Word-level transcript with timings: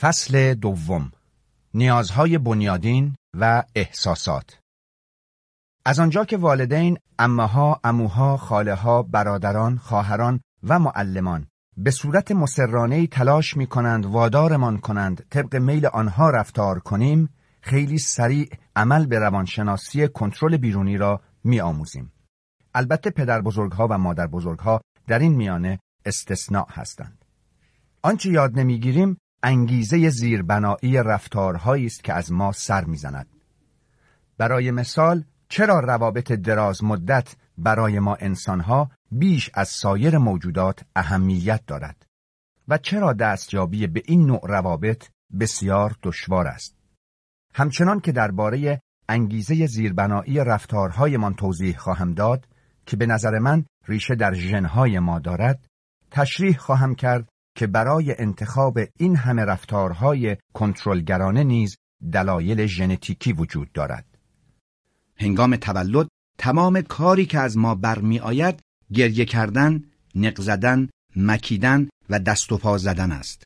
فصل 0.00 0.54
دوم 0.54 1.12
نیازهای 1.74 2.38
بنیادین 2.38 3.14
و 3.34 3.62
احساسات 3.74 4.58
از 5.84 6.00
آنجا 6.00 6.24
که 6.24 6.36
والدین، 6.36 6.98
امها، 7.18 7.80
اموها، 7.84 8.36
خاله 8.36 8.74
ها، 8.74 9.02
برادران، 9.02 9.76
خواهران 9.76 10.40
و 10.62 10.78
معلمان 10.78 11.46
به 11.76 11.90
صورت 11.90 12.32
مسرانه 12.32 13.06
تلاش 13.06 13.56
می 13.56 13.66
کنند 13.66 14.06
وادارمان 14.06 14.78
کنند 14.78 15.26
طبق 15.30 15.56
میل 15.56 15.86
آنها 15.86 16.30
رفتار 16.30 16.78
کنیم 16.78 17.28
خیلی 17.60 17.98
سریع 17.98 18.48
عمل 18.76 19.06
به 19.06 19.18
روانشناسی 19.18 20.08
کنترل 20.08 20.56
بیرونی 20.56 20.96
را 20.96 21.20
می 21.44 21.60
آموزیم. 21.60 22.12
البته 22.74 23.10
پدر 23.10 23.40
بزرگها 23.40 23.88
و 23.90 23.98
مادر 23.98 24.26
بزرگها 24.26 24.80
در 25.06 25.18
این 25.18 25.34
میانه 25.34 25.78
استثناء 26.04 26.66
هستند. 26.70 27.24
آنچه 28.02 28.30
یاد 28.30 28.58
نمی‌گیریم 28.58 29.18
انگیزه 29.42 30.08
زیربنایی 30.08 30.96
رفتارهایی 30.96 31.86
است 31.86 32.04
که 32.04 32.12
از 32.12 32.32
ما 32.32 32.52
سر 32.52 32.84
می‌زند. 32.84 33.26
برای 34.38 34.70
مثال 34.70 35.24
چرا 35.48 35.80
روابط 35.80 36.32
دراز 36.32 36.84
مدت 36.84 37.36
برای 37.58 37.98
ما 37.98 38.14
انسانها 38.14 38.90
بیش 39.10 39.50
از 39.54 39.68
سایر 39.68 40.18
موجودات 40.18 40.84
اهمیت 40.96 41.66
دارد 41.66 42.06
و 42.68 42.78
چرا 42.78 43.12
دستیابی 43.12 43.86
به 43.86 44.02
این 44.04 44.26
نوع 44.26 44.40
روابط 44.42 45.08
بسیار 45.40 45.96
دشوار 46.02 46.46
است. 46.46 46.76
همچنان 47.54 48.00
که 48.00 48.12
درباره 48.12 48.80
انگیزه 49.08 49.66
زیربنایی 49.66 50.38
رفتارهایمان 50.38 51.34
توضیح 51.34 51.76
خواهم 51.76 52.14
داد 52.14 52.48
که 52.86 52.96
به 52.96 53.06
نظر 53.06 53.38
من 53.38 53.64
ریشه 53.86 54.14
در 54.14 54.34
ژنهای 54.34 54.98
ما 54.98 55.18
دارد 55.18 55.66
تشریح 56.10 56.56
خواهم 56.56 56.94
کرد 56.94 57.28
که 57.58 57.66
برای 57.66 58.14
انتخاب 58.18 58.78
این 58.98 59.16
همه 59.16 59.44
رفتارهای 59.44 60.36
کنترلگرانه 60.54 61.44
نیز 61.44 61.76
دلایل 62.12 62.66
ژنتیکی 62.66 63.32
وجود 63.32 63.72
دارد. 63.72 64.18
هنگام 65.16 65.56
تولد 65.56 66.08
تمام 66.38 66.80
کاری 66.80 67.26
که 67.26 67.38
از 67.38 67.56
ما 67.56 67.74
برمی 67.74 68.18
آید 68.18 68.60
گریه 68.92 69.24
کردن، 69.24 69.84
نق 70.14 70.40
زدن، 70.40 70.88
مکیدن 71.16 71.88
و 72.10 72.18
دست 72.18 72.52
و 72.52 72.58
پا 72.58 72.78
زدن 72.78 73.12
است. 73.12 73.42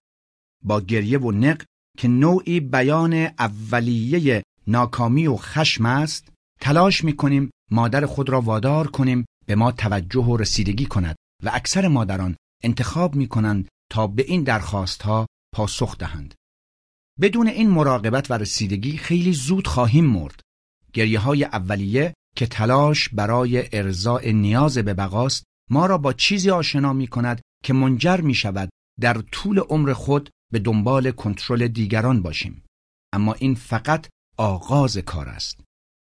با 0.65 0.81
گریه 0.81 1.19
و 1.19 1.33
نق 1.33 1.63
که 1.99 2.09
نوعی 2.09 2.61
بیان 2.61 3.13
اولیه 3.39 4.43
ناکامی 4.67 5.27
و 5.27 5.37
خشم 5.37 5.87
است، 5.87 6.29
تلاش 6.61 7.05
می 7.05 7.17
کنیم 7.17 7.51
مادر 7.71 8.07
خود 8.07 8.29
را 8.31 8.41
وادار 8.41 8.87
کنیم 8.87 9.25
به 9.47 9.55
ما 9.55 9.73
توجه 9.73 10.25
و 10.25 10.37
رسیدگی 10.37 10.87
کند 10.87 11.17
و 11.45 11.51
اکثر 11.55 11.89
مادران 11.89 12.37
انتخاب 12.63 13.15
می 13.15 13.29
کنند 13.29 13.69
تا 13.93 14.07
به 14.07 14.25
این 14.29 14.43
درخواست 14.43 15.03
ها 15.03 15.27
پاسخ 15.55 15.99
دهند. 15.99 16.35
بدون 17.21 17.49
این 17.49 17.71
مراقبت 17.71 18.31
و 18.31 18.35
رسیدگی 18.35 18.97
خیلی 18.97 19.33
زود 19.33 19.67
خواهیم 19.67 20.07
مرد. 20.07 20.41
گریه 20.93 21.19
های 21.19 21.45
اولیه 21.45 22.15
که 22.37 22.47
تلاش 22.47 23.09
برای 23.09 23.77
ارضاء 23.77 24.31
نیاز 24.31 24.79
به 24.79 24.95
بقاست 24.95 25.45
ما 25.71 25.87
را 25.87 25.99
با 25.99 26.13
چیزی 26.13 26.51
آشنا 26.51 26.93
می 26.93 27.07
کند 27.07 27.41
که 27.65 27.73
منجر 27.73 28.17
می 28.17 28.35
شود 28.35 28.69
در 29.01 29.15
طول 29.33 29.59
عمر 29.59 29.93
خود 29.93 30.31
به 30.53 30.59
دنبال 30.59 31.11
کنترل 31.11 31.69
دیگران 31.69 32.23
باشیم. 32.23 32.65
اما 33.13 33.33
این 33.33 33.55
فقط 33.55 34.09
آغاز 34.37 34.99
کار 34.99 35.29
است. 35.29 35.61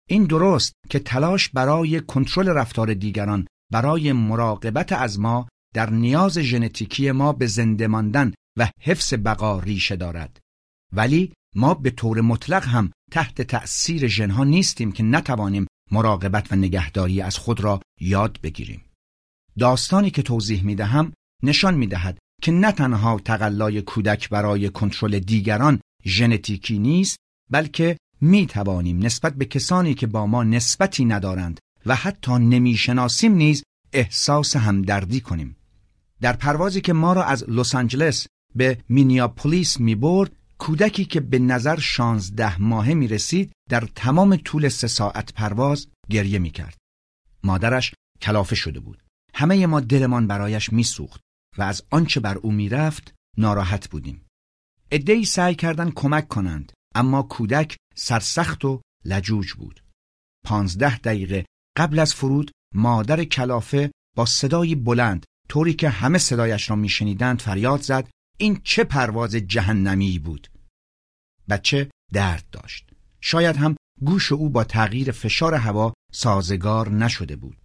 این 0.08 0.24
درست 0.24 0.72
که 0.90 0.98
تلاش 0.98 1.48
برای 1.48 2.00
کنترل 2.00 2.48
رفتار 2.48 2.94
دیگران 2.94 3.46
برای 3.72 4.12
مراقبت 4.12 4.92
از 4.92 5.20
ما 5.20 5.48
در 5.74 5.90
نیاز 5.90 6.38
ژنتیکی 6.38 7.12
ما 7.12 7.32
به 7.32 7.46
زنده 7.46 7.86
ماندن 7.86 8.32
و 8.56 8.70
حفظ 8.80 9.14
بقا 9.14 9.60
ریشه 9.60 9.96
دارد. 9.96 10.40
ولی 10.92 11.32
ما 11.54 11.74
به 11.74 11.90
طور 11.90 12.20
مطلق 12.20 12.64
هم 12.64 12.90
تحت 13.10 13.42
تأثیر 13.42 14.06
ژنها 14.06 14.44
نیستیم 14.44 14.92
که 14.92 15.02
نتوانیم 15.02 15.66
مراقبت 15.90 16.52
و 16.52 16.56
نگهداری 16.56 17.20
از 17.20 17.38
خود 17.38 17.60
را 17.60 17.80
یاد 18.00 18.38
بگیریم. 18.42 18.84
داستانی 19.58 20.10
که 20.10 20.22
توضیح 20.22 20.64
می 20.64 20.74
دهم 20.74 21.12
نشان 21.42 21.74
می 21.74 21.86
دهد 21.86 22.18
که 22.42 22.52
نه 22.52 22.72
تنها 22.72 23.18
تقلای 23.24 23.82
کودک 23.82 24.28
برای 24.28 24.68
کنترل 24.68 25.18
دیگران 25.18 25.80
ژنتیکی 26.04 26.78
نیست 26.78 27.16
بلکه 27.50 27.96
می 28.20 28.46
توانیم 28.46 28.98
نسبت 28.98 29.34
به 29.34 29.44
کسانی 29.44 29.94
که 29.94 30.06
با 30.06 30.26
ما 30.26 30.44
نسبتی 30.44 31.04
ندارند 31.04 31.60
و 31.86 31.94
حتی 31.94 32.32
نمی‌شناسیم 32.32 33.34
نیز 33.34 33.62
احساس 33.92 34.56
همدردی 34.56 35.20
کنیم. 35.20 35.56
در 36.22 36.32
پروازی 36.32 36.80
که 36.80 36.92
ما 36.92 37.12
را 37.12 37.24
از 37.24 37.44
لس 37.48 37.74
آنجلس 37.74 38.26
به 38.54 38.78
مینیاپولیس 38.88 39.80
می 39.80 39.94
برد 39.94 40.32
کودکی 40.58 41.04
که 41.04 41.20
به 41.20 41.38
نظر 41.38 41.78
شانزده 41.78 42.60
ماهه 42.60 42.94
می 42.94 43.08
رسید 43.08 43.52
در 43.70 43.88
تمام 43.94 44.36
طول 44.36 44.68
سه 44.68 44.86
ساعت 44.86 45.32
پرواز 45.32 45.86
گریه 46.10 46.38
می 46.38 46.50
کرد. 46.50 46.76
مادرش 47.44 47.94
کلافه 48.20 48.54
شده 48.54 48.80
بود. 48.80 49.02
همه 49.34 49.66
ما 49.66 49.80
دلمان 49.80 50.26
برایش 50.26 50.72
می 50.72 50.84
سوخت 50.84 51.20
و 51.58 51.62
از 51.62 51.82
آنچه 51.90 52.20
بر 52.20 52.38
او 52.38 52.52
می 52.52 52.68
رفت 52.68 53.14
ناراحت 53.38 53.90
بودیم. 53.90 54.26
ادهی 54.90 55.24
سعی 55.24 55.54
کردند 55.54 55.94
کمک 55.94 56.28
کنند 56.28 56.72
اما 56.94 57.22
کودک 57.22 57.76
سرسخت 57.94 58.64
و 58.64 58.80
لجوج 59.04 59.52
بود. 59.52 59.84
پانزده 60.44 60.98
دقیقه 60.98 61.46
قبل 61.76 61.98
از 61.98 62.14
فرود 62.14 62.50
مادر 62.74 63.24
کلافه 63.24 63.90
با 64.16 64.26
صدایی 64.26 64.74
بلند 64.74 65.24
طوری 65.52 65.74
که 65.74 65.88
همه 65.88 66.18
صدایش 66.18 66.70
را 66.70 66.76
میشنیدند 66.76 67.40
فریاد 67.40 67.80
زد 67.80 68.08
این 68.38 68.60
چه 68.64 68.84
پرواز 68.84 69.30
جهنمی 69.30 70.18
بود 70.18 70.48
بچه 71.48 71.90
درد 72.12 72.44
داشت 72.52 72.90
شاید 73.20 73.56
هم 73.56 73.76
گوش 74.00 74.32
او 74.32 74.50
با 74.50 74.64
تغییر 74.64 75.10
فشار 75.10 75.54
هوا 75.54 75.94
سازگار 76.12 76.90
نشده 76.90 77.36
بود 77.36 77.56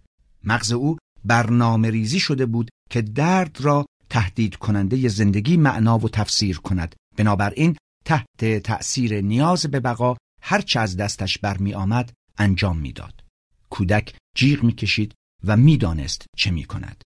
مغز 0.44 0.72
او 0.72 0.98
برنامه 1.24 1.90
ریزی 1.90 2.20
شده 2.20 2.46
بود 2.46 2.70
که 2.90 3.02
درد 3.02 3.60
را 3.60 3.86
تهدید 4.10 4.56
کننده 4.56 5.08
زندگی 5.08 5.56
معنا 5.56 5.98
و 5.98 6.08
تفسیر 6.08 6.58
کند 6.58 6.94
بنابراین 7.16 7.76
تحت 8.04 8.44
تأثیر 8.64 9.20
نیاز 9.20 9.66
به 9.66 9.80
بقا 9.80 10.16
هرچه 10.42 10.80
از 10.80 10.96
دستش 10.96 11.38
برمی 11.38 11.74
آمد 11.74 12.12
انجام 12.38 12.78
می‌داد. 12.78 13.24
کودک 13.70 14.16
جیغ 14.36 14.62
می‌کشید 14.62 15.14
و 15.44 15.56
می‌دانست 15.56 16.26
چه 16.36 16.50
می 16.50 16.64
کند. 16.64 17.02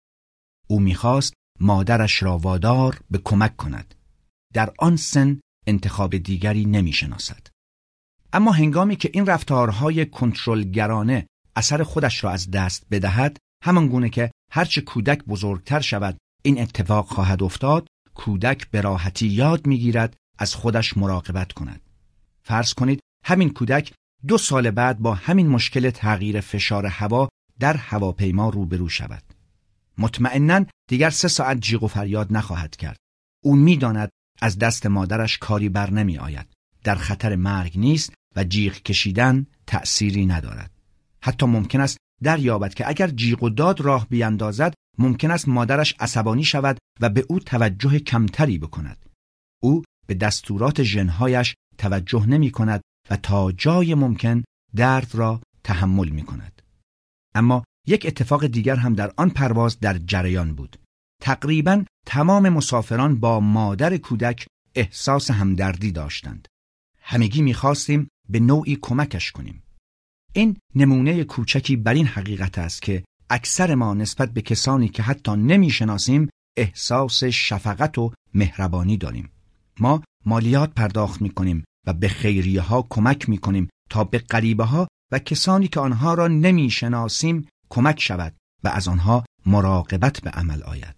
او 0.66 0.80
می‌خواست 0.80 1.34
مادرش 1.60 2.22
را 2.22 2.38
وادار 2.38 3.00
به 3.10 3.18
کمک 3.18 3.56
کند. 3.56 3.94
در 4.54 4.72
آن 4.78 4.96
سن 4.96 5.40
انتخاب 5.66 6.16
دیگری 6.16 6.64
نمی‌شناسد. 6.64 7.46
اما 8.32 8.52
هنگامی 8.52 8.96
که 8.96 9.10
این 9.14 9.26
رفتارهای 9.26 10.06
کنترلگرانه 10.06 11.26
اثر 11.56 11.82
خودش 11.82 12.24
را 12.24 12.30
از 12.30 12.50
دست 12.50 12.86
بدهد 12.90 13.36
همان 13.64 13.88
گونه 13.88 14.08
که 14.08 14.30
هرچه 14.50 14.80
کودک 14.80 15.24
بزرگتر 15.24 15.80
شود 15.80 16.16
این 16.42 16.60
اتفاق 16.60 17.06
خواهد 17.06 17.42
افتاد 17.42 17.86
کودک 18.14 18.70
به 18.70 18.80
راحتی 18.80 19.26
یاد 19.26 19.66
می‌گیرد 19.66 20.16
از 20.38 20.54
خودش 20.54 20.96
مراقبت 20.96 21.52
کند 21.52 21.80
فرض 22.42 22.74
کنید 22.74 23.00
همین 23.24 23.50
کودک 23.50 23.92
دو 24.26 24.38
سال 24.38 24.70
بعد 24.70 24.98
با 24.98 25.14
همین 25.14 25.48
مشکل 25.48 25.90
تغییر 25.90 26.40
فشار 26.40 26.86
هوا 26.86 27.28
در 27.58 27.76
هواپیما 27.76 28.48
روبرو 28.48 28.88
شود 28.88 29.22
مطمئنا 29.98 30.64
دیگر 30.88 31.10
سه 31.10 31.28
ساعت 31.28 31.60
جیغ 31.60 31.82
و 31.82 31.86
فریاد 31.86 32.32
نخواهد 32.32 32.76
کرد. 32.76 32.96
او 33.44 33.56
می‌داند 33.56 34.10
از 34.40 34.58
دست 34.58 34.86
مادرش 34.86 35.38
کاری 35.38 35.68
بر 35.68 35.90
نمی 35.90 36.18
آید 36.18 36.46
در 36.84 36.94
خطر 36.94 37.36
مرگ 37.36 37.78
نیست 37.78 38.14
و 38.36 38.44
جیغ 38.44 38.72
کشیدن 38.72 39.46
تأثیری 39.66 40.26
ندارد. 40.26 40.70
حتی 41.22 41.46
ممکن 41.46 41.80
است 41.80 41.98
دریابد 42.22 42.74
که 42.74 42.88
اگر 42.88 43.08
جیغ 43.08 43.42
و 43.42 43.50
داد 43.50 43.80
راه 43.80 44.06
بیاندازد 44.08 44.74
ممکن 44.98 45.30
است 45.30 45.48
مادرش 45.48 45.94
عصبانی 46.00 46.44
شود 46.44 46.78
و 47.00 47.08
به 47.08 47.24
او 47.28 47.38
توجه 47.38 47.98
کمتری 47.98 48.58
بکند. 48.58 49.06
او 49.62 49.82
به 50.06 50.14
دستورات 50.14 50.82
ژنهایش 50.82 51.54
توجه 51.78 52.26
نمی 52.26 52.50
کند 52.50 52.80
و 53.10 53.16
تا 53.16 53.52
جای 53.52 53.94
ممکن 53.94 54.44
درد 54.76 55.14
را 55.14 55.40
تحمل 55.64 56.08
می 56.08 56.22
کند. 56.22 56.62
اما 57.34 57.64
یک 57.86 58.06
اتفاق 58.06 58.46
دیگر 58.46 58.76
هم 58.76 58.94
در 58.94 59.12
آن 59.16 59.30
پرواز 59.30 59.80
در 59.80 59.98
جریان 59.98 60.54
بود. 60.54 60.76
تقریبا 61.20 61.84
تمام 62.06 62.48
مسافران 62.48 63.20
با 63.20 63.40
مادر 63.40 63.96
کودک 63.96 64.46
احساس 64.74 65.30
همدردی 65.30 65.92
داشتند. 65.92 66.48
همگی 67.00 67.42
می‌خواستیم 67.42 68.08
به 68.28 68.40
نوعی 68.40 68.78
کمکش 68.82 69.32
کنیم. 69.32 69.62
این 70.32 70.56
نمونه 70.74 71.24
کوچکی 71.24 71.76
بر 71.76 71.94
این 71.94 72.06
حقیقت 72.06 72.58
است 72.58 72.82
که 72.82 73.04
اکثر 73.30 73.74
ما 73.74 73.94
نسبت 73.94 74.30
به 74.32 74.42
کسانی 74.42 74.88
که 74.88 75.02
حتی 75.02 75.32
نمی‌شناسیم 75.32 76.28
احساس 76.56 77.24
شفقت 77.24 77.98
و 77.98 78.12
مهربانی 78.34 78.96
داریم. 78.96 79.30
ما 79.80 80.02
مالیات 80.26 80.74
پرداخت 80.74 81.22
می 81.22 81.30
کنیم 81.30 81.64
و 81.86 81.92
به 81.92 82.08
خیریه 82.08 82.60
ها 82.60 82.86
کمک 82.90 83.28
می 83.28 83.38
کنیم 83.38 83.68
تا 83.90 84.04
به 84.04 84.18
قریبه 84.18 84.64
ها 84.64 84.88
و 85.12 85.18
کسانی 85.18 85.68
که 85.68 85.80
آنها 85.80 86.14
را 86.14 86.28
نمی 86.28 86.70
شناسیم 86.70 87.48
کمک 87.72 88.00
شود 88.00 88.34
و 88.64 88.68
از 88.68 88.88
آنها 88.88 89.24
مراقبت 89.46 90.20
به 90.20 90.30
عمل 90.30 90.62
آید. 90.62 90.96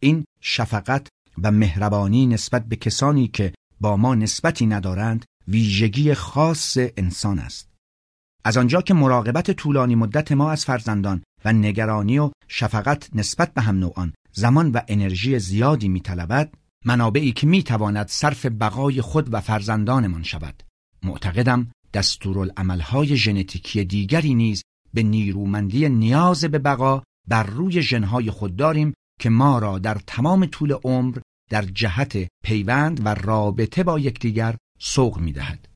این 0.00 0.24
شفقت 0.40 1.08
و 1.42 1.50
مهربانی 1.50 2.26
نسبت 2.26 2.64
به 2.66 2.76
کسانی 2.76 3.28
که 3.28 3.54
با 3.80 3.96
ما 3.96 4.14
نسبتی 4.14 4.66
ندارند 4.66 5.24
ویژگی 5.48 6.14
خاص 6.14 6.76
انسان 6.96 7.38
است. 7.38 7.68
از 8.44 8.56
آنجا 8.56 8.82
که 8.82 8.94
مراقبت 8.94 9.50
طولانی 9.50 9.94
مدت 9.94 10.32
ما 10.32 10.50
از 10.50 10.64
فرزندان 10.64 11.22
و 11.44 11.52
نگرانی 11.52 12.18
و 12.18 12.30
شفقت 12.48 13.08
نسبت 13.14 13.54
به 13.54 13.62
هم 13.62 13.78
نوعان 13.78 14.12
زمان 14.32 14.70
و 14.70 14.80
انرژی 14.88 15.38
زیادی 15.38 15.88
میطلبد 15.88 16.54
منابعی 16.84 17.32
که 17.32 17.46
می‌تواند 17.46 18.08
صرف 18.08 18.46
بقای 18.46 19.00
خود 19.00 19.34
و 19.34 19.40
فرزندانمان 19.40 20.22
شود 20.22 20.62
معتقدم 21.02 21.70
دستورالعملهای 21.94 23.16
ژنتیکی 23.16 23.84
دیگری 23.84 24.34
نیز 24.34 24.62
به 24.94 25.02
نیرومندی 25.02 25.88
نیاز 25.88 26.44
به 26.44 26.58
بقا 26.58 27.02
بر 27.28 27.42
روی 27.42 27.82
ژنهای 27.82 28.30
خود 28.30 28.56
داریم 28.56 28.94
که 29.20 29.30
ما 29.30 29.58
را 29.58 29.78
در 29.78 29.94
تمام 30.06 30.46
طول 30.46 30.72
عمر 30.72 31.18
در 31.50 31.62
جهت 31.62 32.28
پیوند 32.44 33.06
و 33.06 33.14
رابطه 33.14 33.82
با 33.82 33.98
یکدیگر 33.98 34.56
سوق 34.78 35.18
می‌دهد. 35.18 35.68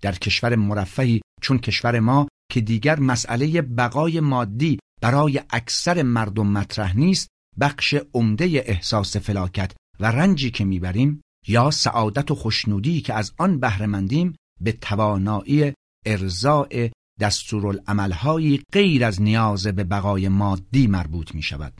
در 0.00 0.12
کشور 0.14 0.54
مرفهی 0.54 1.20
چون 1.42 1.58
کشور 1.58 2.00
ما 2.00 2.28
که 2.52 2.60
دیگر 2.60 3.00
مسئله 3.00 3.62
بقای 3.62 4.20
مادی 4.20 4.78
برای 5.02 5.40
اکثر 5.50 6.02
مردم 6.02 6.46
مطرح 6.46 6.96
نیست 6.96 7.28
بخش 7.60 7.94
عمده 8.14 8.44
احساس 8.44 9.16
فلاکت 9.16 9.72
و 10.00 10.06
رنجی 10.06 10.50
که 10.50 10.64
می‌بریم 10.64 11.22
یا 11.48 11.70
سعادت 11.70 12.30
و 12.30 12.34
خوشنودی 12.34 13.00
که 13.00 13.14
از 13.14 13.32
آن 13.38 13.60
بهرهمندیم 13.60 14.36
به 14.60 14.72
توانایی 14.72 15.72
ارزاع 16.06 16.90
دستورالعملهایی 17.20 18.62
غیر 18.72 19.04
از 19.04 19.22
نیاز 19.22 19.66
به 19.66 19.84
بقای 19.84 20.28
مادی 20.28 20.86
مربوط 20.86 21.34
می 21.34 21.42
شود. 21.42 21.72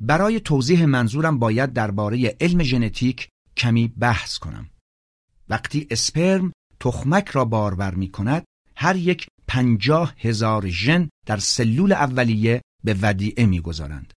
برای 0.00 0.40
توضیح 0.40 0.84
منظورم 0.84 1.38
باید 1.38 1.72
درباره 1.72 2.36
علم 2.40 2.62
ژنتیک 2.62 3.28
کمی 3.56 3.88
بحث 3.88 4.38
کنم. 4.38 4.70
وقتی 5.48 5.86
اسپرم 5.90 6.52
تخمک 6.80 7.28
را 7.28 7.44
بارور 7.44 7.94
می 7.94 8.10
کند 8.10 8.44
هر 8.76 8.96
یک 8.96 9.26
پنجاه 9.48 10.14
هزار 10.18 10.68
ژن 10.68 11.08
در 11.26 11.36
سلول 11.36 11.92
اولیه 11.92 12.62
به 12.84 12.96
ودیعه 13.02 13.46
می‌گذارند. 13.46 14.12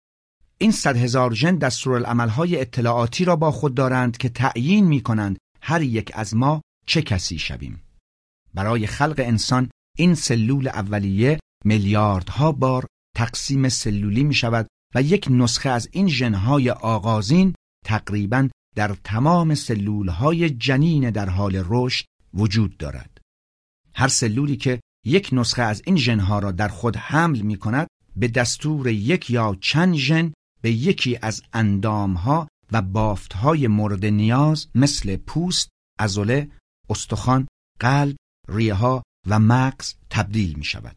این 0.59 0.73
صد 0.73 0.97
هزار 0.97 1.35
ژن 1.35 1.57
دستورالعملهای 1.57 2.61
اطلاعاتی 2.61 3.25
را 3.25 3.37
با 3.37 3.51
خود 3.51 3.75
دارند 3.75 4.17
که 4.17 4.29
تعیین 4.29 4.85
می 4.85 5.01
کنند 5.01 5.39
هر 5.63 5.83
یک 5.83 6.11
از 6.15 6.37
ما 6.37 6.63
چه 6.87 7.03
کسی 7.03 7.39
شویم. 7.39 7.83
برای 8.55 8.87
خلق 8.87 9.15
انسان 9.19 9.71
این 9.99 10.15
سلول 10.15 10.69
اولیه 10.69 11.39
میلیاردها 11.65 12.53
بار 12.53 12.87
تقسیم 13.17 13.69
سلولی 13.69 14.25
می 14.25 14.35
شود 14.35 14.67
و 14.95 15.03
یک 15.03 15.27
نسخه 15.31 15.71
از 15.71 15.89
این 15.93 16.09
ژنهای 16.09 16.71
آغازین 16.71 17.55
تقریبا 17.85 18.49
در 18.77 18.97
تمام 19.05 19.55
سلولهای 19.55 20.51
جنین 20.51 21.11
در 21.11 21.29
حال 21.29 21.65
رشد 21.67 22.05
وجود 22.35 22.77
دارد. 22.77 23.21
هر 23.95 24.09
سلولی 24.09 24.57
که 24.57 24.81
یک 25.07 25.29
نسخه 25.33 25.63
از 25.63 25.83
این 25.87 25.97
ژنها 25.97 26.39
را 26.39 26.53
در 26.53 26.69
خود 26.69 26.97
حمل 26.97 27.41
می 27.41 27.57
کند 27.57 27.89
به 28.17 28.29
دستور 28.29 28.89
یک 28.89 29.31
یا 29.31 29.57
چند 29.61 29.95
ژن 29.95 30.33
به 30.63 30.73
یکی 30.73 31.19
از 31.23 31.43
اندامها 31.53 32.49
و 32.73 32.83
بافتهای 32.83 33.67
مورد 33.67 34.07
نیاز 34.07 34.69
مثل 34.75 35.17
پوست، 35.17 35.69
ازوله، 35.99 36.51
استخوان، 36.91 37.47
قلب، 37.81 38.17
ریه 38.49 38.75
ها 38.75 39.03
و 39.27 39.39
مغز 39.39 39.95
تبدیل 40.11 40.55
می 40.59 40.65
شود. 40.65 40.97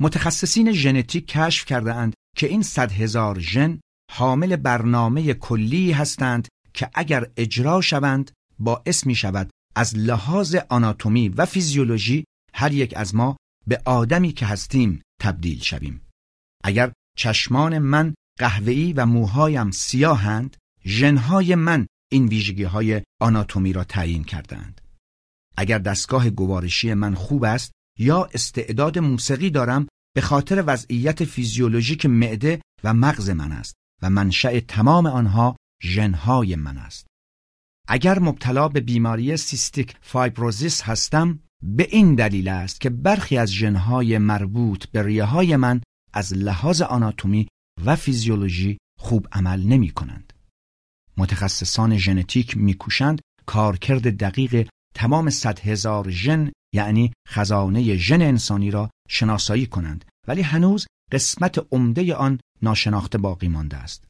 متخصصین 0.00 0.72
ژنتیک 0.72 1.26
کشف 1.26 1.64
کرده 1.64 1.94
اند 1.94 2.14
که 2.36 2.46
این 2.46 2.62
صد 2.62 2.92
هزار 2.92 3.38
ژن 3.38 3.80
حامل 4.12 4.56
برنامه 4.56 5.34
کلی 5.34 5.92
هستند 5.92 6.48
که 6.74 6.90
اگر 6.94 7.30
اجرا 7.36 7.80
شوند 7.80 8.30
باعث 8.58 9.06
می 9.06 9.14
شود 9.14 9.50
از 9.76 9.96
لحاظ 9.96 10.54
آناتومی 10.68 11.28
و 11.28 11.46
فیزیولوژی 11.46 12.24
هر 12.54 12.72
یک 12.72 12.94
از 12.96 13.14
ما 13.14 13.36
به 13.66 13.82
آدمی 13.84 14.32
که 14.32 14.46
هستیم 14.46 15.02
تبدیل 15.20 15.60
شویم. 15.60 16.00
اگر 16.64 16.92
چشمان 17.18 17.78
من 17.78 18.14
قهوه‌ای 18.38 18.92
و 18.92 19.06
موهایم 19.06 19.70
سیاهند، 19.70 20.56
ژنهای 20.84 21.54
من 21.54 21.86
این 22.12 22.28
ویژگی 22.28 22.62
های 22.62 23.02
آناتومی 23.20 23.72
را 23.72 23.84
تعیین 23.84 24.24
کردند. 24.24 24.80
اگر 25.56 25.78
دستگاه 25.78 26.30
گوارشی 26.30 26.94
من 26.94 27.14
خوب 27.14 27.44
است 27.44 27.72
یا 27.98 28.28
استعداد 28.34 28.98
موسیقی 28.98 29.50
دارم 29.50 29.88
به 30.14 30.20
خاطر 30.20 30.64
وضعیت 30.66 31.24
فیزیولوژیک 31.24 32.06
معده 32.06 32.60
و 32.84 32.94
مغز 32.94 33.30
من 33.30 33.52
است 33.52 33.74
و 34.02 34.10
منشأ 34.10 34.60
تمام 34.60 35.06
آنها 35.06 35.56
ژنهای 35.82 36.56
من 36.56 36.78
است. 36.78 37.06
اگر 37.88 38.18
مبتلا 38.18 38.68
به 38.68 38.80
بیماری 38.80 39.36
سیستیک 39.36 39.96
فایبروزیس 40.00 40.82
هستم 40.82 41.38
به 41.62 41.88
این 41.90 42.14
دلیل 42.14 42.48
است 42.48 42.80
که 42.80 42.90
برخی 42.90 43.38
از 43.38 43.52
ژنهای 43.52 44.18
مربوط 44.18 44.86
به 44.86 45.02
ریه 45.02 45.24
های 45.24 45.56
من 45.56 45.80
از 46.12 46.34
لحاظ 46.34 46.82
آناتومی 46.82 47.48
و 47.84 47.96
فیزیولوژی 47.96 48.78
خوب 48.98 49.28
عمل 49.32 49.62
نمی 49.62 49.90
کنند. 49.90 50.32
متخصصان 51.16 51.98
ژنتیک 51.98 52.56
میکوشند 52.56 53.20
کارکرد 53.46 54.16
دقیق 54.16 54.68
تمام 54.94 55.30
صد 55.30 55.58
هزار 55.58 56.10
ژن 56.10 56.52
یعنی 56.74 57.12
خزانه 57.28 57.96
ژن 57.96 58.22
انسانی 58.22 58.70
را 58.70 58.90
شناسایی 59.08 59.66
کنند 59.66 60.04
ولی 60.28 60.42
هنوز 60.42 60.86
قسمت 61.12 61.66
عمده 61.72 62.14
آن 62.14 62.40
ناشناخته 62.62 63.18
باقی 63.18 63.48
مانده 63.48 63.76
است. 63.76 64.04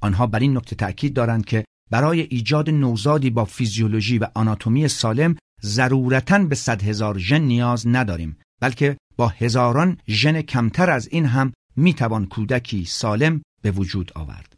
آنها 0.00 0.26
بر 0.26 0.38
این 0.38 0.56
نکته 0.56 0.76
تأکید 0.76 1.14
دارند 1.14 1.44
که 1.44 1.64
برای 1.90 2.20
ایجاد 2.20 2.70
نوزادی 2.70 3.30
با 3.30 3.44
فیزیولوژی 3.44 4.18
و 4.18 4.26
آناتومی 4.34 4.88
سالم 4.88 5.36
ضرورتا 5.62 6.38
به 6.38 6.54
صد 6.54 6.82
هزار 6.82 7.18
ژن 7.18 7.40
نیاز 7.40 7.86
نداریم 7.86 8.38
بلکه 8.60 8.96
با 9.16 9.28
هزاران 9.28 9.98
ژن 10.08 10.42
کمتر 10.42 10.90
از 10.90 11.08
این 11.08 11.26
هم 11.26 11.52
می‌توان 11.76 12.26
کودکی 12.26 12.84
سالم 12.84 13.42
به 13.62 13.70
وجود 13.70 14.12
آورد 14.14 14.56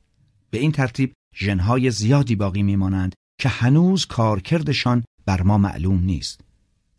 به 0.50 0.58
این 0.58 0.72
ترتیب 0.72 1.12
ژنهای 1.36 1.90
زیادی 1.90 2.36
باقی 2.36 2.62
میمانند 2.62 3.14
که 3.40 3.48
هنوز 3.48 4.06
کارکردشان 4.06 5.04
بر 5.30 5.42
ما 5.42 5.58
معلوم 5.58 6.04
نیست. 6.04 6.40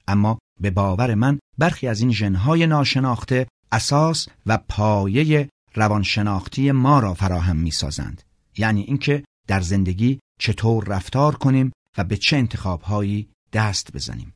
اما 0.08 0.40
به 0.60 0.72
باور 0.72 1.16
من 1.16 1.40
برخی 1.58 1.88
از 1.88 2.02
این 2.02 2.12
ژنهای 2.12 2.68
ناشناخته 2.68 3.48
اساس 3.72 4.28
و 4.46 4.58
پایه 4.58 5.50
روانشناختی 5.76 6.72
ما 6.72 7.00
را 7.00 7.14
فراهم 7.14 7.56
می‌سازند. 7.56 8.22
یعنی 8.58 8.82
اینکه 8.82 9.24
در 9.48 9.62
زندگی 9.62 10.20
چطور 10.40 10.84
رفتار 10.86 11.36
کنیم 11.36 11.72
و 11.98 12.04
به 12.04 12.18
چه 12.18 12.38
انتخابهایی 12.38 13.30
دست 13.54 13.94
بزنیم. 13.94 14.34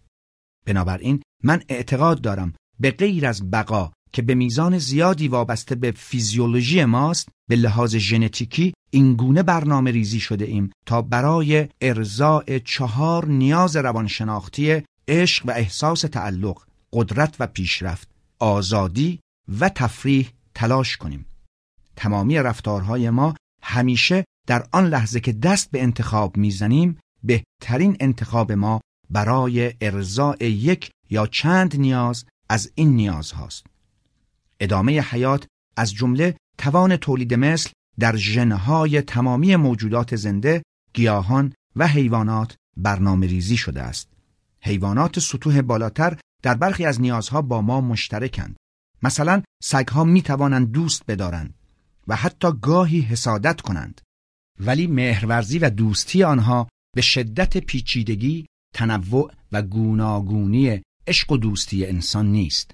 بنابراین 0.65 1.21
من 1.43 1.61
اعتقاد 1.69 2.21
دارم 2.21 2.53
به 2.79 2.91
غیر 2.91 3.27
از 3.27 3.51
بقا 3.51 3.91
که 4.15 4.21
به 4.21 4.35
میزان 4.35 4.77
زیادی 4.77 5.27
وابسته 5.27 5.75
به 5.75 5.91
فیزیولوژی 5.91 6.85
ماست 6.85 7.29
به 7.49 7.55
لحاظ 7.55 7.95
ژنتیکی 7.95 8.73
اینگونه 8.89 9.43
برنامه 9.43 9.91
ریزی 9.91 10.19
شده 10.19 10.45
ایم 10.45 10.71
تا 10.85 11.01
برای 11.01 11.67
ارزاع 11.81 12.59
چهار 12.59 13.25
نیاز 13.25 13.75
روانشناختی 13.75 14.83
عشق 15.07 15.45
و 15.45 15.51
احساس 15.51 16.01
تعلق 16.01 16.61
قدرت 16.93 17.35
و 17.39 17.47
پیشرفت 17.47 18.07
آزادی 18.39 19.19
و 19.59 19.69
تفریح 19.69 20.29
تلاش 20.53 20.97
کنیم 20.97 21.25
تمامی 21.95 22.37
رفتارهای 22.37 23.09
ما 23.09 23.35
همیشه 23.63 24.25
در 24.47 24.67
آن 24.71 24.87
لحظه 24.87 25.19
که 25.19 25.33
دست 25.33 25.71
به 25.71 25.83
انتخاب 25.83 26.37
می‌زنیم 26.37 26.97
بهترین 27.23 27.97
انتخاب 27.99 28.51
ما 28.51 28.81
برای 29.09 29.73
ارزاع 29.81 30.43
یک 30.43 30.91
یا 31.09 31.27
چند 31.27 31.75
نیاز 31.79 32.25
از 32.49 32.71
این 32.75 32.95
نیاز 32.95 33.31
هاست. 33.31 33.74
ادامه 34.59 35.01
حیات 35.01 35.47
از 35.77 35.93
جمله 35.93 36.37
توان 36.57 36.97
تولید 36.97 37.33
مثل 37.33 37.69
در 37.99 38.15
ژنهای 38.15 39.01
تمامی 39.01 39.55
موجودات 39.55 40.15
زنده، 40.15 40.63
گیاهان 40.93 41.53
و 41.75 41.87
حیوانات 41.87 42.55
برنامه 42.77 43.27
ریزی 43.27 43.57
شده 43.57 43.81
است. 43.81 44.09
حیوانات 44.61 45.19
سطوح 45.19 45.61
بالاتر 45.61 46.17
در 46.43 46.53
برخی 46.53 46.85
از 46.85 47.01
نیازها 47.01 47.41
با 47.41 47.61
ما 47.61 47.81
مشترکند. 47.81 48.55
مثلا 49.03 49.41
سگها 49.63 50.03
می 50.03 50.21
توانند 50.21 50.71
دوست 50.71 51.03
بدارند 51.07 51.53
و 52.07 52.15
حتی 52.15 52.47
گاهی 52.61 53.01
حسادت 53.01 53.61
کنند. 53.61 54.01
ولی 54.59 54.87
مهرورزی 54.87 55.59
و 55.59 55.69
دوستی 55.69 56.23
آنها 56.23 56.67
به 56.95 57.01
شدت 57.01 57.57
پیچیدگی، 57.57 58.45
تنوع 58.75 59.31
و 59.51 59.61
گوناگونی 59.61 60.81
عشق 61.07 61.31
و 61.31 61.37
دوستی 61.37 61.85
انسان 61.85 62.25
نیست. 62.25 62.71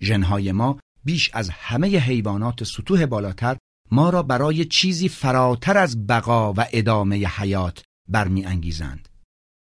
ژنهای 0.00 0.52
ما 0.52 0.78
بیش 1.04 1.30
از 1.32 1.50
همه 1.50 1.88
حیوانات 1.88 2.64
سطوح 2.64 3.06
بالاتر 3.06 3.56
ما 3.90 4.10
را 4.10 4.22
برای 4.22 4.64
چیزی 4.64 5.08
فراتر 5.08 5.78
از 5.78 6.06
بقا 6.06 6.52
و 6.52 6.66
ادامه 6.72 7.16
حیات 7.16 7.82
برمیانگیزند. 8.08 9.08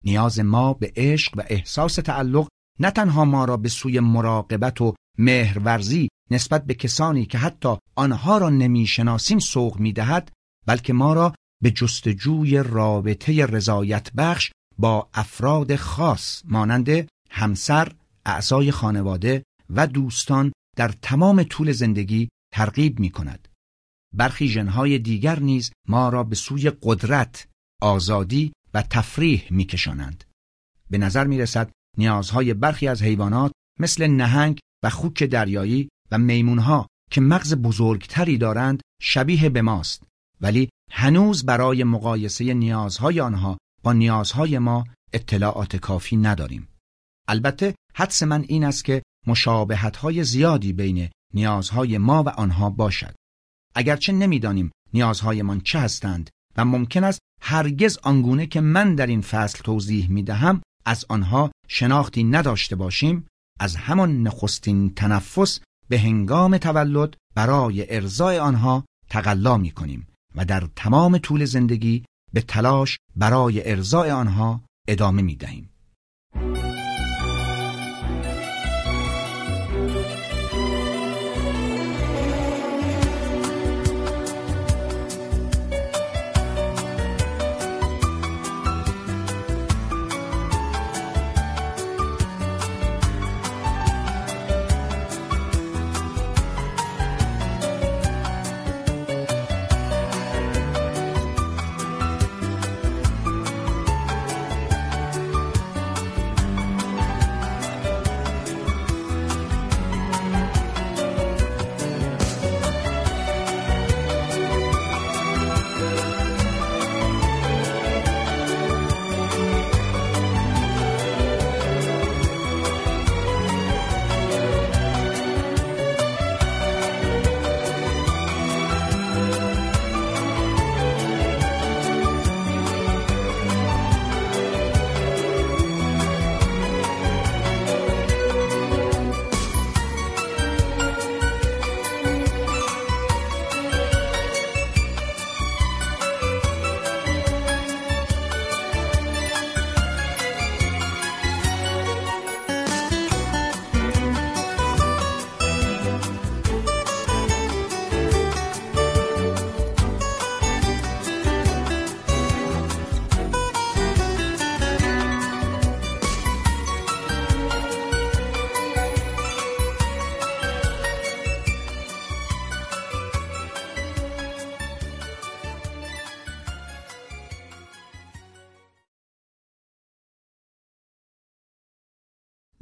نیاز 0.04 0.40
ما 0.40 0.74
به 0.74 0.92
عشق 0.96 1.32
و 1.36 1.42
احساس 1.48 1.94
تعلق 1.94 2.48
نه 2.80 2.90
تنها 2.90 3.24
ما 3.24 3.44
را 3.44 3.56
به 3.56 3.68
سوی 3.68 4.00
مراقبت 4.00 4.80
و 4.80 4.94
مهرورزی 5.18 6.08
نسبت 6.30 6.66
به 6.66 6.74
کسانی 6.74 7.26
که 7.26 7.38
حتی 7.38 7.76
آنها 7.96 8.38
را 8.38 8.50
نمی‌شناسیم 8.50 9.38
سوق 9.38 9.78
می‌دهد 9.78 10.32
بلکه 10.66 10.92
ما 10.92 11.12
را 11.12 11.34
به 11.62 11.70
جستجوی 11.70 12.62
رابطه 12.62 13.46
رضایت 13.46 14.12
بخش 14.12 14.52
با 14.78 15.08
افراد 15.14 15.76
خاص 15.76 16.42
مانند 16.44 17.08
همسر، 17.30 17.92
اعضای 18.26 18.70
خانواده 18.70 19.42
و 19.70 19.86
دوستان 19.86 20.52
در 20.76 20.88
تمام 20.88 21.42
طول 21.42 21.72
زندگی 21.72 22.28
ترغیب 22.54 23.00
می 23.00 23.10
کند. 23.10 23.48
برخی 24.14 24.48
ژنهای 24.48 24.98
دیگر 24.98 25.38
نیز 25.38 25.72
ما 25.88 26.08
را 26.08 26.24
به 26.24 26.36
سوی 26.36 26.72
قدرت، 26.82 27.48
آزادی 27.82 28.52
و 28.74 28.82
تفریح 28.82 29.48
میکشانند. 29.50 30.24
به 30.90 30.98
نظر 30.98 31.26
می 31.26 31.38
رسد 31.38 31.70
نیازهای 31.98 32.54
برخی 32.54 32.88
از 32.88 33.02
حیوانات 33.02 33.52
مثل 33.80 34.06
نهنگ 34.06 34.58
و 34.84 34.90
خوک 34.90 35.24
دریایی 35.24 35.88
و 36.10 36.18
میمونها 36.18 36.86
که 37.10 37.20
مغز 37.20 37.54
بزرگتری 37.54 38.38
دارند 38.38 38.80
شبیه 39.02 39.48
به 39.48 39.62
ماست 39.62 40.02
ولی 40.40 40.68
هنوز 40.90 41.46
برای 41.46 41.84
مقایسه 41.84 42.54
نیازهای 42.54 43.20
آنها 43.20 43.58
با 43.82 43.92
نیازهای 43.92 44.58
ما 44.58 44.84
اطلاعات 45.12 45.76
کافی 45.76 46.16
نداریم. 46.16 46.68
البته 47.28 47.74
حدس 47.94 48.22
من 48.22 48.44
این 48.48 48.64
است 48.64 48.84
که 48.84 49.02
مشابهتهای 49.26 50.24
زیادی 50.24 50.72
بین 50.72 51.08
نیازهای 51.34 51.98
ما 51.98 52.22
و 52.22 52.28
آنها 52.28 52.70
باشد. 52.70 53.14
اگرچه 53.74 54.12
نمی‌دانیم 54.12 54.70
نیازهایمان 54.94 55.60
چه 55.60 55.78
هستند 55.78 56.30
و 56.56 56.64
ممکن 56.64 57.04
است 57.04 57.20
هرگز 57.40 57.98
آنگونه 58.02 58.46
که 58.46 58.60
من 58.60 58.94
در 58.94 59.06
این 59.06 59.20
فصل 59.20 59.58
توضیح 59.62 60.10
می 60.10 60.22
دهم 60.22 60.62
از 60.84 61.04
آنها 61.08 61.50
شناختی 61.68 62.24
نداشته 62.24 62.76
باشیم 62.76 63.26
از 63.60 63.76
همان 63.76 64.22
نخستین 64.22 64.94
تنفس 64.94 65.60
به 65.88 65.98
هنگام 65.98 66.58
تولد 66.58 67.16
برای 67.34 67.94
ارزای 67.94 68.38
آنها 68.38 68.84
تقلا 69.10 69.56
می 69.56 69.70
کنیم 69.70 70.06
و 70.34 70.44
در 70.44 70.68
تمام 70.76 71.18
طول 71.18 71.44
زندگی 71.44 72.04
به 72.32 72.40
تلاش 72.40 72.98
برای 73.16 73.70
ارزای 73.70 74.10
آنها 74.10 74.62
ادامه 74.88 75.22
می 75.22 75.36
دهیم. 75.36 75.68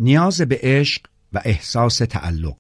نیاز 0.00 0.40
به 0.40 0.60
عشق 0.62 1.06
و 1.32 1.40
احساس 1.44 1.98
تعلق 1.98 2.56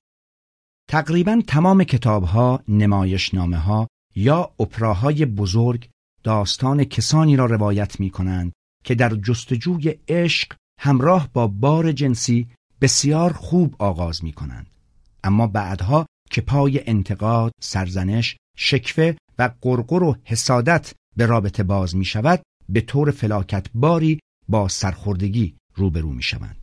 تقریبا 0.88 1.42
تمام 1.46 1.84
کتابها، 1.84 2.62
نمایشنامه 2.68 3.56
ها 3.56 3.88
یا 4.14 4.50
اپراهای 4.60 5.26
بزرگ 5.26 5.88
داستان 6.22 6.84
کسانی 6.84 7.36
را 7.36 7.46
روایت 7.46 8.00
می 8.00 8.10
کنند 8.10 8.52
که 8.84 8.94
در 8.94 9.14
جستجوی 9.14 9.94
عشق 10.08 10.52
همراه 10.80 11.28
با 11.32 11.46
بار 11.46 11.92
جنسی 11.92 12.48
بسیار 12.80 13.32
خوب 13.32 13.76
آغاز 13.78 14.24
می 14.24 14.32
کنند. 14.32 14.66
اما 15.24 15.46
بعدها 15.46 16.06
که 16.30 16.40
پای 16.40 16.88
انتقاد، 16.88 17.52
سرزنش، 17.60 18.36
شکفه 18.56 19.16
و 19.38 19.50
قرقر 19.60 20.02
و 20.02 20.16
حسادت 20.24 20.92
به 21.16 21.26
رابطه 21.26 21.62
باز 21.62 21.96
می 21.96 22.04
شود 22.04 22.42
به 22.68 22.80
طور 22.80 23.10
فلاکت 23.10 23.66
باری 23.74 24.20
با 24.48 24.68
سرخوردگی 24.68 25.56
روبرو 25.74 26.12
می 26.12 26.22
شوند. 26.22 26.59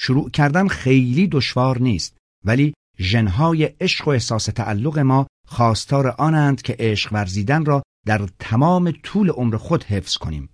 شروع 0.00 0.30
کردن 0.30 0.68
خیلی 0.68 1.26
دشوار 1.26 1.80
نیست 1.80 2.16
ولی 2.44 2.74
ژنهای 2.98 3.64
عشق 3.64 4.08
و 4.08 4.10
احساس 4.10 4.44
تعلق 4.44 4.98
ما 4.98 5.26
خواستار 5.48 6.08
آنند 6.08 6.62
که 6.62 6.76
عشق 6.78 7.12
ورزیدن 7.12 7.64
را 7.64 7.82
در 8.06 8.28
تمام 8.38 8.90
طول 9.02 9.30
عمر 9.30 9.56
خود 9.56 9.84
حفظ 9.84 10.16
کنیم 10.16 10.48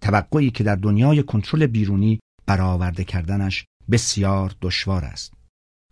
توقعی 0.00 0.50
که 0.50 0.64
در 0.64 0.76
دنیای 0.76 1.22
کنترل 1.22 1.66
بیرونی 1.66 2.20
برآورده 2.46 3.04
کردنش 3.04 3.64
بسیار 3.90 4.54
دشوار 4.62 5.04
است 5.04 5.32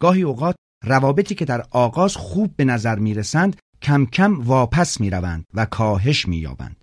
گاهی 0.00 0.22
اوقات 0.22 0.56
روابطی 0.84 1.34
که 1.34 1.44
در 1.44 1.64
آغاز 1.70 2.16
خوب 2.16 2.56
به 2.56 2.64
نظر 2.64 2.98
می 2.98 3.14
رسند 3.14 3.56
کم 3.82 4.06
کم 4.06 4.40
واپس 4.40 5.00
می 5.00 5.10
روند 5.10 5.44
و 5.54 5.64
کاهش 5.64 6.28
می 6.28 6.36
یابند. 6.36 6.76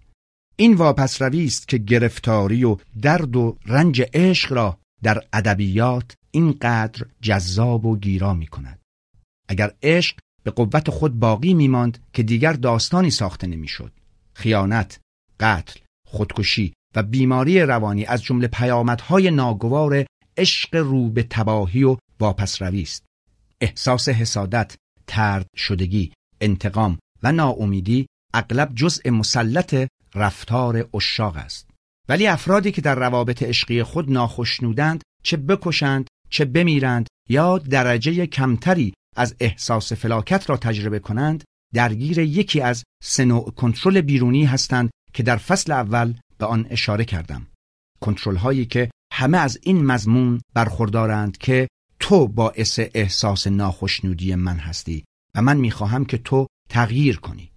این 0.55 0.73
واپس 0.73 1.21
روی 1.21 1.45
است 1.45 1.67
که 1.67 1.77
گرفتاری 1.77 2.63
و 2.63 2.77
درد 3.01 3.35
و 3.35 3.57
رنج 3.65 4.03
عشق 4.13 4.53
را 4.53 4.78
در 5.03 5.23
ادبیات 5.33 6.13
اینقدر 6.31 7.05
جذاب 7.21 7.85
و 7.85 7.97
گیرا 7.97 8.33
می 8.33 8.47
کند. 8.47 8.79
اگر 9.47 9.73
عشق 9.83 10.17
به 10.43 10.51
قوت 10.51 10.89
خود 10.89 11.19
باقی 11.19 11.53
می 11.53 11.67
ماند 11.67 11.99
که 12.13 12.23
دیگر 12.23 12.53
داستانی 12.53 13.11
ساخته 13.11 13.47
نمی‌شد. 13.47 13.91
خیانت، 14.33 14.99
قتل، 15.39 15.79
خودکشی 16.07 16.73
و 16.95 17.03
بیماری 17.03 17.61
روانی 17.61 18.05
از 18.05 18.23
جمله 18.23 18.47
پیامدهای 18.47 19.31
ناگوار 19.31 20.05
عشق 20.37 20.75
رو 20.75 21.09
به 21.09 21.23
تباهی 21.23 21.83
و 21.83 21.97
واپس 22.19 22.61
روی 22.61 22.81
است. 22.81 23.05
احساس 23.61 24.09
حسادت، 24.09 24.75
ترد 25.07 25.47
شدگی، 25.57 26.13
انتقام 26.41 26.99
و 27.23 27.31
ناامیدی 27.31 28.07
اغلب 28.33 28.75
جزء 28.75 29.11
مسلط 29.11 29.87
رفتار 30.15 30.89
اشاق 30.93 31.37
است. 31.37 31.68
ولی 32.09 32.27
افرادی 32.27 32.71
که 32.71 32.81
در 32.81 32.95
روابط 32.95 33.43
عشقی 33.43 33.83
خود 33.83 34.11
ناخشنودند 34.11 35.01
چه 35.23 35.37
بکشند 35.37 36.07
چه 36.29 36.45
بمیرند 36.45 37.07
یا 37.29 37.57
درجه 37.57 38.25
کمتری 38.25 38.93
از 39.15 39.35
احساس 39.39 39.93
فلاکت 39.93 40.49
را 40.49 40.57
تجربه 40.57 40.99
کنند 40.99 41.43
درگیر 41.73 42.19
یکی 42.19 42.61
از 42.61 42.83
سه 43.03 43.25
کنترل 43.55 44.01
بیرونی 44.01 44.45
هستند 44.45 44.89
که 45.13 45.23
در 45.23 45.37
فصل 45.37 45.71
اول 45.71 46.13
به 46.37 46.45
آن 46.45 46.67
اشاره 46.69 47.05
کردم. 47.05 47.47
کنترل 48.01 48.35
هایی 48.35 48.65
که 48.65 48.91
همه 49.13 49.37
از 49.37 49.59
این 49.63 49.85
مضمون 49.85 50.41
برخوردارند 50.53 51.37
که 51.37 51.67
تو 51.99 52.27
باعث 52.27 52.79
احساس 52.93 53.47
ناخشنودی 53.47 54.35
من 54.35 54.57
هستی 54.57 55.03
و 55.35 55.41
من 55.41 55.57
می‌خواهم 55.57 56.05
که 56.05 56.17
تو 56.17 56.47
تغییر 56.69 57.19
کنی. 57.19 57.51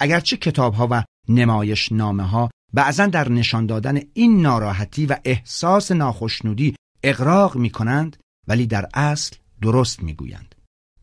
اگرچه 0.00 0.36
کتاب 0.36 0.74
ها 0.74 0.88
و 0.90 1.04
نمایش 1.28 1.92
نامه 1.92 2.22
ها 2.22 2.50
بعضا 2.74 3.06
در 3.06 3.28
نشان 3.28 3.66
دادن 3.66 4.00
این 4.14 4.42
ناراحتی 4.42 5.06
و 5.06 5.16
احساس 5.24 5.92
ناخشنودی 5.92 6.74
اقراق 7.02 7.56
می 7.56 7.70
کنند 7.70 8.16
ولی 8.48 8.66
در 8.66 8.88
اصل 8.94 9.36
درست 9.62 10.02
می 10.02 10.14
گویند. 10.14 10.54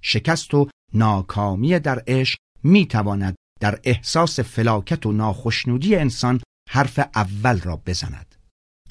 شکست 0.01 0.53
و 0.53 0.69
ناکامی 0.93 1.79
در 1.79 2.03
عشق 2.07 2.37
می 2.63 2.85
تواند 2.85 3.35
در 3.59 3.79
احساس 3.83 4.39
فلاکت 4.39 5.05
و 5.05 5.11
ناخشنودی 5.11 5.95
انسان 5.95 6.41
حرف 6.69 6.99
اول 7.15 7.59
را 7.61 7.75
بزند. 7.75 8.35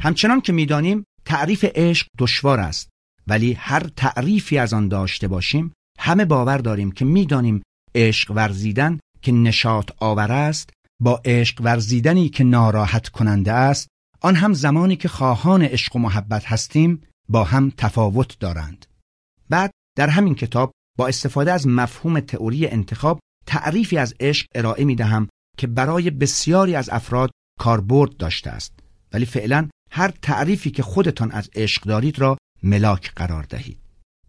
همچنان 0.01 0.41
که 0.41 0.53
می‌دانیم 0.53 1.05
تعریف 1.25 1.65
عشق 1.75 2.07
دشوار 2.19 2.61
است 2.61 2.89
ولی 3.27 3.53
هر 3.53 3.81
تعریفی 3.81 4.59
از 4.59 4.73
آن 4.73 4.89
داشته 4.89 5.29
باشیم 5.29 5.73
همه 5.99 6.25
باور 6.25 6.59
داریم 6.59 6.93
که 6.93 7.05
می‌دانیم 7.05 7.63
عشق 7.95 8.31
ورزیدن 8.31 8.99
که 9.23 9.33
نشاط 9.33 9.91
آور 9.99 10.33
است 10.33 10.71
با 11.01 11.21
عشق 11.25 11.61
ورزیدنی 11.61 12.29
که 12.29 12.45
ناراحت 12.45 13.09
کننده 13.09 13.53
است 13.53 13.89
آن 14.21 14.37
هم 14.37 14.53
زمانی 14.53 14.97
که 14.97 15.09
خواهان 15.09 15.63
عشق 15.63 15.97
و 15.97 15.99
محبت 15.99 16.45
هستیم 16.47 17.03
با 17.29 17.45
هم 17.45 17.73
تفاوت 17.77 18.39
دارند. 18.39 18.87
بعد 19.51 19.71
در 19.97 20.09
همین 20.09 20.35
کتاب 20.35 20.73
با 20.99 21.09
استفاده 21.09 21.53
از 21.53 21.67
مفهوم 21.67 22.21
تئوری 22.21 22.67
انتخاب 22.67 23.21
تعریفی 23.47 23.99
از 23.99 24.15
عشق 24.21 24.47
ارائه 24.55 24.85
می 24.85 24.95
دهم 24.95 25.29
که 25.59 25.67
برای 25.67 26.11
بسیاری 26.11 26.75
از 26.75 26.89
افراد 26.89 27.31
کاربرد 27.61 28.17
داشته 28.17 28.51
است. 28.51 28.73
ولی 29.13 29.27
فعلا 29.27 29.69
هر 29.91 30.09
تعریفی 30.23 30.71
که 30.71 30.83
خودتان 30.83 31.31
از 31.33 31.51
عشق 31.55 31.83
دارید 31.83 32.19
را 32.19 32.39
ملاک 32.63 33.13
قرار 33.17 33.43
دهید. 33.43 33.79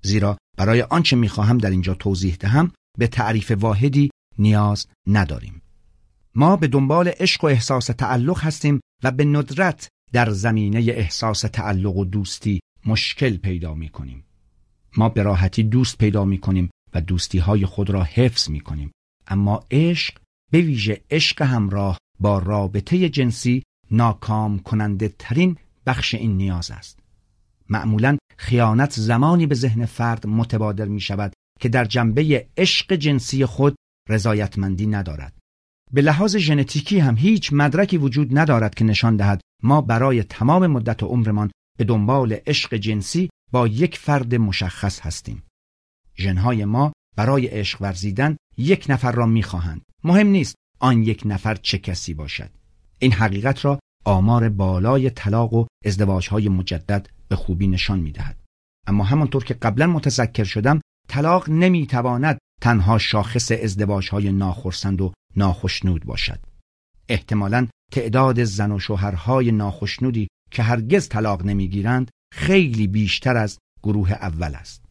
زیرا 0.01 0.37
برای 0.57 0.81
آنچه 0.81 1.15
می‌خواهم 1.15 1.57
در 1.57 1.69
اینجا 1.69 1.93
توضیح 1.93 2.35
دهم 2.35 2.71
به 2.97 3.07
تعریف 3.07 3.51
واحدی 3.51 4.09
نیاز 4.39 4.87
نداریم. 5.07 5.61
ما 6.35 6.55
به 6.55 6.67
دنبال 6.67 7.11
عشق 7.19 7.43
و 7.43 7.47
احساس 7.47 7.85
تعلق 7.85 8.39
هستیم 8.39 8.79
و 9.03 9.11
به 9.11 9.25
ندرت 9.25 9.89
در 10.13 10.29
زمینه 10.29 10.79
احساس 10.79 11.41
تعلق 11.41 11.95
و 11.95 12.05
دوستی 12.05 12.59
مشکل 12.85 13.37
پیدا 13.37 13.73
می 13.73 13.89
کنیم. 13.89 14.23
ما 14.97 15.09
به 15.09 15.23
راحتی 15.23 15.63
دوست 15.63 15.97
پیدا 15.97 16.25
می 16.25 16.37
کنیم 16.37 16.69
و 16.93 17.01
دوستی 17.01 17.37
های 17.37 17.65
خود 17.65 17.89
را 17.89 18.03
حفظ 18.03 18.49
می 18.49 18.59
کنیم. 18.59 18.91
اما 19.27 19.65
عشق 19.71 20.17
به 20.51 20.61
ویژه 20.61 21.01
عشق 21.11 21.41
همراه 21.41 21.97
با 22.19 22.39
رابطه 22.39 23.09
جنسی 23.09 23.63
ناکام 23.91 24.59
کننده 24.59 25.13
ترین 25.19 25.57
بخش 25.85 26.15
این 26.15 26.37
نیاز 26.37 26.71
است. 26.71 26.99
معمولا 27.69 28.17
خیانت 28.37 28.93
زمانی 28.99 29.47
به 29.47 29.55
ذهن 29.55 29.85
فرد 29.85 30.27
متبادر 30.27 30.85
می 30.85 31.01
شود 31.01 31.33
که 31.59 31.69
در 31.69 31.85
جنبه 31.85 32.47
عشق 32.57 32.93
جنسی 32.93 33.45
خود 33.45 33.75
رضایتمندی 34.09 34.87
ندارد. 34.87 35.33
به 35.95 36.01
لحاظ 36.01 36.35
ژنتیکی 36.35 36.99
هم 36.99 37.17
هیچ 37.17 37.53
مدرکی 37.53 37.97
وجود 37.97 38.37
ندارد 38.37 38.75
که 38.75 38.85
نشان 38.85 39.15
دهد 39.15 39.41
ما 39.63 39.81
برای 39.81 40.23
تمام 40.23 40.67
مدت 40.67 41.03
عمرمان 41.03 41.51
به 41.77 41.83
دنبال 41.83 42.37
عشق 42.47 42.73
جنسی 42.75 43.29
با 43.51 43.67
یک 43.67 43.97
فرد 43.97 44.35
مشخص 44.35 44.99
هستیم. 44.99 45.43
ژنهای 46.17 46.65
ما 46.65 46.93
برای 47.17 47.47
عشق 47.47 47.81
ورزیدن 47.81 48.37
یک 48.57 48.85
نفر 48.89 49.11
را 49.11 49.25
می‌خواهند. 49.25 49.81
مهم 50.03 50.27
نیست 50.27 50.55
آن 50.79 51.03
یک 51.03 51.21
نفر 51.25 51.55
چه 51.55 51.77
کسی 51.77 52.13
باشد. 52.13 52.49
این 52.99 53.11
حقیقت 53.11 53.65
را 53.65 53.79
آمار 54.05 54.49
بالای 54.49 55.09
طلاق 55.09 55.53
و 55.53 55.65
ازدواجهای 55.85 56.49
مجدد 56.49 57.09
به 57.27 57.35
خوبی 57.35 57.67
نشان 57.67 57.99
می‌دهد. 57.99 58.37
اما 58.87 59.03
همانطور 59.03 59.43
که 59.43 59.53
قبلا 59.53 59.87
متذکر 59.87 60.43
شدم 60.43 60.81
طلاق 61.07 61.49
نمی‌تواند 61.49 62.37
تنها 62.61 62.97
شاخص 62.97 63.51
ازدواجهای 63.51 64.31
ناخرسند 64.31 65.01
و 65.01 65.13
ناخشنود 65.37 66.05
باشد. 66.05 66.39
احتمالا 67.09 67.67
تعداد 67.91 68.43
زن 68.43 68.71
و 68.71 68.79
شوهرهای 68.79 69.51
ناخشنودی 69.51 70.27
که 70.51 70.63
هرگز 70.63 71.09
طلاق 71.09 71.45
نمی‌گیرند 71.45 72.11
خیلی 72.33 72.87
بیشتر 72.87 73.37
از 73.37 73.57
گروه 73.83 74.11
اول 74.11 74.55
است. 74.55 74.85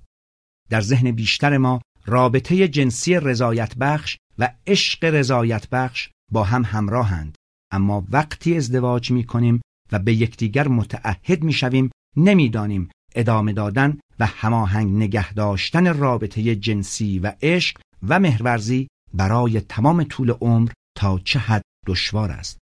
در 0.70 0.80
ذهن 0.80 1.10
بیشتر 1.10 1.58
ما 1.58 1.80
رابطه 2.06 2.68
جنسی 2.68 3.14
رضایت 3.14 3.76
بخش 3.76 4.16
و 4.38 4.52
عشق 4.66 5.04
رضایت 5.04 5.68
بخش 5.70 6.08
با 6.32 6.44
هم 6.44 6.64
همراهند 6.64 7.36
اما 7.72 8.06
وقتی 8.10 8.56
ازدواج 8.56 9.10
می 9.10 9.24
کنیم 9.24 9.60
و 9.92 9.98
به 9.98 10.14
یکدیگر 10.14 10.68
متعهد 10.68 11.42
می 11.42 11.52
شویم 11.52 11.90
نمی‌دانیم 12.16 12.90
ادامه 13.14 13.52
دادن 13.52 13.98
و 14.18 14.26
هماهنگ 14.26 14.96
نگه 14.96 15.32
داشتن 15.32 15.98
رابطه 15.98 16.56
جنسی 16.56 17.18
و 17.18 17.32
عشق 17.42 17.78
و 18.02 18.20
مهرورزی 18.20 18.88
برای 19.14 19.60
تمام 19.60 20.04
طول 20.04 20.30
عمر 20.30 20.70
تا 20.96 21.18
چه 21.18 21.38
حد 21.38 21.62
دشوار 21.86 22.30
است 22.30 22.58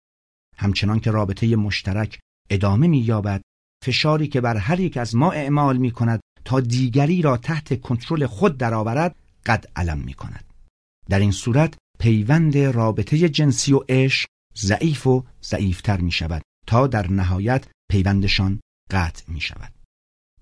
همچنان 0.57 1.01
که 1.01 1.11
رابطه 1.11 1.57
مشترک 1.57 2.19
ادامه 2.51 2.87
می‌یابد 2.87 3.43
فشاری 3.85 4.29
که 4.29 4.41
بر 4.41 4.57
هر 4.57 4.81
یک 4.81 4.97
از 4.97 5.17
ما 5.17 5.33
اعمال 5.33 5.77
می 5.77 5.91
کند 5.91 6.21
تا 6.45 6.61
دیگری 6.61 7.23
را 7.23 7.37
تحت 7.37 7.81
کنترل 7.81 8.27
خود 8.27 8.59
درآورد 8.59 9.17
قد 9.47 9.65
علم 9.77 9.99
می 9.99 10.15
کند. 10.15 10.45
در 11.09 11.19
این 11.19 11.31
صورت 11.31 11.75
پیوند 11.99 12.59
رابطه 12.59 13.29
جنسی 13.29 13.73
و 13.73 13.81
عشق 13.89 14.29
ضعیف 14.57 15.07
و 15.07 15.25
ضعیفتر 15.43 16.01
می 16.01 16.13
شود 16.13 16.43
تا 16.67 16.87
در 16.87 17.11
نهایت 17.11 17.67
پیوندشان 17.91 18.61
قطع 18.91 19.33
می 19.33 19.41
شود. 19.41 19.73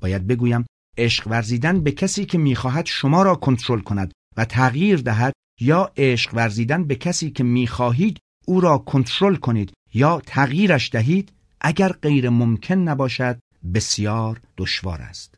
باید 0.00 0.26
بگویم 0.26 0.66
عشق 0.98 1.28
ورزیدن 1.28 1.80
به 1.80 1.92
کسی 1.92 2.24
که 2.24 2.38
می‌خواهد 2.38 2.86
شما 2.86 3.22
را 3.22 3.34
کنترل 3.34 3.80
کند 3.80 4.12
و 4.36 4.44
تغییر 4.44 5.00
دهد 5.00 5.32
یا 5.60 5.92
عشق 5.96 6.34
ورزیدن 6.34 6.84
به 6.84 6.94
کسی 6.94 7.30
که 7.30 7.44
می‌خواهید 7.44 8.18
او 8.46 8.60
را 8.60 8.78
کنترل 8.78 9.36
کنید 9.36 9.72
یا 9.94 10.22
تغییرش 10.26 10.90
دهید 10.92 11.32
اگر 11.60 11.92
غیر 11.92 12.28
ممکن 12.28 12.74
نباشد 12.74 13.38
بسیار 13.74 14.40
دشوار 14.56 15.00
است. 15.02 15.34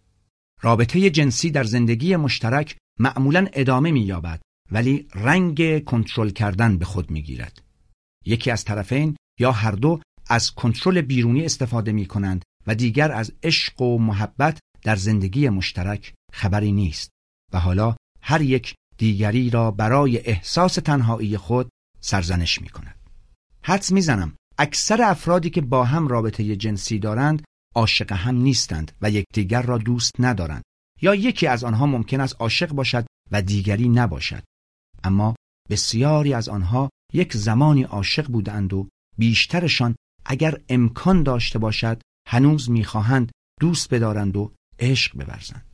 رابطه 0.63 1.11
جنسی 1.11 1.51
در 1.51 1.65
زندگی 1.65 2.17
مشترک 2.17 2.77
معمولا 2.99 3.47
ادامه 3.53 3.93
می‌یابد 3.93 4.41
ولی 4.73 5.09
رنگ 5.15 5.85
کنترل 5.85 6.31
کردن 6.31 6.79
به 6.79 6.85
خود 6.85 7.11
می‌گیرد. 7.11 7.63
یکی 8.27 8.51
از 8.51 8.65
طرفین 8.65 9.17
یا 9.41 9.53
هر 9.53 9.73
دو 9.73 10.01
از 10.29 10.51
کنترل 10.51 11.01
بیرونی 11.01 11.45
استفاده 11.45 11.93
می 11.93 12.07
کنند 12.07 12.45
و 12.67 12.75
دیگر 12.75 13.13
از 13.13 13.33
عشق 13.43 13.83
و 13.83 13.99
محبت 13.99 14.59
در 14.83 14.97
زندگی 14.97 15.49
مشترک 15.49 16.15
خبری 16.33 16.73
نیست 16.73 17.11
و 17.53 17.61
حالا 17.61 17.97
هر 18.23 18.41
یک 18.41 18.75
دیگری 19.01 19.51
را 19.51 19.71
برای 19.71 20.19
احساس 20.19 20.75
تنهایی 20.75 21.37
خود 21.37 21.69
سرزنش 22.01 22.63
می 22.63 22.69
کند. 22.69 23.01
حدس 23.63 23.93
می‌زنم 23.93 24.37
اکثر 24.59 25.03
افرادی 25.03 25.51
که 25.51 25.61
با 25.61 25.85
هم 25.85 26.09
رابطه 26.09 26.57
جنسی 26.57 26.99
دارند 26.99 27.45
عاشق 27.75 28.13
هم 28.13 28.37
نیستند 28.37 28.93
و 29.03 29.11
یکدیگر 29.11 29.63
را 29.63 29.79
دوست 29.79 30.13
ندارند. 30.19 30.63
یا 31.03 31.15
یکی 31.15 31.47
از 31.47 31.65
آنها 31.65 31.87
ممکن 31.87 32.21
است 32.21 32.37
عاشق 32.39 32.73
باشد 32.73 33.07
و 33.31 33.43
دیگری 33.43 33.89
نباشد. 33.89 34.43
اما 35.05 35.35
بسیاری 35.71 36.35
از 36.35 36.49
آنها 36.49 36.91
یک 37.13 37.37
زمانی 37.37 37.83
عاشق 37.83 38.27
بودند 38.27 38.73
و 38.73 38.89
بیشترشان 39.19 39.97
اگر 40.25 40.61
امکان 40.69 41.23
داشته 41.23 41.59
باشد 41.59 42.03
هنوز 42.29 42.71
می‌خواهند 42.71 43.31
دوست 43.61 43.95
بدارند 43.95 44.37
و 44.37 44.53
عشق 44.79 45.13
بورزند. 45.15 45.67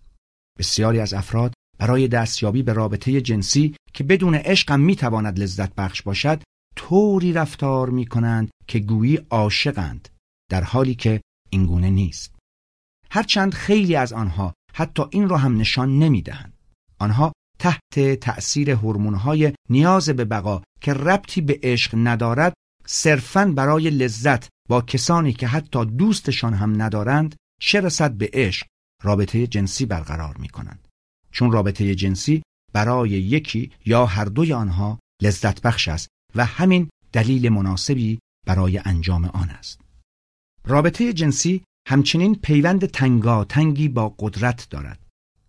بسیاری 0.58 1.00
از 1.00 1.14
افراد 1.14 1.54
برای 1.78 2.08
دستیابی 2.08 2.62
به 2.62 2.72
رابطه 2.72 3.20
جنسی 3.20 3.76
که 3.94 4.04
بدون 4.04 4.34
عشق 4.34 4.70
هم 4.70 4.80
می‌تواند 4.80 5.38
لذت 5.38 5.74
بخش 5.74 6.02
باشد 6.02 6.42
طوری 6.76 7.32
رفتار 7.32 7.90
می 7.90 8.06
کنند 8.06 8.50
که 8.66 8.78
گویی 8.78 9.16
عاشقند 9.30 10.08
در 10.50 10.64
حالی 10.64 10.94
که 10.94 11.20
اینگونه 11.50 11.90
نیست 11.90 12.34
هرچند 13.10 13.54
خیلی 13.54 13.96
از 13.96 14.12
آنها 14.12 14.54
حتی 14.74 15.02
این 15.10 15.28
را 15.28 15.36
هم 15.36 15.56
نشان 15.56 15.98
نمی 15.98 16.22
دهند. 16.22 16.52
آنها 16.98 17.32
تحت 17.58 18.14
تأثیر 18.20 18.70
هورمون‌های 18.70 19.52
نیاز 19.70 20.08
به 20.08 20.24
بقا 20.24 20.62
که 20.80 20.94
ربطی 20.94 21.40
به 21.40 21.60
عشق 21.62 21.94
ندارد 21.96 22.52
صرفاً 22.86 23.44
برای 23.44 23.90
لذت 23.90 24.48
با 24.68 24.82
کسانی 24.82 25.32
که 25.32 25.46
حتی 25.46 25.84
دوستشان 25.84 26.54
هم 26.54 26.82
ندارند 26.82 27.34
چه 27.60 27.80
رسد 27.80 28.12
به 28.12 28.30
عشق 28.32 28.66
رابطه 29.02 29.46
جنسی 29.46 29.86
برقرار 29.86 30.36
می 30.36 30.48
کنند. 30.48 30.85
چون 31.36 31.52
رابطه 31.52 31.94
جنسی 31.94 32.42
برای 32.72 33.10
یکی 33.10 33.72
یا 33.86 34.06
هر 34.06 34.24
دوی 34.24 34.52
آنها 34.52 34.98
لذت 35.22 35.62
بخش 35.62 35.88
است 35.88 36.08
و 36.34 36.44
همین 36.44 36.88
دلیل 37.12 37.48
مناسبی 37.48 38.18
برای 38.46 38.80
انجام 38.84 39.24
آن 39.24 39.50
است. 39.50 39.80
رابطه 40.64 41.12
جنسی 41.12 41.62
همچنین 41.88 42.34
پیوند 42.34 42.86
تنگاتنگی 42.86 43.88
با 43.88 44.14
قدرت 44.18 44.66
دارد 44.70 45.06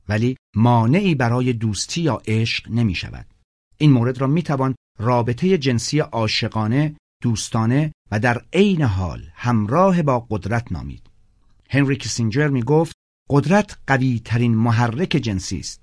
ولی 0.10 0.38
مانعی 0.56 1.16
برای 1.16 1.54
دوستی 1.54 2.02
یا 2.02 2.22
عشق 2.28 2.72
نمی 2.72 2.96
شود. 2.96 3.26
این 3.78 3.92
مورد 3.92 4.22
را 4.22 4.28
می 4.28 4.44
توان 4.44 4.76
رابطه 5.00 5.58
جنسی 5.58 6.00
عاشقانه، 6.00 6.96
دوستانه 7.24 7.92
و 8.12 8.20
در 8.20 8.46
عین 8.54 8.82
حال 8.82 9.30
همراه 9.34 10.02
با 10.02 10.28
قدرت 10.30 10.72
نامید. 10.72 11.10
هنری 11.70 11.96
کیسینجر 11.96 12.48
می 12.48 12.64
گفت 12.64 12.96
قدرت 13.30 13.78
قوی 13.88 14.22
ترین 14.26 14.56
محرک 14.56 15.10
جنسی 15.10 15.60
است. 15.60 15.82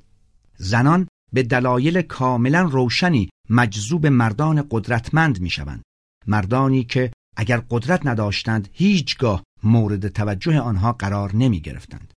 زنان 0.56 1.08
به 1.32 1.42
دلایل 1.42 2.02
کاملا 2.02 2.62
روشنی 2.62 3.30
مجذوب 3.50 4.06
مردان 4.06 4.66
قدرتمند 4.70 5.40
می 5.40 5.50
شوند. 5.50 5.82
مردانی 6.26 6.84
که 6.84 7.12
اگر 7.36 7.62
قدرت 7.70 8.06
نداشتند 8.06 8.68
هیچگاه 8.72 9.42
مورد 9.62 10.08
توجه 10.08 10.60
آنها 10.60 10.92
قرار 10.92 11.36
نمی 11.36 11.60
گرفتند. 11.60 12.12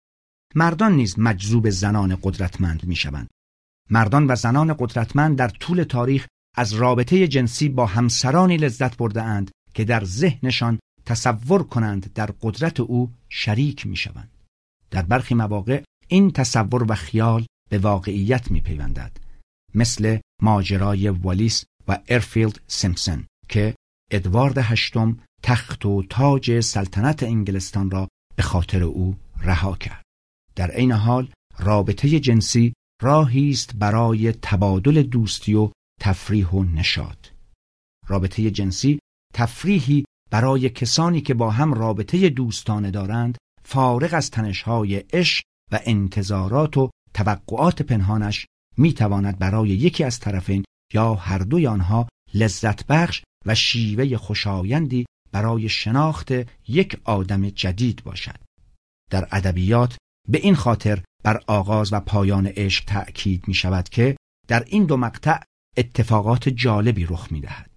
مردان 0.56 0.96
نیز 0.96 1.20
مجذوب 1.20 1.70
زنان 1.70 2.18
قدرتمند 2.22 2.86
می 2.86 2.96
شوند. 2.96 3.28
مردان 3.90 4.28
و 4.28 4.36
زنان 4.36 4.76
قدرتمند 4.80 5.38
در 5.38 5.50
طول 5.50 5.84
تاریخ 5.84 6.28
از 6.56 6.74
رابطه 6.74 7.28
جنسی 7.28 7.70
با 7.70 7.86
همسرانی 7.86 8.58
لذت 8.58 8.98
برده 8.98 9.22
اند 9.22 9.52
که 9.74 9.84
در 9.84 10.04
ذهنشان 10.04 10.80
تصور 11.06 11.64
کنند 11.64 12.14
در 12.14 12.30
قدرت 12.42 12.80
او 12.80 13.14
شریک 13.30 13.88
می 13.88 13.96
شوند. 13.96 14.37
در 14.92 15.02
برخی 15.02 15.36
مواقع 15.36 15.84
این 16.08 16.32
تصور 16.32 16.92
و 16.92 16.96
خیال 16.96 17.46
به 17.70 17.78
واقعیت 17.78 18.52
می 18.52 18.62
پیوندد. 18.62 19.18
مثل 19.76 20.20
ماجرای 20.42 21.10
والیس 21.10 21.66
و 21.88 22.00
ارفیلد 22.08 22.62
سیمپسون 22.68 23.26
که 23.50 23.76
ادوارد 24.12 24.58
هشتم 24.58 25.20
تخت 25.44 25.86
و 25.86 26.04
تاج 26.10 26.60
سلطنت 26.60 27.24
انگلستان 27.24 27.92
را 27.92 28.08
به 28.36 28.44
خاطر 28.44 28.84
او 28.84 29.18
رها 29.42 29.76
کرد. 29.76 30.04
در 30.56 30.72
عین 30.72 30.92
حال 30.92 31.32
رابطه 31.60 32.20
جنسی 32.20 32.74
راهی 33.02 33.50
است 33.50 33.76
برای 33.76 34.32
تبادل 34.32 35.04
دوستی 35.04 35.54
و 35.54 35.72
تفریح 36.02 36.50
و 36.50 36.64
نشاط. 36.64 37.28
رابطه 38.08 38.52
جنسی 38.52 39.00
تفریحی 39.34 40.06
برای 40.32 40.70
کسانی 40.70 41.22
که 41.22 41.34
با 41.34 41.52
هم 41.52 41.74
رابطه 41.74 42.30
دوستانه 42.30 42.92
دارند 42.92 43.38
فارغ 43.70 44.14
از 44.14 44.32
تنشهای 44.32 44.96
عشق 44.96 45.44
و 45.72 45.80
انتظارات 45.86 46.78
و 46.78 46.90
توقعات 47.14 47.82
پنهانش 47.82 48.46
می 48.78 48.94
تواند 48.94 49.40
برای 49.40 49.70
یکی 49.70 50.04
از 50.04 50.20
طرفین 50.20 50.64
یا 50.94 51.14
هر 51.14 51.38
دوی 51.38 51.68
آنها 51.68 52.08
لذت 52.34 52.88
بخش 52.88 53.22
و 53.46 53.56
شیوه 53.56 54.18
خوشایندی 54.18 55.06
برای 55.32 55.70
شناخت 55.70 56.32
یک 56.68 57.02
آدم 57.04 57.50
جدید 57.50 58.04
باشد. 58.04 58.40
در 59.12 59.28
ادبیات 59.32 59.98
به 60.30 60.38
این 60.38 60.56
خاطر 60.56 61.04
بر 61.24 61.42
آغاز 61.48 61.94
و 61.94 62.00
پایان 62.00 62.48
عشق 62.48 62.86
تأکید 62.86 63.48
می 63.48 63.54
شود 63.54 63.90
که 63.90 64.18
در 64.48 64.64
این 64.68 64.86
دو 64.86 64.98
مقطع 64.98 65.40
اتفاقات 65.78 66.50
جالبی 66.50 67.06
رخ 67.06 67.32
می 67.32 67.42
دهد. 67.42 67.72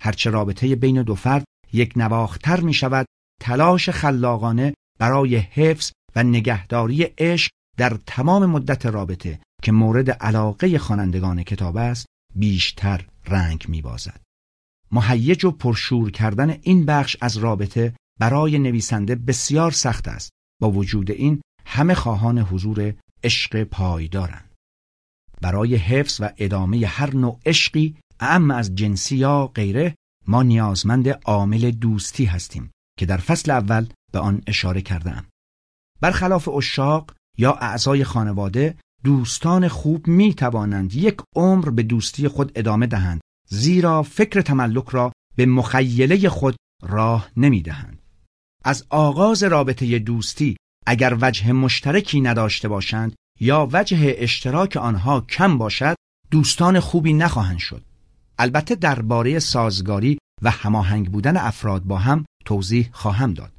هرچه 0.00 0.30
رابطه 0.30 0.76
بین 0.76 1.02
دو 1.02 1.14
فرد 1.14 1.44
یک 1.72 1.92
نواختر 1.96 2.60
می 2.60 2.74
شود 2.74 3.06
تلاش 3.40 3.90
خلاقانه 3.90 4.74
برای 5.00 5.36
حفظ 5.36 5.92
و 6.16 6.22
نگهداری 6.22 7.02
عشق 7.02 7.50
در 7.76 7.98
تمام 8.06 8.46
مدت 8.46 8.86
رابطه 8.86 9.40
که 9.62 9.72
مورد 9.72 10.10
علاقه 10.10 10.78
خوانندگان 10.78 11.42
کتاب 11.42 11.76
است 11.76 12.06
بیشتر 12.34 13.06
رنگ 13.26 13.64
می 13.68 13.82
بازد. 13.82 14.20
مهیج 14.92 15.44
و 15.44 15.50
پرشور 15.50 16.10
کردن 16.10 16.58
این 16.62 16.86
بخش 16.86 17.16
از 17.20 17.36
رابطه 17.36 17.94
برای 18.20 18.58
نویسنده 18.58 19.14
بسیار 19.14 19.70
سخت 19.70 20.08
است 20.08 20.30
با 20.60 20.70
وجود 20.70 21.10
این 21.10 21.40
همه 21.66 21.94
خواهان 21.94 22.38
حضور 22.38 22.94
عشق 23.24 23.64
پایدارند 23.64 24.50
برای 25.42 25.76
حفظ 25.76 26.20
و 26.20 26.30
ادامه 26.38 26.86
هر 26.86 27.16
نوع 27.16 27.40
عشقی 27.46 27.96
اعم 28.20 28.50
از 28.50 28.74
جنسی 28.74 29.16
یا 29.16 29.46
غیره 29.46 29.94
ما 30.26 30.42
نیازمند 30.42 31.08
عامل 31.08 31.70
دوستی 31.70 32.24
هستیم 32.24 32.70
که 32.98 33.06
در 33.06 33.16
فصل 33.16 33.50
اول 33.50 33.86
به 34.12 34.18
آن 34.18 34.42
اشاره 34.46 34.80
کردم 34.80 35.24
برخلاف 36.00 36.48
اشاق 36.48 37.12
یا 37.38 37.52
اعضای 37.52 38.04
خانواده 38.04 38.76
دوستان 39.04 39.68
خوب 39.68 40.06
می 40.06 40.34
توانند 40.34 40.94
یک 40.94 41.16
عمر 41.36 41.70
به 41.70 41.82
دوستی 41.82 42.28
خود 42.28 42.52
ادامه 42.54 42.86
دهند 42.86 43.20
زیرا 43.48 44.02
فکر 44.02 44.40
تملک 44.40 44.88
را 44.88 45.12
به 45.36 45.46
مخیله 45.46 46.28
خود 46.28 46.56
راه 46.82 47.30
نمی 47.36 47.62
دهند. 47.62 47.98
از 48.64 48.86
آغاز 48.90 49.42
رابطه 49.42 49.98
دوستی 49.98 50.56
اگر 50.86 51.16
وجه 51.20 51.52
مشترکی 51.52 52.20
نداشته 52.20 52.68
باشند 52.68 53.14
یا 53.40 53.68
وجه 53.72 54.14
اشتراک 54.18 54.76
آنها 54.76 55.20
کم 55.20 55.58
باشد 55.58 55.96
دوستان 56.30 56.80
خوبی 56.80 57.12
نخواهند 57.12 57.58
شد. 57.58 57.84
البته 58.38 58.74
درباره 58.74 59.38
سازگاری 59.38 60.18
و 60.42 60.50
هماهنگ 60.50 61.10
بودن 61.10 61.36
افراد 61.36 61.82
با 61.82 61.98
هم 61.98 62.24
توضیح 62.44 62.88
خواهم 62.92 63.34
داد. 63.34 63.52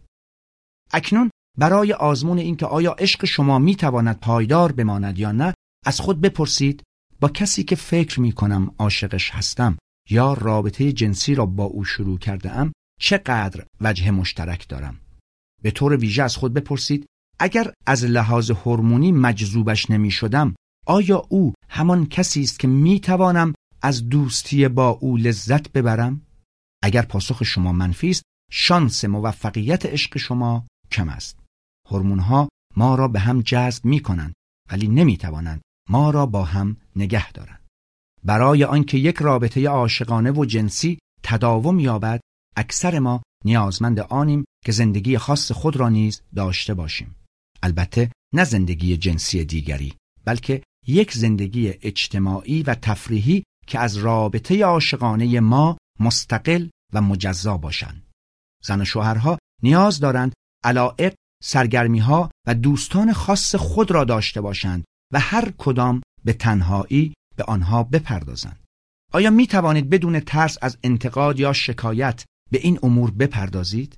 اکنون 0.93 1.29
برای 1.57 1.93
آزمون 1.93 2.37
اینکه 2.37 2.65
آیا 2.65 2.91
عشق 2.91 3.25
شما 3.25 3.59
می 3.59 3.75
تواند 3.75 4.19
پایدار 4.19 4.71
بماند 4.71 5.19
یا 5.19 5.31
نه 5.31 5.53
از 5.85 5.99
خود 5.99 6.21
بپرسید 6.21 6.83
با 7.19 7.29
کسی 7.29 7.63
که 7.63 7.75
فکر 7.75 8.19
می 8.19 8.31
کنم 8.31 8.75
عاشقش 8.77 9.31
هستم 9.31 9.77
یا 10.09 10.33
رابطه 10.33 10.91
جنسی 10.91 11.35
را 11.35 11.45
با 11.45 11.63
او 11.63 11.85
شروع 11.85 12.17
کرده 12.17 12.51
ام 12.51 12.71
چقدر 12.99 13.65
وجه 13.81 14.11
مشترک 14.11 14.67
دارم؟ 14.67 14.99
به 15.61 15.71
طور 15.71 15.95
ویژه 15.95 16.23
از 16.23 16.35
خود 16.35 16.53
بپرسید 16.53 17.05
اگر 17.39 17.73
از 17.85 18.05
لحاظ 18.05 18.51
هورمونی 18.51 19.11
مجذوبش 19.11 19.89
نمی 19.89 20.11
شدم 20.11 20.55
آیا 20.87 21.27
او 21.29 21.53
همان 21.69 22.05
کسی 22.05 22.41
است 22.41 22.59
که 22.59 22.67
می 22.67 22.99
توانم 22.99 23.53
از 23.81 24.09
دوستی 24.09 24.67
با 24.67 24.89
او 24.89 25.17
لذت 25.17 25.71
ببرم؟ 25.71 26.21
اگر 26.83 27.01
پاسخ 27.01 27.43
شما 27.43 27.71
منفی 27.71 28.09
است 28.09 28.23
شانس 28.51 29.05
موفقیت 29.05 29.85
عشق 29.85 30.17
شما 30.17 30.67
کم 30.91 31.09
است. 31.09 31.39
هورمون‌ها 31.89 32.49
ما 32.75 32.95
را 32.95 33.07
به 33.07 33.19
هم 33.19 33.41
جذب 33.41 33.85
می 33.85 33.99
کنند 33.99 34.33
ولی 34.71 34.87
نمی 34.87 35.17
توانند 35.17 35.61
ما 35.89 36.09
را 36.09 36.25
با 36.25 36.43
هم 36.43 36.77
نگه 36.95 37.31
دارند. 37.31 37.67
برای 38.23 38.63
آنکه 38.63 38.97
یک 38.97 39.17
رابطه 39.17 39.69
عاشقانه 39.69 40.31
و 40.31 40.45
جنسی 40.45 40.99
تداوم 41.23 41.79
یابد 41.79 42.21
اکثر 42.55 42.99
ما 42.99 43.21
نیازمند 43.45 43.99
آنیم 43.99 44.45
که 44.65 44.71
زندگی 44.71 45.17
خاص 45.17 45.51
خود 45.51 45.75
را 45.75 45.89
نیز 45.89 46.21
داشته 46.35 46.73
باشیم. 46.73 47.15
البته 47.63 48.11
نه 48.33 48.43
زندگی 48.43 48.97
جنسی 48.97 49.45
دیگری 49.45 49.93
بلکه 50.25 50.63
یک 50.87 51.13
زندگی 51.13 51.73
اجتماعی 51.81 52.63
و 52.63 52.75
تفریحی 52.75 53.43
که 53.67 53.79
از 53.79 53.97
رابطه 53.97 54.63
عاشقانه 54.63 55.39
ما 55.39 55.77
مستقل 55.99 56.67
و 56.93 57.01
مجزا 57.01 57.57
باشند. 57.57 58.03
زن 58.63 58.81
و 58.81 58.85
شوهرها 58.85 59.37
نیاز 59.63 59.99
دارند 59.99 60.33
علائق 60.63 61.13
سرگرمی 61.43 61.99
ها 61.99 62.29
و 62.47 62.55
دوستان 62.55 63.13
خاص 63.13 63.55
خود 63.55 63.91
را 63.91 64.03
داشته 64.03 64.41
باشند 64.41 64.83
و 65.13 65.19
هر 65.19 65.53
کدام 65.57 66.01
به 66.25 66.33
تنهایی 66.33 67.13
به 67.35 67.43
آنها 67.43 67.83
بپردازند. 67.83 68.59
آیا 69.13 69.29
می 69.29 69.47
توانید 69.47 69.89
بدون 69.89 70.19
ترس 70.19 70.57
از 70.61 70.77
انتقاد 70.83 71.39
یا 71.39 71.53
شکایت 71.53 72.25
به 72.51 72.57
این 72.57 72.79
امور 72.83 73.11
بپردازید؟ 73.11 73.97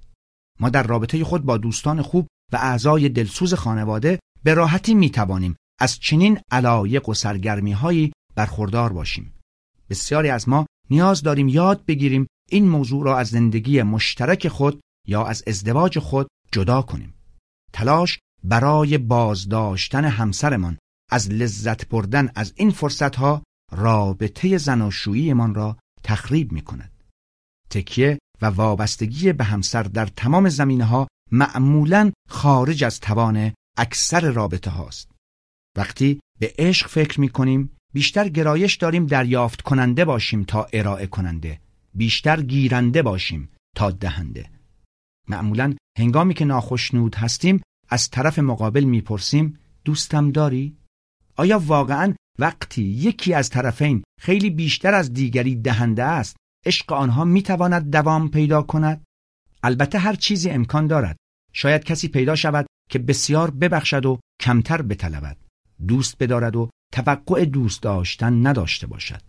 ما 0.60 0.69
در 0.69 0.84
رابطه 0.84 1.23
خود 1.23 1.45
با 1.45 1.58
دوستان 1.58 2.02
خوب 2.02 2.28
و 2.54 2.56
اعضای 2.56 3.10
دلسوز 3.10 3.54
خانواده 3.54 4.19
به 4.43 4.54
راحتی 4.54 4.93
می 4.93 5.10
توانیم 5.10 5.56
از 5.80 5.99
چنین 5.99 6.39
علایق 6.52 7.10
و 7.10 7.13
سرگرمی 7.13 7.71
هایی 7.71 8.13
برخوردار 8.36 8.93
باشیم. 8.93 9.34
بسیاری 9.89 10.30
از 10.30 10.49
ما 10.49 10.65
نیاز 10.89 11.21
داریم 11.21 11.47
یاد 11.47 11.86
بگیریم 11.86 12.28
این 12.49 12.69
موضوع 12.69 13.06
را 13.06 13.17
از 13.17 13.28
زندگی 13.28 13.82
مشترک 13.82 14.47
خود 14.47 14.82
یا 15.08 15.26
از 15.26 15.43
ازدواج 15.47 15.99
خود 15.99 16.28
جدا 16.53 16.81
کنیم 16.81 17.13
تلاش 17.73 18.19
برای 18.43 18.97
بازداشتن 18.97 20.05
همسرمان 20.05 20.77
از 21.11 21.31
لذت 21.31 21.89
بردن 21.89 22.31
از 22.35 22.53
این 22.55 22.71
فرصت 22.71 23.15
ها 23.15 23.43
رابطه 23.71 24.57
زناشوییمان 24.57 25.55
را 25.55 25.77
تخریب 26.03 26.51
می 26.51 26.61
کند. 26.61 27.03
تکیه 27.69 28.19
و 28.41 28.45
وابستگی 28.45 29.33
به 29.33 29.43
همسر 29.43 29.83
در 29.83 30.05
تمام 30.05 30.49
زمینه 30.49 30.85
ها 30.85 31.07
معمولا 31.31 32.11
خارج 32.29 32.83
از 32.83 32.99
توان 32.99 33.53
اکثر 33.77 34.31
رابطه 34.31 34.71
هاست. 34.71 35.11
وقتی 35.77 36.19
به 36.39 36.53
عشق 36.57 36.87
فکر 36.87 37.21
می 37.21 37.29
کنیم 37.29 37.77
بیشتر 37.93 38.29
گرایش 38.29 38.75
داریم 38.75 39.05
دریافت 39.05 39.61
کننده 39.61 40.05
باشیم 40.05 40.43
تا 40.43 40.67
ارائه 40.73 41.07
کننده 41.07 41.61
بیشتر 41.95 42.41
گیرنده 42.41 43.01
باشیم 43.01 43.49
تا 43.75 43.91
دهنده 43.91 44.52
معمولا 45.27 45.75
هنگامی 45.99 46.33
که 46.33 46.45
ناخشنود 46.45 47.15
هستیم 47.15 47.62
از 47.89 48.09
طرف 48.09 48.39
مقابل 48.39 48.83
می‌پرسیم 48.83 49.59
دوستم 49.86 50.31
داری؟ 50.31 50.77
آیا 51.36 51.59
واقعا 51.59 52.13
وقتی 52.39 52.83
یکی 52.83 53.33
از 53.33 53.49
طرفین 53.49 54.03
خیلی 54.21 54.49
بیشتر 54.49 54.93
از 54.93 55.13
دیگری 55.13 55.55
دهنده 55.55 56.03
است 56.03 56.36
عشق 56.65 56.93
آنها 56.93 57.25
می‌تواند 57.25 57.91
دوام 57.91 58.29
پیدا 58.29 58.62
کند؟ 58.62 59.03
البته 59.63 59.99
هر 59.99 60.15
چیزی 60.15 60.49
امکان 60.49 60.88
دارد 60.88 61.17
شاید 61.53 61.83
کسی 61.83 62.07
پیدا 62.07 62.36
شود 62.36 62.65
که 62.89 62.99
بسیار 62.99 63.51
ببخشد 63.51 64.05
و 64.05 64.19
کمتر 64.41 64.81
بطلبد 64.81 65.38
دوست 65.88 66.17
بدارد 66.19 66.55
و 66.55 66.69
توقع 66.93 67.45
دوست 67.45 67.81
داشتن 67.81 68.47
نداشته 68.47 68.88
باشد 68.88 69.21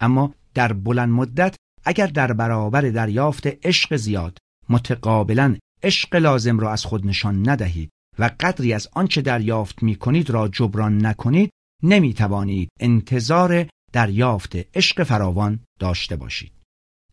اما 0.00 0.34
در 0.54 0.72
بلند 0.72 1.08
مدت 1.08 1.56
اگر 1.84 2.06
در 2.06 2.32
برابر 2.32 2.80
دریافت 2.80 3.46
عشق 3.66 3.96
زیاد 3.96 4.38
متقابلا 4.70 5.56
عشق 5.82 6.16
لازم 6.16 6.58
را 6.58 6.72
از 6.72 6.84
خود 6.84 7.06
نشان 7.06 7.48
ندهید 7.48 7.90
و 8.18 8.30
قدری 8.40 8.72
از 8.72 8.88
آنچه 8.92 9.22
دریافت 9.22 9.82
می 9.82 9.96
کنید 9.96 10.30
را 10.30 10.48
جبران 10.48 11.06
نکنید 11.06 11.50
نمی 11.82 12.14
توانید 12.14 12.68
انتظار 12.80 13.66
دریافت 13.92 14.56
عشق 14.74 15.02
فراوان 15.02 15.60
داشته 15.78 16.16
باشید. 16.16 16.52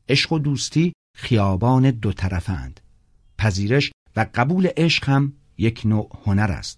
عشق 0.09 0.33
و 0.33 0.39
دوستی 0.39 0.93
خیابان 1.15 1.91
دو 1.91 2.13
طرفند. 2.13 2.79
پذیرش 3.37 3.91
و 4.15 4.25
قبول 4.33 4.69
عشق 4.77 5.09
هم 5.09 5.33
یک 5.57 5.81
نوع 5.85 6.09
هنر 6.25 6.51
است. 6.51 6.77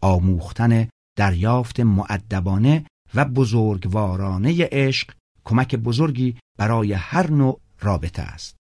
آموختن 0.00 0.88
دریافت 1.16 1.80
معدبانه 1.80 2.86
و 3.14 3.24
بزرگوارانه 3.24 4.68
عشق 4.72 5.10
کمک 5.44 5.74
بزرگی 5.74 6.36
برای 6.58 6.92
هر 6.92 7.30
نوع 7.30 7.60
رابطه 7.80 8.22
است. 8.22 8.56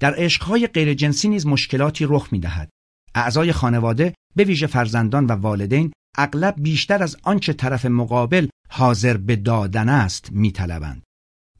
در 0.00 0.14
عشقهای 0.16 0.66
غیرجنسی 0.66 1.28
نیز 1.28 1.46
مشکلاتی 1.46 2.06
رخ 2.08 2.28
می 2.32 2.40
دهد. 2.40 2.70
اعضای 3.14 3.52
خانواده 3.52 4.14
به 4.36 4.44
ویژه 4.44 4.66
فرزندان 4.66 5.26
و 5.26 5.32
والدین 5.32 5.92
اغلب 6.18 6.54
بیشتر 6.58 7.02
از 7.02 7.16
آنچه 7.22 7.52
طرف 7.52 7.86
مقابل 7.86 8.48
حاضر 8.70 9.16
به 9.16 9.36
دادن 9.36 9.88
است 9.88 10.32
میطلبند. 10.32 11.02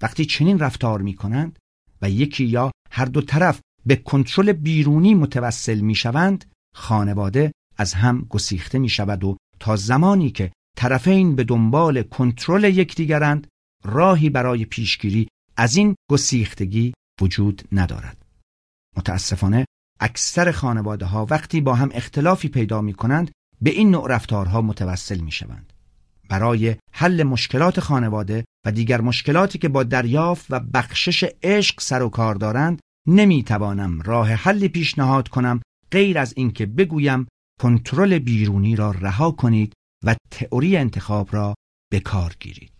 وقتی 0.02 0.24
چنین 0.24 0.58
رفتار 0.58 1.02
می 1.02 1.14
کنند 1.14 1.58
و 2.02 2.10
یکی 2.10 2.44
یا 2.44 2.70
هر 2.90 3.04
دو 3.04 3.20
طرف 3.20 3.60
به 3.86 3.96
کنترل 3.96 4.52
بیرونی 4.52 5.14
متوسل 5.14 5.80
می 5.80 5.94
شوند 5.94 6.44
خانواده 6.74 7.52
از 7.76 7.94
هم 7.94 8.26
گسیخته 8.28 8.78
می 8.78 8.88
شود 8.88 9.24
و 9.24 9.36
تا 9.60 9.76
زمانی 9.76 10.30
که 10.30 10.52
طرفین 10.76 11.36
به 11.36 11.44
دنبال 11.44 12.02
کنترل 12.02 12.64
یکدیگرند 12.64 13.46
راهی 13.84 14.30
برای 14.30 14.64
پیشگیری 14.64 15.28
از 15.56 15.76
این 15.76 15.94
گسیختگی 16.10 16.94
وجود 17.20 17.62
ندارد. 17.72 18.17
متاسفانه 18.98 19.64
اکثر 20.00 20.50
خانواده 20.50 21.06
ها 21.06 21.26
وقتی 21.30 21.60
با 21.60 21.74
هم 21.74 21.90
اختلافی 21.92 22.48
پیدا 22.48 22.80
می 22.80 22.94
کنند 22.94 23.30
به 23.60 23.70
این 23.70 23.90
نوع 23.90 24.06
رفتارها 24.10 24.60
متوسل 24.60 25.20
می 25.20 25.30
شوند. 25.30 25.72
برای 26.28 26.76
حل 26.92 27.22
مشکلات 27.22 27.80
خانواده 27.80 28.44
و 28.66 28.72
دیگر 28.72 29.00
مشکلاتی 29.00 29.58
که 29.58 29.68
با 29.68 29.82
دریافت 29.82 30.46
و 30.50 30.60
بخشش 30.60 31.24
عشق 31.42 31.80
سر 31.80 32.02
و 32.02 32.08
کار 32.08 32.34
دارند 32.34 32.80
نمی 33.06 33.42
توانم 33.42 34.02
راه 34.02 34.28
حلی 34.28 34.68
پیشنهاد 34.68 35.28
کنم 35.28 35.60
غیر 35.90 36.18
از 36.18 36.34
اینکه 36.36 36.66
بگویم 36.66 37.28
کنترل 37.60 38.18
بیرونی 38.18 38.76
را 38.76 38.90
رها 38.90 39.30
کنید 39.30 39.72
و 40.04 40.16
تئوری 40.30 40.76
انتخاب 40.76 41.28
را 41.32 41.54
به 41.90 42.00
کار 42.00 42.36
گیرید. 42.40 42.77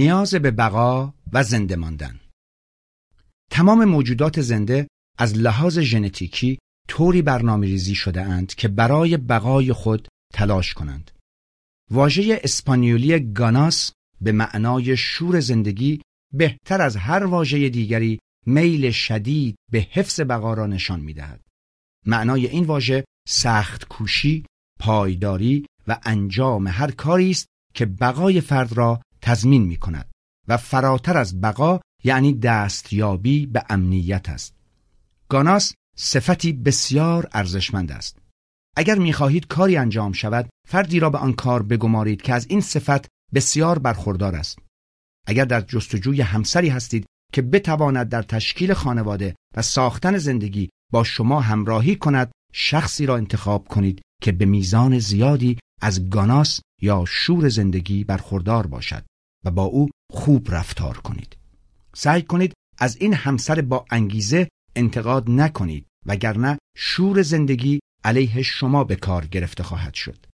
نیاز 0.00 0.34
به 0.34 0.50
بقا 0.50 1.14
و 1.32 1.42
زنده 1.42 1.76
ماندن 1.76 2.20
تمام 3.50 3.84
موجودات 3.84 4.40
زنده 4.40 4.88
از 5.18 5.36
لحاظ 5.36 5.78
ژنتیکی 5.78 6.58
طوری 6.88 7.22
برنامه 7.22 7.66
ریزی 7.66 7.94
شده 7.94 8.22
اند 8.22 8.54
که 8.54 8.68
برای 8.68 9.16
بقای 9.16 9.72
خود 9.72 10.08
تلاش 10.34 10.74
کنند. 10.74 11.10
واژه 11.90 12.40
اسپانیولی 12.44 13.32
گاناس 13.32 13.92
به 14.20 14.32
معنای 14.32 14.96
شور 14.96 15.40
زندگی 15.40 16.02
بهتر 16.34 16.82
از 16.82 16.96
هر 16.96 17.24
واژه 17.24 17.68
دیگری 17.68 18.18
میل 18.46 18.90
شدید 18.90 19.56
به 19.72 19.86
حفظ 19.90 20.20
بقا 20.20 20.54
را 20.54 20.66
نشان 20.66 21.00
می 21.00 21.14
دهد. 21.14 21.40
معنای 22.06 22.46
این 22.46 22.64
واژه 22.64 23.04
سخت 23.28 23.88
کوشی، 23.88 24.44
پایداری 24.78 25.66
و 25.88 26.00
انجام 26.02 26.66
هر 26.68 26.90
کاری 26.90 27.30
است 27.30 27.46
که 27.74 27.86
بقای 27.86 28.40
فرد 28.40 28.72
را 28.72 29.00
تضمین 29.22 29.62
می 29.62 29.76
کند 29.76 30.10
و 30.48 30.56
فراتر 30.56 31.16
از 31.16 31.40
بقا 31.40 31.80
یعنی 32.04 32.34
دستیابی 32.34 33.46
به 33.46 33.64
امنیت 33.68 34.28
است. 34.28 34.54
گاناس 35.28 35.74
صفتی 35.96 36.52
بسیار 36.52 37.28
ارزشمند 37.32 37.92
است. 37.92 38.18
اگر 38.76 38.98
می‌خواهید 38.98 39.46
کاری 39.46 39.76
انجام 39.76 40.12
شود 40.12 40.48
فردی 40.68 41.00
را 41.00 41.10
به 41.10 41.18
آن 41.18 41.32
کار 41.32 41.62
بگمارید 41.62 42.22
که 42.22 42.34
از 42.34 42.46
این 42.50 42.60
صفت 42.60 43.08
بسیار 43.34 43.78
برخوردار 43.78 44.36
است. 44.36 44.58
اگر 45.26 45.44
در 45.44 45.60
جستجوی 45.60 46.20
همسری 46.20 46.68
هستید 46.68 47.06
که 47.32 47.42
بتواند 47.42 48.08
در 48.08 48.22
تشکیل 48.22 48.72
خانواده 48.72 49.34
و 49.56 49.62
ساختن 49.62 50.18
زندگی 50.18 50.70
با 50.92 51.04
شما 51.04 51.40
همراهی 51.40 51.96
کند 51.96 52.30
شخصی 52.52 53.06
را 53.06 53.16
انتخاب 53.16 53.68
کنید 53.68 54.02
که 54.22 54.32
به 54.32 54.44
میزان 54.44 54.98
زیادی 54.98 55.58
از 55.82 56.10
گاناس 56.10 56.60
یا 56.82 57.04
شور 57.08 57.48
زندگی 57.48 58.04
برخوردار 58.04 58.66
باشد 58.66 59.04
و 59.44 59.50
با 59.50 59.64
او 59.64 59.88
خوب 60.12 60.54
رفتار 60.54 60.98
کنید. 60.98 61.36
سعی 61.94 62.22
کنید 62.22 62.52
از 62.78 62.96
این 62.96 63.14
همسر 63.14 63.60
با 63.60 63.84
انگیزه 63.90 64.48
انتقاد 64.76 65.30
نکنید 65.30 65.86
وگرنه 66.06 66.58
شور 66.76 67.22
زندگی 67.22 67.80
علیه 68.04 68.42
شما 68.42 68.84
به 68.84 68.96
کار 68.96 69.26
گرفته 69.26 69.62
خواهد 69.62 69.94
شد. 69.94 70.26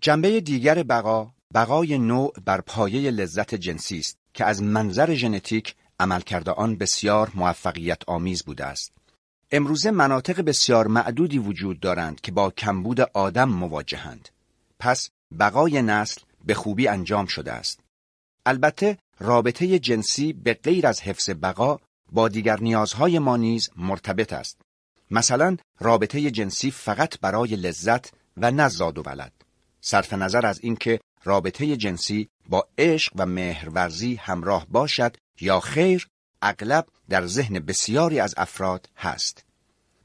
جنبه 0.00 0.40
دیگر 0.40 0.82
بقا 0.82 1.32
بقای 1.54 1.98
نوع 1.98 2.32
بر 2.44 2.60
پایه 2.60 3.10
لذت 3.10 3.54
جنسی 3.54 3.98
است 3.98 4.16
که 4.34 4.44
از 4.44 4.62
منظر 4.62 5.14
ژنتیک 5.14 5.74
عملکرد 6.00 6.48
آن 6.48 6.76
بسیار 6.76 7.32
موفقیت 7.34 8.02
آمیز 8.06 8.42
بوده 8.42 8.64
است. 8.64 8.92
امروزه 9.52 9.90
مناطق 9.90 10.40
بسیار 10.40 10.86
معدودی 10.86 11.38
وجود 11.38 11.80
دارند 11.80 12.20
که 12.20 12.32
با 12.32 12.50
کمبود 12.50 13.00
آدم 13.00 13.48
مواجهند. 13.48 14.28
پس 14.78 15.10
بقای 15.38 15.82
نسل 15.82 16.20
به 16.44 16.54
خوبی 16.54 16.88
انجام 16.88 17.26
شده 17.26 17.52
است. 17.52 17.80
البته 18.46 18.98
رابطه 19.18 19.78
جنسی 19.78 20.32
به 20.32 20.54
غیر 20.54 20.86
از 20.86 21.00
حفظ 21.00 21.30
بقا 21.30 21.78
با 22.12 22.28
دیگر 22.28 22.60
نیازهای 22.60 23.18
ما 23.18 23.36
نیز 23.36 23.70
مرتبط 23.76 24.32
است. 24.32 24.60
مثلا 25.10 25.56
رابطه 25.80 26.30
جنسی 26.30 26.70
فقط 26.70 27.20
برای 27.20 27.56
لذت 27.56 28.12
و 28.36 28.50
نزاد 28.50 28.98
و 28.98 29.02
ولد. 29.02 29.32
صرف 29.80 30.12
نظر 30.12 30.46
از 30.46 30.60
اینکه 30.62 31.00
رابطه 31.24 31.76
جنسی 31.76 32.28
با 32.48 32.68
عشق 32.78 33.12
و 33.16 33.26
مهرورزی 33.26 34.14
همراه 34.14 34.66
باشد 34.70 35.16
یا 35.40 35.60
خیر 35.60 36.06
اغلب 36.42 36.86
در 37.08 37.26
ذهن 37.26 37.58
بسیاری 37.58 38.20
از 38.20 38.34
افراد 38.36 38.88
هست. 38.96 39.44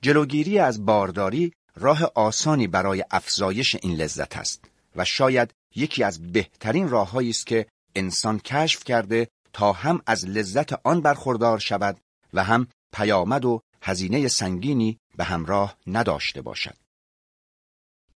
جلوگیری 0.01 0.59
از 0.59 0.85
بارداری 0.85 1.53
راه 1.75 2.03
آسانی 2.15 2.67
برای 2.67 3.05
افزایش 3.11 3.75
این 3.81 3.95
لذت 3.95 4.37
است 4.37 4.65
و 4.95 5.05
شاید 5.05 5.53
یکی 5.75 6.03
از 6.03 6.31
بهترین 6.31 6.89
راههایی 6.89 7.29
است 7.29 7.45
که 7.45 7.67
انسان 7.95 8.39
کشف 8.39 8.83
کرده 8.83 9.27
تا 9.53 9.71
هم 9.71 10.01
از 10.07 10.25
لذت 10.25 10.73
آن 10.87 11.01
برخوردار 11.01 11.59
شود 11.59 11.99
و 12.33 12.43
هم 12.43 12.67
پیامد 12.93 13.45
و 13.45 13.61
هزینه 13.81 14.27
سنگینی 14.27 14.97
به 15.17 15.23
همراه 15.23 15.77
نداشته 15.87 16.41
باشد. 16.41 16.77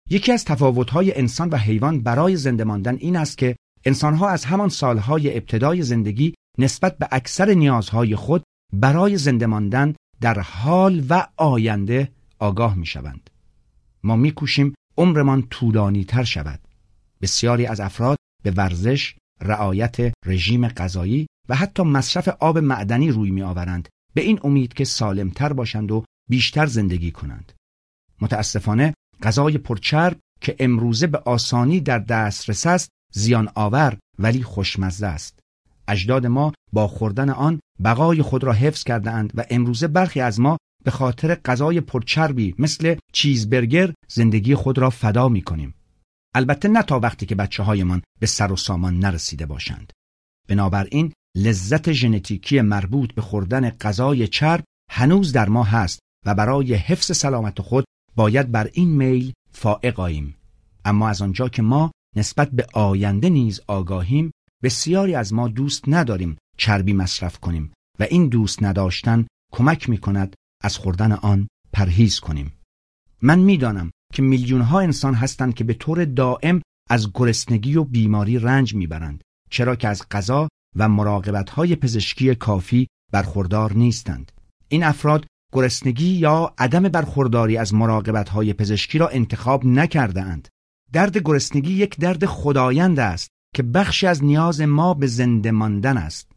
یکی 0.09 0.31
از 0.31 0.45
تفاوت‌های 0.45 1.17
انسان 1.17 1.49
و 1.49 1.57
حیوان 1.57 2.01
برای 2.01 2.35
زنده 2.35 2.63
ماندن 2.63 2.95
این 2.95 3.15
است 3.15 3.37
که 3.37 3.55
انسانها 3.85 4.29
از 4.29 4.45
همان 4.45 4.69
سالهای 4.69 5.37
ابتدای 5.37 5.81
زندگی 5.81 6.33
نسبت 6.57 6.97
به 6.97 7.07
اکثر 7.11 7.53
نیازهای 7.53 8.15
خود 8.15 8.43
برای 8.73 9.17
زنده 9.17 9.45
ماندن 9.45 9.95
در 10.21 10.39
حال 10.39 11.05
و 11.09 11.27
آینده 11.37 12.11
آگاه 12.39 12.75
می 12.75 12.85
شوند. 12.85 13.29
ما 14.03 14.15
می 14.15 14.31
کوشیم 14.31 14.75
عمرمان 14.97 15.47
طولانی 15.47 16.05
تر 16.05 16.23
شود. 16.23 16.59
بسیاری 17.21 17.65
از 17.65 17.79
افراد 17.79 18.17
به 18.43 18.51
ورزش، 18.51 19.15
رعایت 19.41 20.13
رژیم 20.25 20.67
غذایی 20.67 21.27
و 21.49 21.55
حتی 21.55 21.83
مصرف 21.83 22.27
آب 22.27 22.57
معدنی 22.57 23.11
روی 23.11 23.31
می 23.31 23.41
آورند 23.41 23.89
به 24.13 24.21
این 24.21 24.39
امید 24.43 24.73
که 24.73 24.85
سالمتر 24.85 25.53
باشند 25.53 25.91
و 25.91 26.03
بیشتر 26.29 26.65
زندگی 26.65 27.11
کنند. 27.11 27.51
متاسفانه 28.21 28.93
غذای 29.23 29.57
پرچرب 29.57 30.19
که 30.41 30.55
امروزه 30.59 31.07
به 31.07 31.17
آسانی 31.17 31.79
در 31.79 31.99
دسترس 31.99 32.65
است 32.65 32.89
زیان 33.13 33.49
آور 33.55 33.97
ولی 34.19 34.43
خوشمزه 34.43 35.07
است. 35.07 35.39
اجداد 35.87 36.25
ما 36.25 36.53
با 36.73 36.87
خوردن 36.87 37.29
آن 37.29 37.59
بقای 37.83 38.21
خود 38.21 38.43
را 38.43 38.53
حفظ 38.53 38.83
کرده 38.83 39.11
اند 39.11 39.31
و 39.35 39.43
امروزه 39.49 39.87
برخی 39.87 40.21
از 40.21 40.39
ما 40.39 40.57
به 40.83 40.91
خاطر 40.91 41.35
غذای 41.35 41.81
پرچربی 41.81 42.55
مثل 42.59 42.95
چیزبرگر 43.13 43.93
زندگی 44.07 44.55
خود 44.55 44.77
را 44.77 44.89
فدا 44.89 45.29
می 45.29 45.41
کنیم. 45.41 45.74
البته 46.35 46.67
نه 46.67 46.81
تا 46.81 46.99
وقتی 46.99 47.25
که 47.25 47.35
بچه 47.35 47.63
هایمان 47.63 48.01
به 48.19 48.27
سر 48.27 48.51
و 48.51 48.55
سامان 48.55 48.99
نرسیده 48.99 49.45
باشند. 49.45 49.93
بنابراین 50.47 51.13
لذت 51.37 51.91
ژنتیکی 51.91 52.61
مربوط 52.61 53.13
به 53.13 53.21
خوردن 53.21 53.69
غذای 53.69 54.27
چرب 54.27 54.63
هنوز 54.91 55.31
در 55.31 55.49
ما 55.49 55.63
هست 55.63 55.99
و 56.25 56.35
برای 56.35 56.73
حفظ 56.73 57.17
سلامت 57.17 57.61
خود 57.61 57.85
باید 58.15 58.51
بر 58.51 58.69
این 58.73 58.89
میل 58.89 59.33
فائق 59.51 59.99
آییم. 59.99 60.35
اما 60.85 61.09
از 61.09 61.21
آنجا 61.21 61.49
که 61.49 61.61
ما 61.61 61.91
نسبت 62.15 62.51
به 62.51 62.67
آینده 62.73 63.29
نیز 63.29 63.61
آگاهیم 63.67 64.31
بسیاری 64.63 65.15
از 65.15 65.33
ما 65.33 65.47
دوست 65.47 65.83
نداریم 65.87 66.37
چربی 66.57 66.93
مصرف 66.93 67.39
کنیم 67.39 67.73
و 67.99 68.03
این 68.03 68.27
دوست 68.27 68.63
نداشتن 68.63 69.27
کمک 69.51 69.89
می 69.89 69.97
کند 69.97 70.35
از 70.63 70.77
خوردن 70.77 71.11
آن 71.11 71.47
پرهیز 71.73 72.19
کنیم. 72.19 72.53
من 73.21 73.39
می‌دانم 73.39 73.91
که 74.15 74.21
میلیون 74.21 74.61
ها 74.61 74.79
انسان 74.79 75.13
هستند 75.13 75.53
که 75.53 75.63
به 75.63 75.73
طور 75.73 76.05
دائم 76.05 76.61
از 76.89 77.11
گرسنگی 77.13 77.75
و 77.75 77.83
بیماری 77.83 78.39
رنج 78.39 78.75
می‌برند 78.75 79.21
چرا 79.49 79.75
که 79.75 79.87
از 79.87 80.09
غذا 80.11 80.47
و 80.75 80.89
مراقبت 80.89 81.49
های 81.49 81.75
پزشکی 81.75 82.35
کافی 82.35 82.87
برخوردار 83.11 83.73
نیستند. 83.73 84.31
این 84.67 84.83
افراد 84.83 85.25
گرسنگی 85.53 86.07
یا 86.07 86.53
عدم 86.57 86.83
برخورداری 86.83 87.57
از 87.57 87.73
مراقبت 87.73 88.29
های 88.29 88.53
پزشکی 88.53 88.97
را 88.97 89.07
انتخاب 89.07 89.65
نکرده 89.65 90.21
اند. 90.21 90.47
درد 90.93 91.17
گرسنگی 91.17 91.73
یک 91.73 91.99
درد 91.99 92.25
خدایند 92.25 92.99
است 92.99 93.29
که 93.55 93.63
بخشی 93.63 94.07
از 94.07 94.23
نیاز 94.23 94.61
ما 94.61 94.93
به 94.93 95.07
زنده 95.07 95.51
ماندن 95.51 95.97
است. 95.97 96.31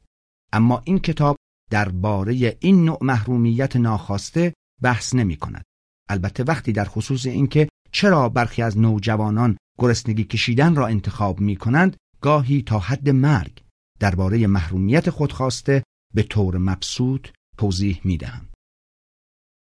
اما 0.52 0.82
این 0.84 0.98
کتاب 0.98 1.36
درباره 1.70 2.56
این 2.60 2.84
نوع 2.84 2.98
محرومیت 3.00 3.76
ناخواسته 3.76 4.54
بحث 4.82 5.14
نمی 5.14 5.36
کند. 5.36 5.64
البته 6.08 6.44
وقتی 6.44 6.72
در 6.72 6.84
خصوص 6.84 7.26
اینکه 7.26 7.68
چرا 7.92 8.28
برخی 8.28 8.62
از 8.62 8.78
نوجوانان 8.78 9.56
گرسنگی 9.78 10.24
کشیدن 10.24 10.74
را 10.74 10.86
انتخاب 10.86 11.40
می 11.40 11.56
کنند 11.56 11.96
گاهی 12.20 12.62
تا 12.62 12.78
حد 12.78 13.10
مرگ 13.10 13.62
درباره 14.00 14.46
محرومیت 14.46 15.10
خودخواسته 15.10 15.82
به 16.14 16.22
طور 16.22 16.58
مبسوط 16.58 17.28
توضیح 17.56 18.00
می 18.04 18.16
دهم. 18.16 18.48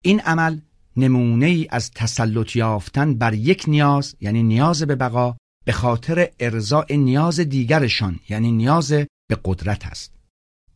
این 0.04 0.20
عمل 0.20 0.60
نمونه 0.96 1.46
ای 1.46 1.66
از 1.70 1.90
تسلط 1.90 2.56
یافتن 2.56 3.14
بر 3.14 3.34
یک 3.34 3.64
نیاز 3.68 4.16
یعنی 4.20 4.42
نیاز 4.42 4.82
به 4.82 4.94
بقا 4.94 5.36
به 5.64 5.72
خاطر 5.72 6.30
ارضاء 6.40 6.86
نیاز 6.90 7.40
دیگرشان 7.40 8.20
یعنی 8.28 8.52
نیاز 8.52 8.92
به 9.28 9.38
قدرت 9.44 9.86
است. 9.86 10.14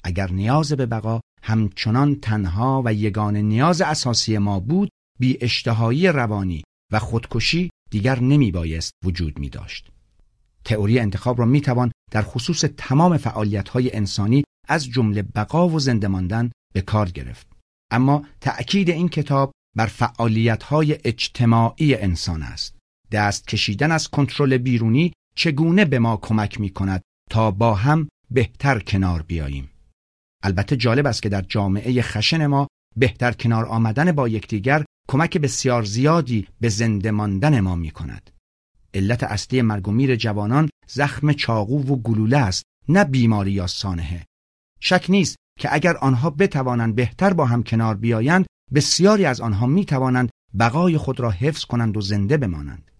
اگر 0.04 0.30
نیاز 0.30 0.72
به 0.72 0.86
بقا 0.86 1.20
همچنان 1.42 2.14
تنها 2.14 2.82
و 2.84 2.94
یگان 2.94 3.36
نیاز 3.36 3.80
اساسی 3.80 4.38
ما 4.38 4.60
بود 4.60 4.88
بی 5.18 5.38
اشتهایی 5.40 6.08
روانی 6.08 6.62
و 6.92 6.98
خودکشی 6.98 7.70
دیگر 7.90 8.20
نمی 8.20 8.52
بایست 8.52 8.92
وجود 9.04 9.38
می 9.38 9.48
داشت. 9.48 9.90
تئوری 10.64 10.98
انتخاب 10.98 11.38
را 11.38 11.44
می 11.44 11.60
توان 11.60 11.92
در 12.10 12.22
خصوص 12.22 12.64
تمام 12.76 13.16
فعالیت 13.16 13.68
های 13.68 13.96
انسانی 13.96 14.44
از 14.68 14.86
جمله 14.88 15.22
بقا 15.22 15.68
و 15.68 15.78
زنده 15.80 16.08
ماندن 16.08 16.50
به 16.74 16.80
کار 16.80 17.10
گرفت. 17.10 17.46
اما 17.90 18.24
تأکید 18.40 18.90
این 18.90 19.08
کتاب 19.08 19.52
بر 19.76 19.86
فعالیت 19.86 20.62
های 20.62 20.98
اجتماعی 21.04 21.94
انسان 21.94 22.42
است. 22.42 22.76
دست 23.12 23.48
کشیدن 23.48 23.92
از 23.92 24.08
کنترل 24.08 24.58
بیرونی 24.58 25.12
چگونه 25.36 25.84
به 25.84 25.98
ما 25.98 26.16
کمک 26.16 26.60
می 26.60 26.70
کند 26.70 27.02
تا 27.30 27.50
با 27.50 27.74
هم 27.74 28.08
بهتر 28.30 28.78
کنار 28.78 29.22
بیاییم. 29.22 29.70
البته 30.42 30.76
جالب 30.76 31.06
است 31.06 31.22
که 31.22 31.28
در 31.28 31.42
جامعه 31.42 32.02
خشن 32.02 32.46
ما 32.46 32.68
بهتر 32.96 33.32
کنار 33.32 33.66
آمدن 33.66 34.12
با 34.12 34.28
یکدیگر 34.28 34.84
کمک 35.08 35.38
بسیار 35.38 35.82
زیادی 35.82 36.48
به 36.60 36.68
زنده 36.68 37.10
ماندن 37.10 37.60
ما 37.60 37.76
می 37.76 37.90
کند. 37.90 38.30
علت 38.94 39.22
اصلی 39.22 39.62
مرگ 39.62 39.88
و 39.88 39.92
میر 39.92 40.16
جوانان 40.16 40.70
زخم 40.88 41.32
چاقو 41.32 41.82
و 41.82 41.96
گلوله 41.96 42.36
است 42.36 42.64
نه 42.88 43.04
بیماری 43.04 43.52
یا 43.52 43.66
سانحه. 43.66 44.26
شک 44.80 45.06
نیست 45.08 45.36
که 45.60 45.74
اگر 45.74 45.96
آنها 45.96 46.30
بتوانند 46.30 46.94
بهتر 46.94 47.32
با 47.32 47.46
هم 47.46 47.62
کنار 47.62 47.94
بیایند 47.96 48.46
بسیاری 48.74 49.24
از 49.24 49.40
آنها 49.40 49.66
می 49.66 49.84
توانند 49.84 50.30
بقای 50.58 50.98
خود 50.98 51.20
را 51.20 51.30
حفظ 51.30 51.64
کنند 51.64 51.96
و 51.96 52.00
زنده 52.00 52.36
بمانند. 52.36 52.90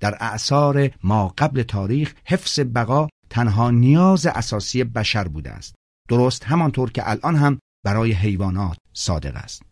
در 0.00 0.16
اعثار 0.20 0.90
ما 1.02 1.28
قبل 1.38 1.62
تاریخ 1.62 2.14
حفظ 2.24 2.60
بقا 2.60 3.08
تنها 3.30 3.70
نیاز 3.70 4.26
اساسی 4.26 4.84
بشر 4.84 5.28
بوده 5.28 5.50
است. 5.50 5.74
درست 6.08 6.44
همانطور 6.44 6.90
که 6.90 7.10
الان 7.10 7.36
هم 7.36 7.58
برای 7.84 8.12
حیوانات 8.12 8.76
صادق 8.92 9.36
است. 9.36 9.62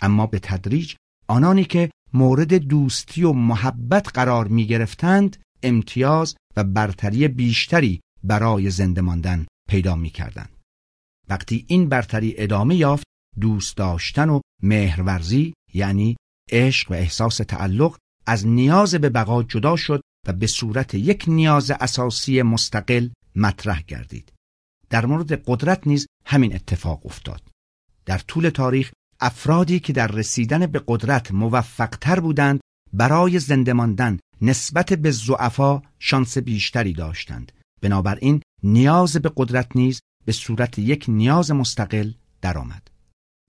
اما 0.00 0.26
به 0.26 0.38
تدریج 0.38 0.94
آنانی 1.28 1.64
که 1.64 1.90
مورد 2.12 2.54
دوستی 2.54 3.24
و 3.24 3.32
محبت 3.32 4.08
قرار 4.14 4.48
می 4.48 4.66
گرفتند 4.66 5.36
امتیاز 5.62 6.36
و 6.56 6.64
برتری 6.64 7.28
بیشتری 7.28 8.00
برای 8.24 8.70
زنده 8.70 9.00
ماندن 9.00 9.46
پیدا 9.68 9.94
می 9.94 10.10
کردند. 10.10 10.56
وقتی 11.28 11.64
این 11.68 11.88
برتری 11.88 12.34
ادامه 12.36 12.76
یافت 12.76 13.04
دوست 13.40 13.76
داشتن 13.76 14.28
و 14.28 14.40
مهرورزی 14.62 15.54
یعنی 15.74 16.16
عشق 16.52 16.90
و 16.90 16.94
احساس 16.94 17.36
تعلق 17.36 17.96
از 18.26 18.46
نیاز 18.46 18.94
به 18.94 19.08
بقا 19.08 19.42
جدا 19.42 19.76
شد 19.76 20.00
و 20.26 20.32
به 20.32 20.46
صورت 20.46 20.94
یک 20.94 21.24
نیاز 21.28 21.70
اساسی 21.70 22.42
مستقل 22.42 23.08
مطرح 23.36 23.82
گردید. 23.82 24.32
در 24.90 25.06
مورد 25.06 25.32
قدرت 25.32 25.86
نیز 25.86 26.06
همین 26.26 26.54
اتفاق 26.54 27.06
افتاد. 27.06 27.42
در 28.06 28.18
طول 28.18 28.48
تاریخ 28.48 28.92
افرادی 29.20 29.80
که 29.80 29.92
در 29.92 30.06
رسیدن 30.06 30.66
به 30.66 30.82
قدرت 30.86 31.32
موفقتر 31.32 32.20
بودند 32.20 32.60
برای 32.92 33.38
زنده 33.38 33.72
ماندن 33.72 34.18
نسبت 34.42 34.92
به 34.92 35.10
زعفا 35.10 35.82
شانس 35.98 36.38
بیشتری 36.38 36.92
داشتند. 36.92 37.52
بنابراین 37.82 38.42
نیاز 38.62 39.16
به 39.16 39.32
قدرت 39.36 39.76
نیز 39.76 40.00
به 40.24 40.32
صورت 40.32 40.78
یک 40.78 41.04
نیاز 41.08 41.50
مستقل 41.50 42.12
درآمد. 42.40 42.88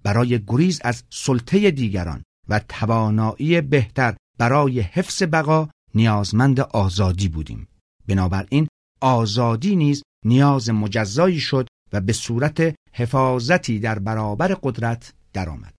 برای 0.04 0.40
گریز 0.48 0.82
از 0.84 1.04
سلطه 1.10 1.72
دیگران 1.72 2.24
و 2.50 2.60
توانایی 2.60 3.62
بهتر 3.62 4.16
برای 4.38 4.80
حفظ 4.80 5.24
بقا 5.24 5.70
نیازمند 5.96 6.60
آزادی 6.60 7.28
بودیم. 7.28 7.68
بنابراین 8.08 8.68
آزادی 9.02 9.76
نیز 9.76 10.04
نیاز 10.26 10.70
مجزایی 10.70 11.40
شد 11.40 11.68
و 11.94 12.02
به 12.02 12.14
صورت 12.14 12.76
حفاظتی 12.94 13.80
در 13.80 14.00
برابر 14.00 14.48
قدرت 14.64 15.14
درآمد. 15.34 15.74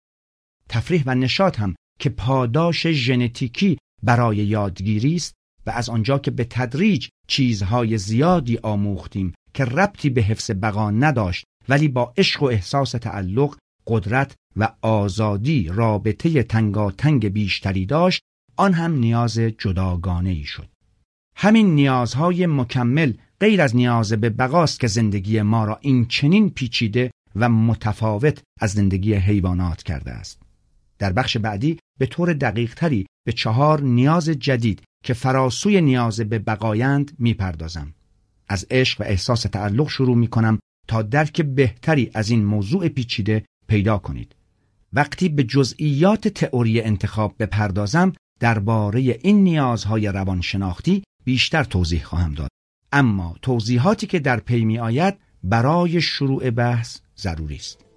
تفریح 0.68 1.02
و 1.06 1.14
نشاط 1.14 1.60
هم 1.60 1.74
که 1.98 2.10
پاداش 2.10 2.86
ژنتیکی 2.86 3.78
برای 4.02 4.36
یادگیری 4.36 5.16
است 5.16 5.34
و 5.66 5.70
از 5.70 5.88
آنجا 5.88 6.18
که 6.18 6.30
به 6.30 6.44
تدریج 6.44 7.08
چیزهای 7.26 7.98
زیادی 7.98 8.58
آموختیم 8.62 9.34
که 9.54 9.64
ربطی 9.64 10.10
به 10.10 10.22
حفظ 10.22 10.50
بقا 10.62 10.90
نداشت 10.90 11.44
ولی 11.68 11.88
با 11.88 12.14
عشق 12.16 12.42
و 12.42 12.46
احساس 12.46 12.90
تعلق 12.90 13.56
قدرت 13.86 14.34
و 14.56 14.72
آزادی 14.82 15.68
رابطه 15.68 16.42
تنگاتنگ 16.42 17.28
بیشتری 17.28 17.86
داشت 17.86 18.22
آن 18.56 18.72
هم 18.72 18.94
نیاز 18.94 19.38
جداگانه 19.38 20.30
ای 20.30 20.44
شد 20.44 20.68
همین 21.36 21.74
نیازهای 21.74 22.46
مکمل 22.46 23.12
غیر 23.40 23.62
از 23.62 23.76
نیاز 23.76 24.12
به 24.12 24.30
بقاست 24.30 24.80
که 24.80 24.86
زندگی 24.86 25.42
ما 25.42 25.64
را 25.64 25.78
این 25.82 26.06
چنین 26.06 26.50
پیچیده 26.50 27.10
و 27.36 27.48
متفاوت 27.48 28.42
از 28.60 28.70
زندگی 28.70 29.14
حیوانات 29.14 29.82
کرده 29.82 30.10
است. 30.10 30.42
در 30.98 31.12
بخش 31.12 31.36
بعدی 31.36 31.78
به 31.98 32.06
طور 32.06 32.32
دقیق 32.32 32.74
تری 32.74 33.06
به 33.26 33.32
چهار 33.32 33.80
نیاز 33.80 34.28
جدید 34.28 34.82
که 35.04 35.14
فراسوی 35.14 35.80
نیاز 35.80 36.20
به 36.20 36.38
بقایند 36.38 37.12
می‌پردازم. 37.18 37.94
از 38.48 38.66
عشق 38.70 39.00
و 39.00 39.04
احساس 39.04 39.42
تعلق 39.42 39.88
شروع 39.88 40.16
می 40.16 40.26
کنم 40.26 40.58
تا 40.88 41.02
درک 41.02 41.40
بهتری 41.42 42.10
از 42.14 42.30
این 42.30 42.44
موضوع 42.44 42.88
پیچیده 42.88 43.44
پیدا 43.68 43.98
کنید. 43.98 44.34
وقتی 44.92 45.28
به 45.28 45.44
جزئیات 45.44 46.28
تئوری 46.28 46.80
انتخاب 46.80 47.34
بپردازم 47.38 48.12
درباره 48.40 49.00
این 49.00 49.44
نیازهای 49.44 50.06
روانشناختی 50.06 51.04
بیشتر 51.24 51.64
توضیح 51.64 52.02
خواهم 52.02 52.34
داد. 52.34 52.50
اما 52.92 53.36
توضیحاتی 53.42 54.06
که 54.06 54.18
در 54.18 54.40
پی 54.40 54.64
می 54.64 54.78
آید 54.78 55.14
برای 55.42 56.00
شروع 56.00 56.50
بحث 56.50 56.98
ضروری 57.18 57.56
است. 57.56 57.89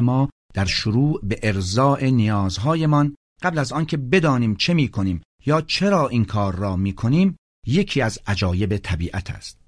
ما 0.00 0.30
در 0.54 0.64
شروع 0.64 1.20
به 1.22 1.40
ارزاع 1.42 2.04
نیازهایمان 2.04 3.14
قبل 3.42 3.58
از 3.58 3.72
آنکه 3.72 3.96
بدانیم 3.96 4.56
چه 4.56 4.74
می 4.74 4.88
کنیم 4.88 5.22
یا 5.46 5.60
چرا 5.60 6.08
این 6.08 6.24
کار 6.24 6.56
را 6.56 6.76
می 6.76 6.92
کنیم 6.92 7.36
یکی 7.66 8.02
از 8.02 8.18
عجایب 8.26 8.76
طبیعت 8.76 9.30
است. 9.30 9.58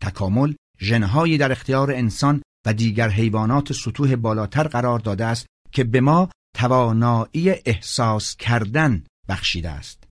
تکامل 0.00 0.54
ژنهایی 0.80 1.38
در 1.38 1.52
اختیار 1.52 1.90
انسان 1.90 2.42
و 2.66 2.72
دیگر 2.72 3.08
حیوانات 3.08 3.72
سطوح 3.72 4.16
بالاتر 4.16 4.68
قرار 4.68 4.98
داده 4.98 5.24
است 5.24 5.46
که 5.72 5.84
به 5.84 6.00
ما 6.00 6.30
توانایی 6.56 7.50
احساس 7.50 8.36
کردن 8.36 9.04
بخشیده 9.28 9.70
است. 9.70 10.04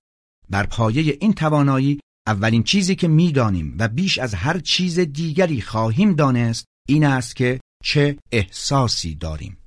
بر 0.49 0.65
پایه 0.65 1.17
این 1.21 1.33
توانایی 1.33 1.99
اولین 2.27 2.63
چیزی 2.63 2.95
که 2.95 3.07
می‌دانیم 3.07 3.75
و 3.79 3.87
بیش 3.87 4.17
از 4.17 4.33
هر 4.33 4.59
چیز 4.59 4.99
دیگری 4.99 5.61
خواهیم 5.61 6.13
دانست 6.13 6.65
این 6.87 7.05
است 7.05 7.35
که 7.35 7.59
چه 7.83 8.17
احساسی 8.31 9.15
داریم 9.15 9.57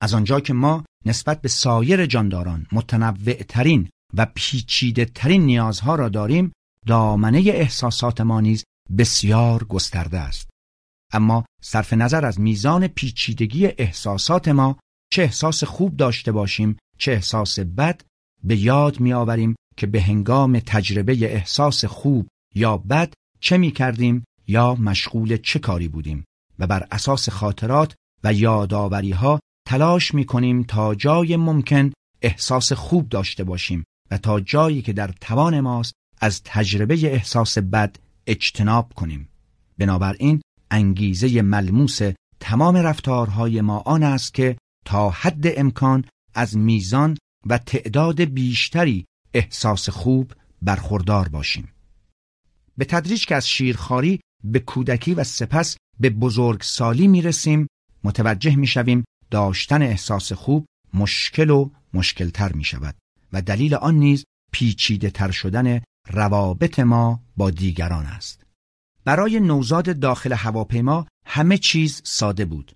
از 0.00 0.14
آنجا 0.14 0.40
که 0.40 0.52
ما 0.52 0.84
نسبت 1.06 1.40
به 1.40 1.48
سایر 1.48 2.06
جانداران 2.06 2.66
متنوع 2.72 3.34
ترین 3.34 3.88
و 4.14 4.26
پیچیده 4.34 5.04
ترین 5.04 5.42
نیازها 5.42 5.94
را 5.94 6.08
داریم 6.08 6.52
دامنه 6.86 7.38
احساسات 7.38 8.20
ما 8.20 8.40
نیز 8.40 8.64
بسیار 8.98 9.64
گسترده 9.64 10.18
است. 10.18 10.50
اما 11.12 11.44
صرف 11.62 11.92
نظر 11.92 12.26
از 12.26 12.40
میزان 12.40 12.88
پیچیدگی 12.88 13.66
احساسات 13.66 14.48
ما 14.48 14.78
چه 15.12 15.22
احساس 15.22 15.64
خوب 15.64 15.96
داشته 15.96 16.32
باشیم 16.32 16.76
چه 16.98 17.12
احساس 17.12 17.58
بد 17.58 18.00
به 18.44 18.56
یاد 18.56 19.00
می 19.00 19.12
آوریم 19.12 19.56
که 19.76 19.86
به 19.86 20.02
هنگام 20.02 20.58
تجربه 20.58 21.12
احساس 21.12 21.84
خوب 21.84 22.28
یا 22.54 22.76
بد 22.76 23.12
چه 23.40 23.58
می 23.58 23.70
کردیم 23.70 24.24
یا 24.46 24.74
مشغول 24.74 25.36
چه 25.36 25.58
کاری 25.58 25.88
بودیم 25.88 26.24
و 26.58 26.66
بر 26.66 26.86
اساس 26.90 27.28
خاطرات 27.28 27.94
و 28.24 28.32
یادآوری 28.32 29.10
ها 29.10 29.40
تلاش 29.66 30.14
می 30.14 30.24
کنیم 30.24 30.62
تا 30.62 30.94
جای 30.94 31.36
ممکن 31.36 31.92
احساس 32.22 32.72
خوب 32.72 33.08
داشته 33.08 33.44
باشیم 33.44 33.84
و 34.10 34.18
تا 34.18 34.40
جایی 34.40 34.82
که 34.82 34.92
در 34.92 35.10
توان 35.20 35.60
ماست 35.60 35.92
از 36.20 36.42
تجربه 36.44 36.94
احساس 36.94 37.58
بد 37.58 37.96
اجتناب 38.26 38.92
کنیم. 38.94 39.28
بنابراین 39.78 40.40
انگیزه 40.70 41.42
ملموس 41.42 41.98
تمام 42.40 42.76
رفتارهای 42.76 43.60
ما 43.60 43.78
آن 43.78 44.02
است 44.02 44.34
که 44.34 44.56
تا 44.84 45.10
حد 45.10 45.58
امکان 45.58 46.04
از 46.34 46.56
میزان 46.56 47.16
و 47.46 47.58
تعداد 47.58 48.20
بیشتری 48.20 49.04
احساس 49.34 49.88
خوب 49.88 50.32
برخوردار 50.62 51.28
باشیم. 51.28 51.68
به 52.78 52.84
تدریج 52.84 53.26
که 53.26 53.34
از 53.34 53.48
شیرخواری 53.48 54.20
به 54.44 54.58
کودکی 54.58 55.14
و 55.14 55.24
سپس 55.24 55.76
به 56.00 56.10
بزرگسالی 56.10 57.08
می 57.08 57.22
رسیم 57.22 57.66
متوجه 58.04 58.56
می 58.56 58.66
شویم 58.66 59.04
داشتن 59.30 59.82
احساس 59.82 60.32
خوب 60.32 60.66
مشکل 60.94 61.50
و 61.50 61.70
مشکلتر 61.94 62.52
می 62.52 62.64
شود 62.64 62.94
و 63.32 63.42
دلیل 63.42 63.74
آن 63.74 63.94
نیز 63.94 64.24
پیچیده 64.52 65.10
تر 65.10 65.30
شدن 65.30 65.80
روابط 66.08 66.80
ما 66.80 67.20
با 67.36 67.50
دیگران 67.50 68.06
است. 68.06 68.42
برای 69.04 69.40
نوزاد 69.40 69.98
داخل 69.98 70.32
هواپیما 70.32 71.06
همه 71.26 71.58
چیز 71.58 72.02
ساده 72.04 72.44
بود. 72.44 72.72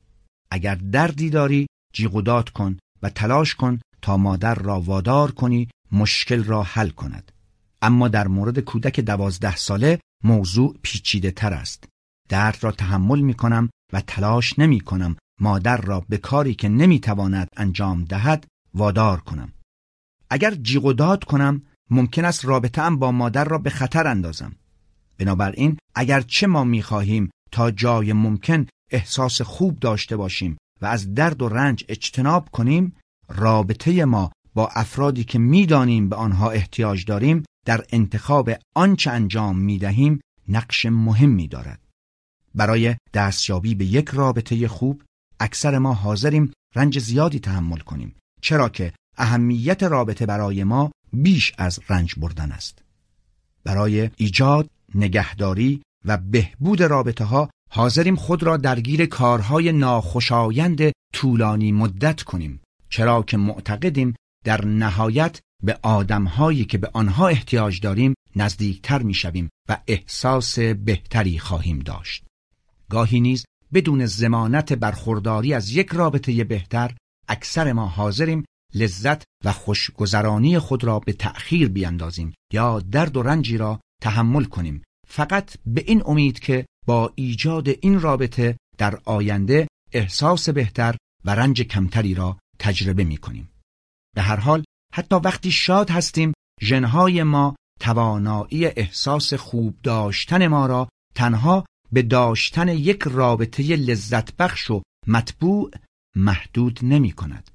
اگر 0.50 0.74
دردی 0.74 1.30
داری 1.30 1.66
جیغ 1.92 2.48
کن 2.48 2.78
و 3.02 3.10
تلاش 3.10 3.54
کن 3.54 3.80
تا 4.02 4.16
مادر 4.16 4.54
را 4.54 4.80
وادار 4.80 5.30
کنی 5.30 5.68
مشکل 5.92 6.44
را 6.44 6.62
حل 6.62 6.88
کند. 6.88 7.32
اما 7.82 8.08
در 8.08 8.28
مورد 8.28 8.58
کودک 8.58 9.00
دوازده 9.00 9.56
ساله 9.56 9.98
موضوع 10.24 10.76
پیچیده 10.82 11.30
تر 11.30 11.52
است. 11.52 11.84
درد 12.28 12.58
را 12.60 12.72
تحمل 12.72 13.20
می 13.20 13.34
کنم 13.34 13.70
و 13.92 14.00
تلاش 14.00 14.58
نمی 14.58 14.80
کنم 14.80 15.16
مادر 15.40 15.76
را 15.76 16.04
به 16.08 16.16
کاری 16.16 16.54
که 16.54 16.68
نمی 16.68 17.00
تواند 17.00 17.48
انجام 17.56 18.04
دهد 18.04 18.46
وادار 18.74 19.20
کنم. 19.20 19.52
اگر 20.30 20.54
جیغ 20.54 20.84
و 20.84 20.92
داد 20.92 21.24
کنم 21.24 21.62
ممکن 21.90 22.24
است 22.24 22.44
رابطه 22.44 22.90
با 22.90 23.12
مادر 23.12 23.44
را 23.44 23.58
به 23.58 23.70
خطر 23.70 24.06
اندازم. 24.06 24.56
بنابراین 25.18 25.78
اگر 25.94 26.20
چه 26.20 26.46
ما 26.46 26.64
می 26.64 26.82
خواهیم 26.82 27.30
تا 27.52 27.70
جای 27.70 28.12
ممکن 28.12 28.66
احساس 28.90 29.42
خوب 29.42 29.78
داشته 29.78 30.16
باشیم 30.16 30.56
و 30.82 30.86
از 30.86 31.14
درد 31.14 31.42
و 31.42 31.48
رنج 31.48 31.84
اجتناب 31.88 32.48
کنیم 32.48 32.96
رابطه 33.28 34.04
ما 34.04 34.32
با 34.54 34.68
افرادی 34.74 35.24
که 35.24 35.38
می‌دانیم 35.38 36.08
به 36.08 36.16
آنها 36.16 36.50
احتیاج 36.50 37.04
داریم 37.04 37.42
در 37.66 37.84
انتخاب 37.92 38.50
آنچه 38.74 39.10
انجام 39.10 39.58
می 39.58 39.78
دهیم 39.78 40.20
نقش 40.48 40.86
مهمی 40.86 41.48
دارد. 41.48 41.80
برای 42.54 42.96
دستیابی 43.14 43.74
به 43.74 43.84
یک 43.84 44.08
رابطه 44.08 44.68
خوب 44.68 45.02
اکثر 45.44 45.78
ما 45.78 45.94
حاضریم 45.94 46.52
رنج 46.74 46.98
زیادی 46.98 47.38
تحمل 47.38 47.78
کنیم 47.78 48.14
چرا 48.40 48.68
که 48.68 48.92
اهمیت 49.16 49.82
رابطه 49.82 50.26
برای 50.26 50.64
ما 50.64 50.90
بیش 51.12 51.52
از 51.58 51.80
رنج 51.88 52.14
بردن 52.16 52.52
است 52.52 52.82
برای 53.64 54.10
ایجاد 54.16 54.70
نگهداری 54.94 55.82
و 56.04 56.16
بهبود 56.16 56.82
رابطه 56.82 57.24
ها 57.24 57.50
حاضریم 57.70 58.16
خود 58.16 58.42
را 58.42 58.56
درگیر 58.56 59.06
کارهای 59.06 59.72
ناخوشایند 59.72 60.92
طولانی 61.14 61.72
مدت 61.72 62.22
کنیم 62.22 62.60
چرا 62.90 63.22
که 63.22 63.36
معتقدیم 63.36 64.14
در 64.44 64.64
نهایت 64.64 65.40
به 65.62 65.78
آدمهایی 65.82 66.64
که 66.64 66.78
به 66.78 66.90
آنها 66.92 67.28
احتیاج 67.28 67.80
داریم 67.80 68.14
نزدیکتر 68.36 69.02
می‌شویم 69.02 69.48
و 69.68 69.76
احساس 69.86 70.58
بهتری 70.58 71.38
خواهیم 71.38 71.78
داشت. 71.78 72.24
گاهی 72.90 73.20
نیز 73.20 73.44
بدون 73.74 74.06
زمانت 74.06 74.72
برخورداری 74.72 75.54
از 75.54 75.70
یک 75.70 75.88
رابطه 75.92 76.44
بهتر 76.44 76.96
اکثر 77.28 77.72
ما 77.72 77.86
حاضریم 77.86 78.44
لذت 78.74 79.22
و 79.44 79.52
خوشگذرانی 79.52 80.58
خود 80.58 80.84
را 80.84 80.98
به 80.98 81.12
تأخیر 81.12 81.68
بیندازیم 81.68 82.34
یا 82.52 82.80
درد 82.80 83.16
و 83.16 83.22
رنجی 83.22 83.58
را 83.58 83.80
تحمل 84.02 84.44
کنیم 84.44 84.82
فقط 85.08 85.58
به 85.66 85.84
این 85.86 86.02
امید 86.06 86.38
که 86.38 86.66
با 86.86 87.12
ایجاد 87.14 87.68
این 87.68 88.00
رابطه 88.00 88.56
در 88.78 89.00
آینده 89.04 89.68
احساس 89.92 90.48
بهتر 90.48 90.96
و 91.24 91.34
رنج 91.34 91.62
کمتری 91.62 92.14
را 92.14 92.38
تجربه 92.58 93.04
می 93.04 93.16
کنیم. 93.16 93.50
به 94.16 94.22
هر 94.22 94.36
حال 94.36 94.64
حتی 94.94 95.14
وقتی 95.14 95.50
شاد 95.50 95.90
هستیم 95.90 96.32
ژنهای 96.62 97.22
ما 97.22 97.56
توانایی 97.80 98.66
احساس 98.66 99.34
خوب 99.34 99.76
داشتن 99.82 100.46
ما 100.46 100.66
را 100.66 100.88
تنها 101.14 101.64
به 101.94 102.02
داشتن 102.02 102.68
یک 102.68 103.02
رابطه 103.02 103.76
لذت 103.76 104.36
بخش 104.36 104.70
و 104.70 104.82
مطبوع 105.06 105.70
محدود 106.16 106.80
نمی 106.82 107.12
کند. 107.12 107.50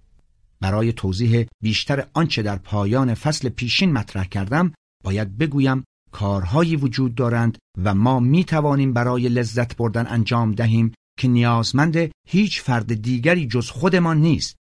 برای 0.61 0.93
توضیح 0.93 1.45
بیشتر 1.63 2.07
آنچه 2.13 2.41
در 2.41 2.55
پایان 2.55 3.13
فصل 3.13 3.49
پیشین 3.49 3.91
مطرح 3.93 4.25
کردم 4.25 4.73
باید 5.03 5.37
بگویم 5.37 5.83
کارهایی 6.11 6.75
وجود 6.75 7.15
دارند 7.15 7.57
و 7.83 7.95
ما 7.95 8.19
می 8.19 8.43
توانیم 8.43 8.93
برای 8.93 9.29
لذت 9.29 9.77
بردن 9.77 10.07
انجام 10.07 10.51
دهیم 10.51 10.91
که 11.19 11.27
نیازمند 11.27 12.11
هیچ 12.27 12.61
فرد 12.61 12.93
دیگری 12.93 13.47
جز 13.47 13.69
خودمان 13.69 14.17
نیست. 14.17 14.55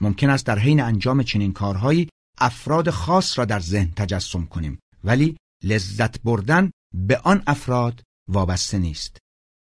ممکن 0.00 0.30
است 0.30 0.46
در 0.46 0.58
حین 0.58 0.80
انجام 0.80 1.22
چنین 1.22 1.52
کارهایی 1.52 2.08
افراد 2.38 2.90
خاص 2.90 3.38
را 3.38 3.44
در 3.44 3.60
ذهن 3.60 3.90
تجسم 3.96 4.44
کنیم 4.44 4.78
ولی 5.04 5.36
لذت 5.64 6.22
بردن 6.22 6.70
به 6.94 7.18
آن 7.18 7.42
افراد 7.46 8.02
وابسته 8.30 8.78
نیست. 8.78 9.18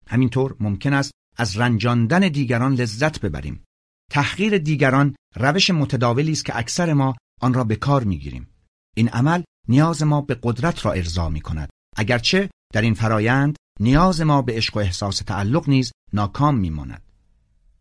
همینطور 0.08 0.56
ممکن 0.60 0.94
است 0.94 1.12
از 1.38 1.58
رنجاندن 1.58 2.20
دیگران 2.20 2.74
لذت 2.74 3.20
ببریم. 3.22 3.64
تحقیر 4.12 4.58
دیگران 4.58 5.16
روش 5.36 5.70
متداولی 5.70 6.32
است 6.32 6.46
که 6.46 6.58
اکثر 6.58 6.94
ما 6.94 7.16
آن 7.42 7.54
را 7.54 7.64
به 7.64 7.76
کار 7.76 8.04
می‌گیریم. 8.04 8.48
این 8.96 9.10
عمل 9.10 9.44
نیاز 9.68 10.04
ما 10.04 10.22
به 10.22 10.40
قدرت 10.44 10.86
را 10.86 10.92
ارضا 10.92 11.30
می 11.30 11.42
کند. 11.42 11.70
اگرچه 11.98 12.50
در 12.74 12.82
این 12.82 12.94
فرایند 12.94 13.56
نیاز 13.80 14.22
ما 14.22 14.42
به 14.42 14.54
عشق 14.54 14.78
و 14.78 14.80
احساس 14.80 15.18
تعلق 15.18 15.70
نیز 15.70 15.92
ناکام 16.14 16.58
میماند. 16.58 17.02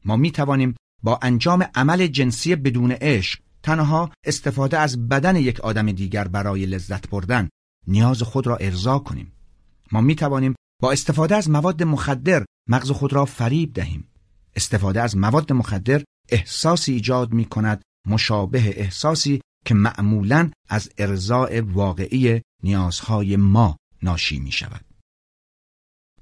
ما 0.05 0.17
می 0.17 0.31
توانیم 0.31 0.75
با 1.03 1.19
انجام 1.23 1.63
عمل 1.75 2.07
جنسی 2.07 2.57
بدون 2.57 2.93
عشق 2.93 3.41
تنها 3.63 4.11
استفاده 4.25 4.79
از 4.79 5.09
بدن 5.09 5.37
یک 5.37 5.61
آدم 5.61 5.93
دیگر 5.93 6.29
برای 6.29 6.67
لذت 6.67 7.11
بردن 7.11 7.49
نیاز 7.87 8.23
خود 8.23 8.47
را 8.47 8.57
ارضا 8.57 8.99
کنیم. 8.99 9.33
ما 9.93 10.01
می 10.01 10.15
توانیم 10.15 10.55
با 10.83 10.93
استفاده 10.93 11.37
از 11.37 11.51
مواد 11.51 11.83
مخدر 11.83 12.45
مغز 12.69 12.91
خود 12.91 13.13
را 13.13 13.25
فریب 13.25 13.75
دهیم. 13.75 14.09
استفاده 14.57 15.03
از 15.03 15.17
مواد 15.17 15.53
مخدر 15.53 16.05
احساسی 16.29 16.93
ایجاد 16.93 17.33
می 17.33 17.45
کند 17.45 17.83
مشابه 18.07 18.81
احساسی 18.81 19.41
که 19.65 19.75
معمولا 19.75 20.51
از 20.69 20.91
ارزاع 20.99 21.61
واقعی 21.61 22.41
نیازهای 22.63 23.37
ما 23.37 23.77
ناشی 24.03 24.41
می 24.41 24.53
شود. 24.53 24.85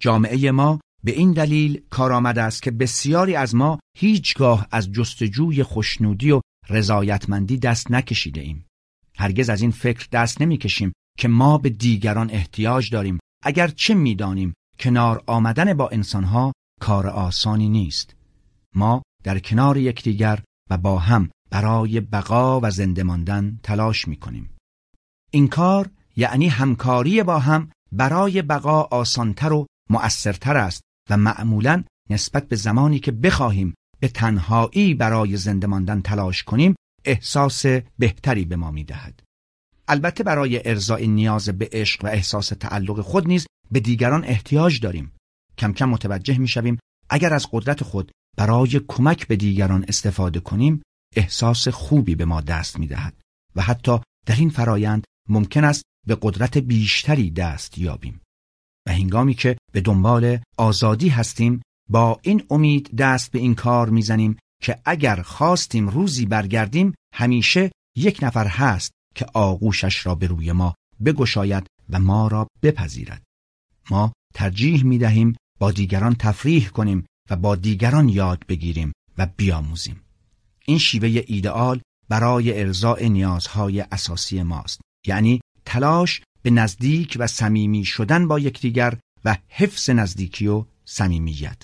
جامعه 0.00 0.50
ما 0.50 0.80
به 1.04 1.12
این 1.12 1.32
دلیل 1.32 1.82
کارآمد 1.90 2.38
است 2.38 2.62
که 2.62 2.70
بسیاری 2.70 3.36
از 3.36 3.54
ما 3.54 3.78
هیچگاه 3.96 4.68
از 4.70 4.92
جستجوی 4.92 5.62
خوشنودی 5.62 6.30
و 6.30 6.40
رضایتمندی 6.68 7.58
دست 7.58 7.90
نکشیده 7.90 8.40
ایم. 8.40 8.66
هرگز 9.18 9.50
از 9.50 9.62
این 9.62 9.70
فکر 9.70 10.08
دست 10.12 10.40
نمی‌کشیم 10.40 10.92
که 11.18 11.28
ما 11.28 11.58
به 11.58 11.70
دیگران 11.70 12.30
احتیاج 12.30 12.90
داریم 12.90 13.18
اگر 13.46 13.68
چه 13.68 13.94
می‌دانیم 13.94 14.54
کنار 14.78 15.22
آمدن 15.26 15.74
با 15.74 15.88
انسانها 15.88 16.52
کار 16.80 17.06
آسانی 17.06 17.68
نیست. 17.68 18.14
ما 18.74 19.02
در 19.24 19.38
کنار 19.38 19.76
یکدیگر 19.76 20.42
و 20.70 20.78
با 20.78 20.98
هم 20.98 21.30
برای 21.50 22.00
بقا 22.00 22.60
و 22.60 22.70
زنده 22.70 23.02
ماندن 23.02 23.58
تلاش 23.62 24.08
می 24.08 24.16
کنیم. 24.16 24.50
این 25.30 25.48
کار 25.48 25.90
یعنی 26.16 26.48
همکاری 26.48 27.22
با 27.22 27.38
هم 27.38 27.70
برای 27.92 28.42
بقا 28.42 28.82
آسانتر 28.82 29.52
و 29.52 29.66
مؤثرتر 29.90 30.56
است 30.56 30.82
و 31.10 31.16
معمولا 31.16 31.84
نسبت 32.10 32.48
به 32.48 32.56
زمانی 32.56 32.98
که 32.98 33.12
بخواهیم 33.12 33.74
به 34.00 34.08
تنهایی 34.08 34.94
برای 34.94 35.36
زنده 35.36 35.66
ماندن 35.66 36.00
تلاش 36.00 36.42
کنیم 36.42 36.74
احساس 37.04 37.66
بهتری 37.98 38.44
به 38.44 38.56
ما 38.56 38.70
می‌دهد. 38.70 39.22
البته 39.88 40.24
برای 40.24 40.68
ارزای 40.68 41.06
نیاز 41.06 41.48
به 41.48 41.68
عشق 41.72 42.04
و 42.04 42.06
احساس 42.06 42.48
تعلق 42.48 43.00
خود 43.00 43.28
نیز 43.28 43.46
به 43.70 43.80
دیگران 43.80 44.24
احتیاج 44.24 44.80
داریم. 44.80 45.12
کم 45.58 45.72
کم 45.72 45.88
متوجه 45.88 46.38
می 46.38 46.78
اگر 47.10 47.34
از 47.34 47.46
قدرت 47.52 47.82
خود 47.82 48.12
برای 48.36 48.80
کمک 48.88 49.26
به 49.26 49.36
دیگران 49.36 49.84
استفاده 49.88 50.40
کنیم 50.40 50.82
احساس 51.16 51.68
خوبی 51.68 52.14
به 52.14 52.24
ما 52.24 52.40
دست 52.40 52.78
می 52.78 52.86
دهد 52.86 53.14
و 53.56 53.62
حتی 53.62 53.98
در 54.26 54.36
این 54.36 54.50
فرایند 54.50 55.04
ممکن 55.28 55.64
است 55.64 55.82
به 56.06 56.18
قدرت 56.22 56.58
بیشتری 56.58 57.30
دست 57.30 57.78
یابیم 57.78 58.20
و 58.86 58.92
هنگامی 58.92 59.34
که 59.34 59.56
به 59.72 59.80
دنبال 59.80 60.38
آزادی 60.58 61.08
هستیم 61.08 61.62
با 61.90 62.20
این 62.22 62.42
امید 62.50 62.96
دست 62.96 63.30
به 63.30 63.38
این 63.38 63.54
کار 63.54 63.90
می‌زنیم 63.90 64.36
که 64.62 64.78
اگر 64.84 65.22
خواستیم 65.22 65.88
روزی 65.88 66.26
برگردیم 66.26 66.94
همیشه 67.14 67.70
یک 67.96 68.18
نفر 68.22 68.46
هست 68.46 68.90
که 69.16 69.26
آغوشش 69.34 70.06
را 70.06 70.14
به 70.14 70.26
روی 70.26 70.52
ما 70.52 70.74
بگشاید 71.04 71.66
و 71.90 72.00
ما 72.00 72.28
را 72.28 72.46
بپذیرد. 72.62 73.22
ما 73.90 74.12
ترجیح 74.34 74.84
می 74.84 74.98
دهیم 74.98 75.36
با 75.58 75.70
دیگران 75.70 76.14
تفریح 76.14 76.68
کنیم 76.68 77.06
و 77.30 77.36
با 77.36 77.56
دیگران 77.56 78.08
یاد 78.08 78.44
بگیریم 78.48 78.92
و 79.18 79.26
بیاموزیم. 79.36 80.00
این 80.66 80.78
شیوه 80.78 81.22
ایدئال 81.26 81.80
برای 82.08 82.60
ارضاء 82.60 83.08
نیازهای 83.08 83.80
اساسی 83.80 84.42
ماست. 84.42 84.80
یعنی 85.06 85.40
تلاش 85.64 86.20
به 86.42 86.50
نزدیک 86.50 87.16
و 87.20 87.26
صمیمی 87.26 87.84
شدن 87.84 88.28
با 88.28 88.38
یکدیگر 88.38 88.98
و 89.24 89.36
حفظ 89.48 89.90
نزدیکی 89.90 90.46
و 90.46 90.64
صمیمیت. 90.84 91.62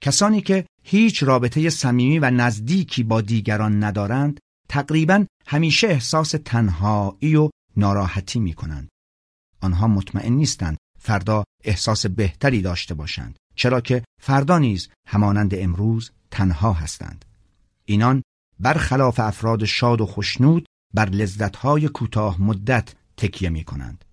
کسانی 0.00 0.40
که 0.40 0.66
هیچ 0.84 1.22
رابطه 1.22 1.70
صمیمی 1.70 2.18
و 2.18 2.30
نزدیکی 2.30 3.02
با 3.02 3.20
دیگران 3.20 3.84
ندارند 3.84 4.40
تقریبا 4.68 5.24
همیشه 5.50 5.86
احساس 5.88 6.34
تنهایی 6.44 7.36
و 7.36 7.50
ناراحتی 7.76 8.40
می 8.40 8.54
کنند. 8.54 8.88
آنها 9.60 9.86
مطمئن 9.86 10.32
نیستند 10.32 10.76
فردا 11.00 11.44
احساس 11.64 12.06
بهتری 12.06 12.62
داشته 12.62 12.94
باشند 12.94 13.36
چرا 13.56 13.80
که 13.80 14.04
فردا 14.22 14.58
نیز 14.58 14.88
همانند 15.06 15.54
امروز 15.54 16.10
تنها 16.30 16.72
هستند. 16.72 17.24
اینان 17.84 18.22
برخلاف 18.60 19.20
افراد 19.20 19.64
شاد 19.64 20.00
و 20.00 20.06
خشنود 20.06 20.66
بر 20.94 21.08
لذتهای 21.08 21.88
کوتاه 21.88 22.42
مدت 22.42 22.94
تکیه 23.16 23.48
می 23.48 23.64
کنند. 23.64 24.04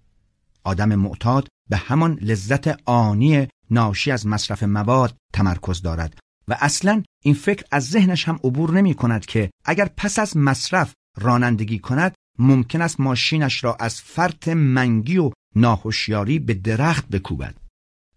آدم 0.64 0.96
معتاد 0.96 1.48
به 1.70 1.78
همان 1.78 2.14
لذت 2.22 2.82
آنی 2.86 3.48
ناشی 3.72 4.12
از 4.12 4.28
مصرف 4.28 4.64
مواد 4.64 5.16
تمرکز 5.34 5.82
دارد 5.82 6.20
و 6.48 6.58
اصلا 6.60 7.04
این 7.24 7.34
فکر 7.34 7.64
از 7.72 7.90
ذهنش 7.90 8.28
هم 8.28 8.40
عبور 8.44 8.72
نمی 8.72 8.94
کند 8.94 9.26
که 9.26 9.50
اگر 9.66 9.90
پس 9.98 10.20
از 10.20 10.38
مصرف 10.38 10.94
رانندگی 11.18 11.80
کند 11.80 12.16
ممکن 12.40 12.82
است 12.82 13.00
ماشینش 13.00 13.64
را 13.64 13.76
از 13.80 14.02
فرط 14.02 14.48
منگی 14.48 15.18
و 15.18 15.32
ناهوشیاری 15.56 16.40
به 16.40 16.54
درخت 16.54 17.08
بکوبد. 17.08 17.58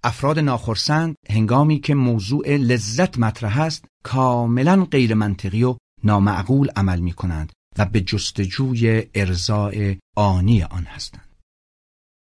افراد 0.05 0.38
ناخرسند 0.38 1.14
هنگامی 1.30 1.80
که 1.80 1.94
موضوع 1.94 2.57
لذت 2.57 3.18
مطرح 3.18 3.61
است 3.61 3.84
کاملا 4.05 4.84
غیر 4.84 5.14
منطقی 5.14 5.62
و 5.62 5.76
نامعقول 6.05 6.70
عمل 6.76 7.01
می 7.01 7.12
کنند 7.12 7.53
و 7.78 7.84
به 7.84 8.01
جستجوی 8.01 9.07
ارزاع 9.14 9.96
آنی 10.16 10.62
آن 10.62 10.84
هستند. 10.84 11.28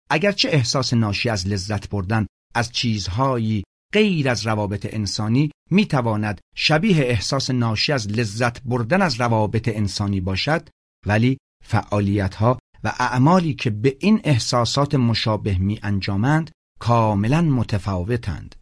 اگرچه 0.09 0.49
احساس 0.51 0.93
ناشی 0.93 1.30
از 1.30 1.47
لذت 1.47 1.89
بردن 1.89 2.28
از 2.55 2.72
چیزهایی 2.72 3.64
غیر 3.94 4.30
از 4.30 4.48
روابط 4.48 4.88
انسانی 4.94 5.52
می 5.72 5.86
تواند 5.86 6.41
شبیه 6.56 6.98
احساس 6.98 7.50
ناشی 7.50 7.91
از 7.91 8.08
لذت 8.08 8.64
بردن 8.64 9.02
از 9.02 9.22
روابط 9.22 9.68
انسانی 9.68 10.22
باشد 10.22 10.70
ولی 11.06 11.38
فعالیت 11.66 12.36
ها 12.36 12.60
و 12.84 12.94
اعمالی 13.00 13.54
که 13.54 13.70
به 13.70 13.98
این 14.00 14.22
احساسات 14.24 14.96
مشابه 14.96 15.58
می 15.58 15.80
انجامند 15.84 16.52
کاملا 16.80 17.41
متفاوتند. 17.41 18.56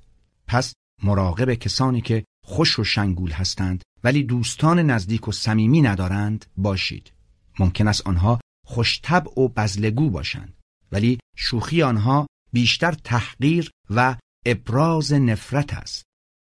پس 0.48 0.74
مراقب 1.04 1.54
کسانی 1.54 2.02
که 2.02 2.24
خوش 2.46 2.80
و 2.80 2.84
شنگول 2.84 3.32
هستند 3.32 3.84
ولی 4.04 4.24
دوستان 4.24 4.80
نزدیک 4.80 5.28
و 5.28 5.32
صمیمی 5.32 5.82
ندارند 5.82 6.46
باشید. 6.58 7.12
ممکن 7.60 7.88
است 7.88 8.08
آنها 8.08 8.40
خوشتب 8.66 9.38
و 9.38 9.48
بزلگو 9.48 10.10
باشند 10.10 10.54
ولی 10.92 11.20
شوخی 11.36 11.84
آنها 11.84 12.28
بیشتر 12.54 12.92
تحقیر 12.92 13.70
و 13.90 14.16
ابراز 14.46 15.14
نفرت 15.14 15.74
است 15.74 16.04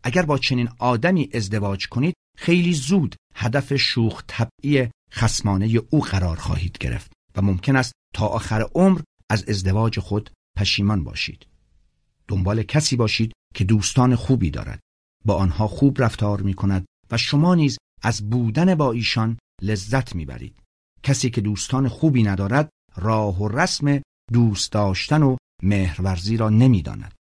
اگر 0.04 0.22
با 0.22 0.38
چنین 0.38 0.70
آدمی 0.80 1.30
ازدواج 1.34 1.88
کنید 1.88 2.16
خیلی 2.38 2.74
زود 2.74 3.16
هدف 3.36 3.76
شوخ 3.76 4.24
طبعی 4.28 4.88
خسمانه 5.12 5.82
او 5.90 6.00
قرار 6.02 6.38
خواهید 6.38 6.78
گرفت 6.78 7.12
و 7.36 7.42
ممکن 7.42 7.76
است 7.76 7.94
تا 8.16 8.26
آخر 8.26 8.70
عمر 8.76 9.02
از 9.30 9.50
ازدواج 9.50 10.00
خود 10.00 10.30
پشیمان 10.58 11.04
باشید. 11.04 11.46
دنبال 12.28 12.64
کسی 12.64 12.96
باشید 12.96 13.34
که 13.56 13.64
دوستان 13.64 14.16
خوبی 14.16 14.52
دارد. 14.52 14.80
با 15.26 15.36
آنها 15.36 15.68
خوب 15.68 16.02
رفتار 16.02 16.42
می 16.42 16.54
کند 16.54 16.86
و 17.12 17.18
شما 17.18 17.56
نیز 17.56 17.78
از 18.02 18.30
بودن 18.30 18.76
با 18.76 18.92
ایشان 18.92 19.38
لذت 19.62 20.16
می 20.16 20.26
برید. 20.26 20.60
کسی 21.04 21.30
که 21.30 21.42
دوستان 21.42 21.88
خوبی 21.88 22.24
ندارد 22.24 22.70
راه 22.96 23.42
و 23.42 23.48
رسم 23.48 24.02
دوست 24.34 24.72
داشتن 24.72 25.24
و 25.24 25.38
مهرورزی 25.64 26.38
را 26.38 26.50
نمی‌داند. 26.50 27.18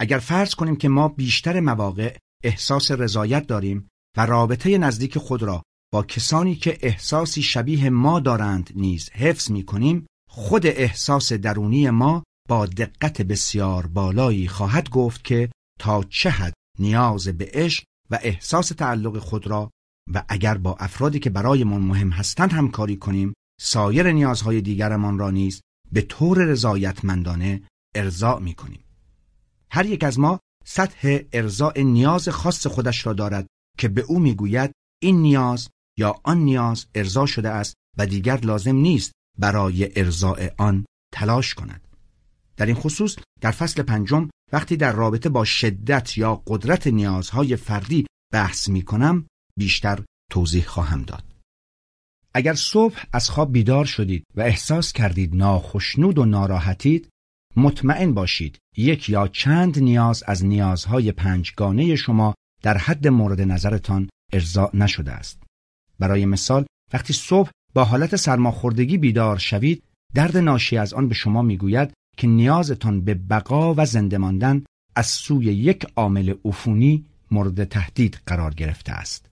اگر 0.00 0.18
فرض 0.18 0.54
کنیم 0.54 0.76
که 0.76 0.88
ما 0.88 1.08
بیشتر 1.08 1.60
مواقع 1.60 2.16
احساس 2.44 2.90
رضایت 2.90 3.46
داریم 3.46 3.88
و 4.16 4.26
رابطه 4.26 4.78
نزدیک 4.78 5.18
خود 5.18 5.42
را 5.42 5.62
با 5.92 6.02
کسانی 6.02 6.54
که 6.54 6.78
احساسی 6.82 7.42
شبیه 7.42 7.90
ما 7.90 8.20
دارند 8.20 8.70
نیز 8.74 9.10
حفظ 9.10 9.50
می 9.50 9.64
کنیم 9.64 10.06
خود 10.28 10.66
احساس 10.66 11.32
درونی 11.32 11.90
ما 11.90 12.22
با 12.48 12.66
دقت 12.66 13.22
بسیار 13.22 13.86
بالایی 13.86 14.48
خواهد 14.48 14.90
گفت 14.90 15.24
که 15.24 15.50
تا 15.80 16.02
چه 16.02 16.30
حد 16.30 16.54
نیاز 16.78 17.28
به 17.28 17.50
عشق 17.52 17.84
و 18.10 18.18
احساس 18.22 18.68
تعلق 18.68 19.18
خود 19.18 19.46
را 19.46 19.70
و 20.14 20.24
اگر 20.28 20.58
با 20.58 20.76
افرادی 20.80 21.18
که 21.18 21.30
برایمان 21.30 21.82
مهم 21.82 22.10
هستند 22.10 22.52
همکاری 22.52 22.96
کنیم 22.96 23.34
سایر 23.60 24.12
نیازهای 24.12 24.60
دیگرمان 24.60 25.18
را 25.18 25.30
نیز 25.30 25.60
به 25.92 26.02
طور 26.02 26.38
رضایتمندانه 26.44 27.62
ارضاع 27.94 28.40
می 28.40 28.54
کنیم. 28.54 28.89
هر 29.72 29.86
یک 29.86 30.04
از 30.04 30.18
ما 30.18 30.40
سطح 30.64 31.18
ارضاع 31.32 31.80
نیاز 31.80 32.28
خاص 32.28 32.66
خودش 32.66 33.06
را 33.06 33.12
دارد 33.12 33.46
که 33.78 33.88
به 33.88 34.00
او 34.00 34.18
می‌گوید 34.18 34.72
این 35.02 35.22
نیاز 35.22 35.68
یا 35.98 36.14
آن 36.24 36.38
نیاز 36.38 36.86
ارضا 36.94 37.26
شده 37.26 37.48
است 37.48 37.74
و 37.98 38.06
دیگر 38.06 38.36
لازم 38.36 38.76
نیست 38.76 39.12
برای 39.38 40.00
ارضاع 40.00 40.54
آن 40.58 40.84
تلاش 41.14 41.54
کند. 41.54 41.88
در 42.56 42.66
این 42.66 42.74
خصوص 42.74 43.16
در 43.40 43.50
فصل 43.50 43.82
پنجم 43.82 44.28
وقتی 44.52 44.76
در 44.76 44.92
رابطه 44.92 45.28
با 45.28 45.44
شدت 45.44 46.18
یا 46.18 46.42
قدرت 46.46 46.86
نیازهای 46.86 47.56
فردی 47.56 48.06
بحث 48.32 48.68
می 48.68 48.82
کنم 48.82 49.26
بیشتر 49.58 50.04
توضیح 50.30 50.64
خواهم 50.64 51.02
داد. 51.02 51.24
اگر 52.34 52.54
صبح 52.54 53.04
از 53.12 53.30
خواب 53.30 53.52
بیدار 53.52 53.84
شدید 53.84 54.24
و 54.34 54.40
احساس 54.40 54.92
کردید 54.92 55.36
ناخشنود 55.36 56.18
و 56.18 56.24
ناراحتید 56.24 57.08
مطمئن 57.56 58.14
باشید 58.14 58.58
یک 58.76 59.08
یا 59.08 59.28
چند 59.28 59.78
نیاز 59.78 60.22
از 60.26 60.44
نیازهای 60.44 61.12
پنجگانه 61.12 61.96
شما 61.96 62.34
در 62.62 62.78
حد 62.78 63.08
مورد 63.08 63.40
نظرتان 63.40 64.08
ارضاع 64.32 64.70
نشده 64.76 65.12
است. 65.12 65.42
برای 65.98 66.26
مثال 66.26 66.66
وقتی 66.92 67.12
صبح 67.12 67.50
با 67.74 67.84
حالت 67.84 68.16
سرماخوردگی 68.16 68.98
بیدار 68.98 69.38
شوید 69.38 69.82
درد 70.14 70.36
ناشی 70.36 70.76
از 70.76 70.94
آن 70.94 71.08
به 71.08 71.14
شما 71.14 71.42
می‌گوید 71.42 71.92
که 72.16 72.26
نیازتان 72.26 73.00
به 73.00 73.14
بقا 73.14 73.74
و 73.74 73.86
زنده 73.86 74.18
ماندن 74.18 74.64
از 74.96 75.06
سوی 75.06 75.44
یک 75.44 75.86
عامل 75.96 76.34
عفونی 76.44 77.06
مورد 77.30 77.64
تهدید 77.64 78.20
قرار 78.26 78.54
گرفته 78.54 78.92
است. 78.92 79.30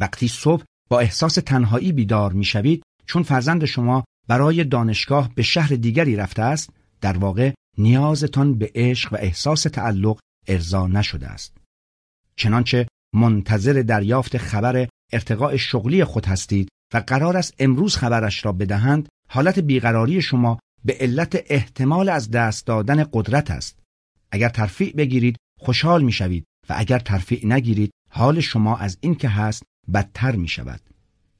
وقتی 0.00 0.28
صبح 0.28 0.64
با 0.90 1.00
احساس 1.00 1.34
تنهایی 1.34 1.92
بیدار 1.92 2.32
می‌شوید 2.32 2.82
چون 3.06 3.22
فرزند 3.22 3.64
شما 3.64 4.04
برای 4.28 4.64
دانشگاه 4.64 5.34
به 5.34 5.42
شهر 5.42 5.68
دیگری 5.68 6.16
رفته 6.16 6.42
است 6.42 6.70
در 7.02 7.18
واقع 7.18 7.52
نیازتان 7.78 8.58
به 8.58 8.70
عشق 8.74 9.12
و 9.12 9.16
احساس 9.16 9.62
تعلق 9.62 10.18
ارضا 10.48 10.86
نشده 10.86 11.26
است. 11.26 11.56
چنانچه 12.36 12.86
منتظر 13.14 13.72
دریافت 13.72 14.36
خبر 14.38 14.88
ارتقاء 15.12 15.56
شغلی 15.56 16.04
خود 16.04 16.26
هستید 16.26 16.68
و 16.94 16.98
قرار 16.98 17.36
است 17.36 17.54
امروز 17.58 17.96
خبرش 17.96 18.44
را 18.44 18.52
بدهند 18.52 19.08
حالت 19.28 19.58
بیقراری 19.58 20.22
شما 20.22 20.58
به 20.84 20.96
علت 21.00 21.44
احتمال 21.46 22.08
از 22.08 22.30
دست 22.30 22.66
دادن 22.66 23.04
قدرت 23.12 23.50
است 23.50 23.78
اگر 24.30 24.48
ترفیع 24.48 24.96
بگیرید 24.96 25.36
خوشحال 25.60 26.02
می 26.02 26.12
شوید 26.12 26.44
و 26.68 26.74
اگر 26.76 26.98
ترفیع 26.98 27.46
نگیرید 27.46 27.90
حال 28.10 28.40
شما 28.40 28.76
از 28.76 28.98
این 29.00 29.14
که 29.14 29.28
هست 29.28 29.62
بدتر 29.94 30.36
می 30.36 30.48
شود 30.48 30.80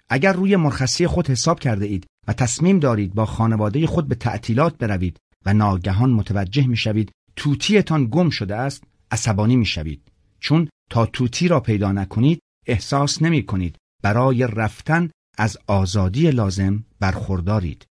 اگر 0.08 0.32
روی 0.32 0.56
مرخصی 0.56 1.06
خود 1.06 1.30
حساب 1.30 1.60
کرده 1.60 1.86
اید 1.86 2.06
و 2.28 2.32
تصمیم 2.32 2.78
دارید 2.78 3.14
با 3.14 3.26
خانواده 3.26 3.86
خود 3.86 4.08
به 4.08 4.14
تعطیلات 4.14 4.78
بروید 4.78 5.18
و 5.46 5.54
ناگهان 5.54 6.10
متوجه 6.10 6.66
می 6.66 6.76
شوید 6.76 7.12
توتیتان 7.36 8.06
گم 8.10 8.30
شده 8.30 8.56
است 8.56 8.84
عصبانی 9.10 9.56
می 9.56 9.66
شوید 9.66 10.02
چون 10.40 10.68
تا 10.90 11.06
توتی 11.06 11.48
را 11.48 11.60
پیدا 11.60 11.92
نکنید 11.92 12.40
احساس 12.66 13.22
نمی 13.22 13.42
کنید 13.42 13.76
برای 14.02 14.46
رفتن 14.46 15.10
از 15.38 15.58
آزادی 15.66 16.30
لازم 16.30 16.84
برخوردارید. 17.00 17.86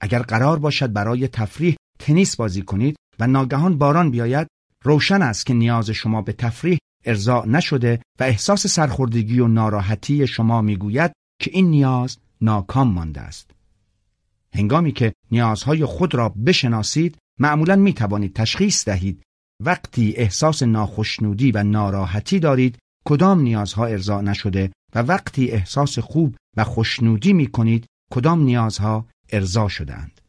اگر 0.00 0.22
قرار 0.22 0.58
باشد 0.58 0.92
برای 0.92 1.28
تفریح 1.28 1.76
تنیس 1.98 2.36
بازی 2.36 2.62
کنید 2.62 2.96
و 3.18 3.26
ناگهان 3.26 3.78
باران 3.78 4.10
بیاید 4.10 4.48
روشن 4.84 5.22
است 5.22 5.46
که 5.46 5.54
نیاز 5.54 5.90
شما 5.90 6.22
به 6.22 6.32
تفریح 6.32 6.78
ارضاع 7.04 7.46
نشده 7.48 8.00
و 8.20 8.24
احساس 8.24 8.66
سرخوردگی 8.66 9.40
و 9.40 9.48
ناراحتی 9.48 10.26
شما 10.26 10.62
می‌گوید 10.62 11.12
که 11.40 11.50
این 11.54 11.70
نیاز 11.70 12.18
ناکام 12.40 12.88
مانده 12.88 13.20
است. 13.20 13.50
هنگامی 14.54 14.92
که 14.92 15.12
نیازهای 15.30 15.84
خود 15.84 16.14
را 16.14 16.28
بشناسید 16.28 17.16
معمولا 17.40 17.76
می 17.76 17.92
توانید 17.92 18.34
تشخیص 18.34 18.84
دهید 18.84 19.22
وقتی 19.62 20.14
احساس 20.16 20.62
ناخشنودی 20.62 21.52
و 21.52 21.62
ناراحتی 21.62 22.38
دارید 22.38 22.78
کدام 23.04 23.40
نیازها 23.40 23.86
ارضاع 23.86 24.22
نشده 24.22 24.70
و 24.94 25.02
وقتی 25.02 25.50
احساس 25.50 25.98
خوب 25.98 26.36
و 26.56 26.64
خوشنودی 26.64 27.32
می 27.32 27.46
کنید 27.46 27.86
کدام 28.12 28.42
نیازها 28.42 29.06
ارضا 29.32 29.68
شدهاند. 29.68 30.20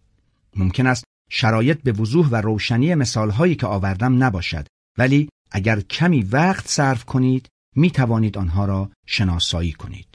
ممکن 0.55 0.87
است 0.87 1.03
شرایط 1.29 1.81
به 1.81 1.91
وضوح 1.91 2.27
و 2.27 2.35
روشنی 2.35 2.95
مثالهایی 2.95 3.55
که 3.55 3.67
آوردم 3.67 4.23
نباشد 4.23 4.67
ولی 4.97 5.29
اگر 5.51 5.79
کمی 5.79 6.21
وقت 6.21 6.67
صرف 6.67 7.05
کنید 7.05 7.47
می 7.75 7.91
توانید 7.91 8.37
آنها 8.37 8.65
را 8.65 8.89
شناسایی 9.05 9.71
کنید. 9.71 10.14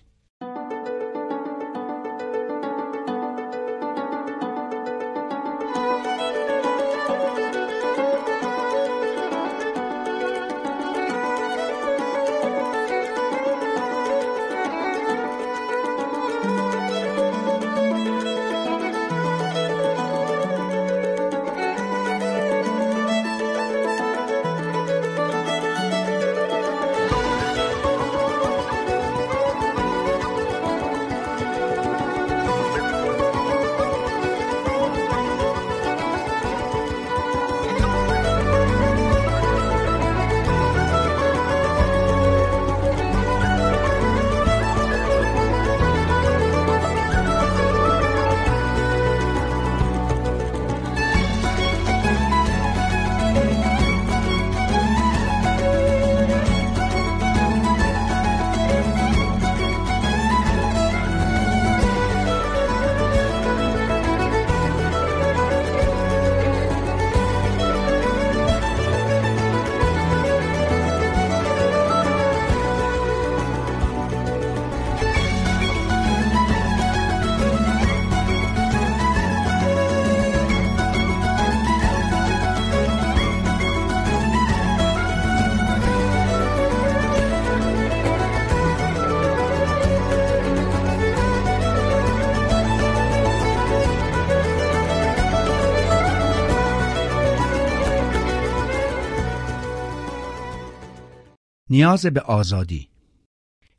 نیاز 101.70 102.06
به 102.06 102.20
آزادی 102.20 102.88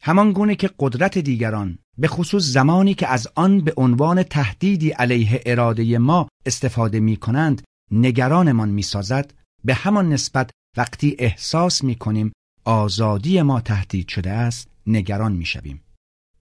همان 0.01 0.31
گونه 0.31 0.55
که 0.55 0.69
قدرت 0.79 1.17
دیگران 1.17 1.79
به 1.97 2.07
خصوص 2.07 2.43
زمانی 2.43 2.93
که 2.93 3.07
از 3.07 3.27
آن 3.35 3.61
به 3.61 3.73
عنوان 3.77 4.23
تهدیدی 4.23 4.89
علیه 4.89 5.41
اراده 5.45 5.97
ما 5.97 6.27
استفاده 6.45 6.99
می 6.99 7.17
کنند 7.17 7.61
نگرانمان 7.91 8.69
می 8.69 8.81
سازد 8.81 9.33
به 9.65 9.73
همان 9.73 10.09
نسبت 10.09 10.49
وقتی 10.77 11.15
احساس 11.19 11.83
می 11.83 11.95
کنیم 11.95 12.31
آزادی 12.65 13.41
ما 13.41 13.61
تهدید 13.61 14.07
شده 14.07 14.29
است 14.29 14.67
نگران 14.87 15.31
می 15.31 15.45
شویم. 15.45 15.81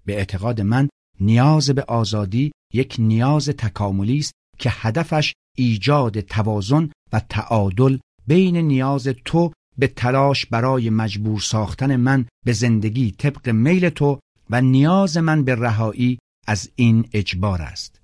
به 0.05 0.16
اعتقاد 0.16 0.61
من 0.61 0.88
نیاز 1.20 1.70
به 1.70 1.82
آزادی 1.82 2.53
یک 2.74 2.96
نیاز 2.98 3.48
تکاملی 3.48 4.18
است 4.18 4.32
که 4.59 4.70
هدفش 4.72 5.32
ایجاد 5.57 6.20
توازن 6.20 6.90
و 7.12 7.20
تعادل 7.28 7.98
بین 8.26 8.57
نیاز 8.57 9.09
تو 9.24 9.53
به 9.81 9.89
تلاش 9.89 10.47
برای 10.47 10.91
مجبور 10.91 11.41
ساختن 11.41 11.97
من 11.97 12.26
به 12.45 12.53
زندگی 12.53 13.11
طبق 13.11 13.49
میل 13.49 13.89
تو 13.89 14.18
و 14.51 14.61
نیاز 14.61 15.16
من 15.16 15.45
به 15.45 15.55
رهایی 15.55 16.18
از 16.47 16.70
این 16.74 17.09
اجبار 17.12 17.62
است. 17.62 18.01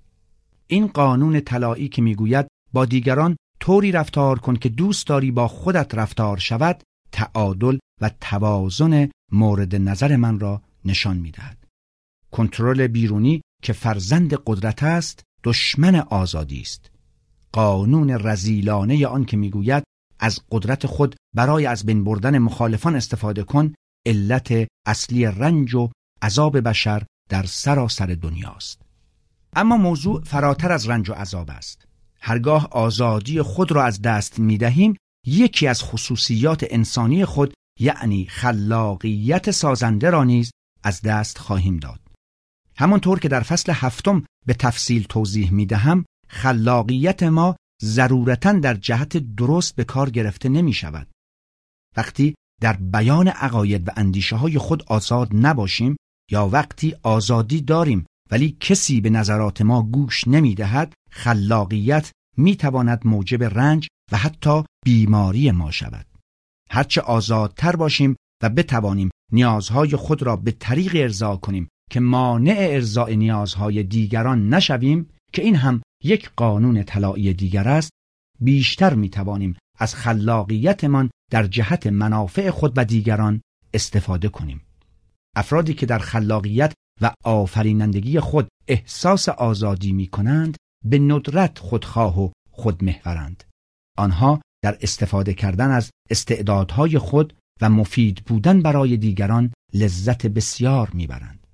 این 0.67 0.87
قانون 0.87 1.39
طلایی 1.39 1.87
که 1.87 2.01
می‌گوید 2.01 2.47
با 2.73 2.85
دیگران 2.85 3.37
طوری 3.59 3.91
رفتار 3.91 4.39
کن 4.39 4.55
که 4.55 4.69
دوست 4.69 5.07
داری 5.07 5.31
با 5.31 5.47
خودت 5.47 5.95
رفتار 5.95 6.37
شود 6.37 6.83
تعادل 7.11 7.77
و 8.01 8.11
توازن 8.21 9.09
مورد 9.31 9.75
نظر 9.75 10.15
من 10.15 10.39
را 10.39 10.61
نشان 10.85 11.17
می‌دهد. 11.17 11.57
کنترل 12.31 12.87
بیرونی 12.87 13.41
که 13.63 13.73
فرزند 13.73 14.33
قدرت 14.45 14.83
است 14.83 15.23
دشمن 15.43 15.95
آزادی 15.95 16.61
است. 16.61 16.91
قانون 17.51 18.09
رزیلانه 18.09 19.07
آن 19.07 19.25
که 19.25 19.37
می‌گوید 19.37 19.83
از 20.19 20.39
قدرت 20.51 20.87
خود 20.87 21.15
برای 21.35 21.65
از 21.65 21.85
بین 21.85 22.03
بردن 22.03 22.37
مخالفان 22.37 22.95
استفاده 22.95 23.43
کن 23.43 23.73
علت 24.05 24.67
اصلی 24.85 25.25
رنج 25.25 25.75
و 25.75 25.89
عذاب 26.21 26.59
بشر 26.59 27.03
در 27.29 27.43
سراسر 27.43 28.05
دنیاست. 28.05 28.81
اما 29.55 29.77
موضوع 29.77 30.23
فراتر 30.23 30.71
از 30.71 30.89
رنج 30.89 31.09
و 31.09 31.13
عذاب 31.13 31.49
است. 31.49 31.87
هرگاه 32.21 32.67
آزادی 32.71 33.41
خود 33.41 33.71
را 33.71 33.83
از 33.83 34.01
دست 34.01 34.39
می 34.39 34.57
دهیم 34.57 34.95
یکی 35.25 35.67
از 35.67 35.83
خصوصیات 35.83 36.65
انسانی 36.69 37.25
خود 37.25 37.53
یعنی 37.79 38.25
خلاقیت 38.25 39.51
سازنده 39.51 40.09
را 40.09 40.23
نیز 40.23 40.51
از 40.83 41.01
دست 41.01 41.37
خواهیم 41.37 41.77
داد. 41.77 41.99
همانطور 42.75 43.19
که 43.19 43.27
در 43.27 43.41
فصل 43.41 43.71
هفتم 43.75 44.23
به 44.45 44.53
تفصیل 44.53 45.03
توضیح 45.03 45.51
می 45.51 45.65
دهم 45.65 46.05
خلاقیت 46.27 47.23
ما 47.23 47.55
ضرورتا 47.81 48.51
در 48.51 48.73
جهت 48.73 49.17
درست 49.17 49.75
به 49.75 49.83
کار 49.83 50.09
گرفته 50.09 50.49
نمی 50.49 50.73
شود. 50.73 51.07
وقتی 51.97 52.35
در 52.61 52.73
بیان 52.73 53.27
عقاید 53.27 53.87
و 53.87 53.91
اندیشه 53.95 54.35
های 54.35 54.57
خود 54.57 54.83
آزاد 54.87 55.29
نباشیم 55.33 55.97
یا 56.31 56.47
وقتی 56.47 56.95
آزادی 57.03 57.61
داریم 57.61 58.05
ولی 58.31 58.57
کسی 58.59 59.01
به 59.01 59.09
نظرات 59.09 59.61
ما 59.61 59.83
گوش 59.83 60.27
نمی 60.27 60.55
دهد 60.55 60.93
خلاقیت 61.11 62.11
می 62.37 62.55
تواند 62.55 63.07
موجب 63.07 63.43
رنج 63.43 63.87
و 64.11 64.17
حتی 64.17 64.63
بیماری 64.85 65.51
ما 65.51 65.71
شود. 65.71 66.05
هرچه 66.69 67.01
آزادتر 67.01 67.75
باشیم 67.75 68.15
و 68.43 68.49
بتوانیم 68.49 69.09
نیازهای 69.31 69.95
خود 69.95 70.23
را 70.23 70.35
به 70.35 70.51
طریق 70.51 70.91
ارضا 70.95 71.35
کنیم 71.35 71.69
که 71.91 71.99
مانع 71.99 72.55
ارضاء 72.59 73.09
نیازهای 73.09 73.83
دیگران 73.83 74.53
نشویم 74.53 75.09
که 75.37 75.43
این 75.43 75.55
هم 75.55 75.81
یک 76.03 76.31
قانون 76.35 76.83
طلایی 76.83 77.33
دیگر 77.33 77.67
است 77.67 77.91
بیشتر 78.39 78.93
می 78.93 79.09
توانیم 79.09 79.57
از 79.79 79.95
خلاقیتمان 79.95 81.09
در 81.31 81.47
جهت 81.47 81.87
منافع 81.87 82.49
خود 82.49 82.73
و 82.75 82.85
دیگران 82.85 83.41
استفاده 83.73 84.29
کنیم. 84.29 84.61
افرادی 85.35 85.73
که 85.73 85.85
در 85.85 85.99
خلاقیت 85.99 86.73
و 87.01 87.11
آفرینندگی 87.23 88.19
خود 88.19 88.47
احساس 88.67 89.29
آزادی 89.29 89.91
می 89.91 90.07
کنند 90.07 90.57
به 90.85 90.99
ندرت 90.99 91.59
خودخواه 91.59 92.21
و 92.21 92.29
خودمحورند. 92.51 93.43
آنها 93.97 94.41
در 94.63 94.77
استفاده 94.81 95.33
کردن 95.33 95.71
از 95.71 95.89
استعدادهای 96.09 96.97
خود 96.97 97.33
و 97.61 97.69
مفید 97.69 98.23
بودن 98.25 98.61
برای 98.61 98.97
دیگران 98.97 99.53
لذت 99.73 100.25
بسیار 100.25 100.89
می‌برند. 100.93 101.47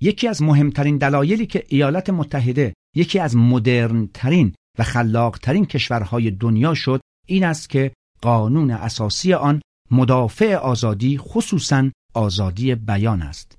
یکی 0.00 0.28
از 0.28 0.42
مهمترین 0.42 0.98
دلایلی 0.98 1.46
که 1.46 1.64
ایالات 1.68 2.10
متحده 2.10 2.74
یکی 2.96 3.18
از 3.18 3.36
مدرن 3.36 4.08
ترین 4.14 4.54
و 4.78 4.82
خلاق 4.82 5.38
ترین 5.38 5.66
کشورهای 5.66 6.30
دنیا 6.30 6.74
شد 6.74 7.00
این 7.26 7.44
است 7.44 7.70
که 7.70 7.92
قانون 8.22 8.70
اساسی 8.70 9.34
آن 9.34 9.60
مدافع 9.90 10.54
آزادی 10.54 11.18
خصوصا 11.18 11.90
آزادی 12.14 12.74
بیان 12.74 13.22
است. 13.22 13.56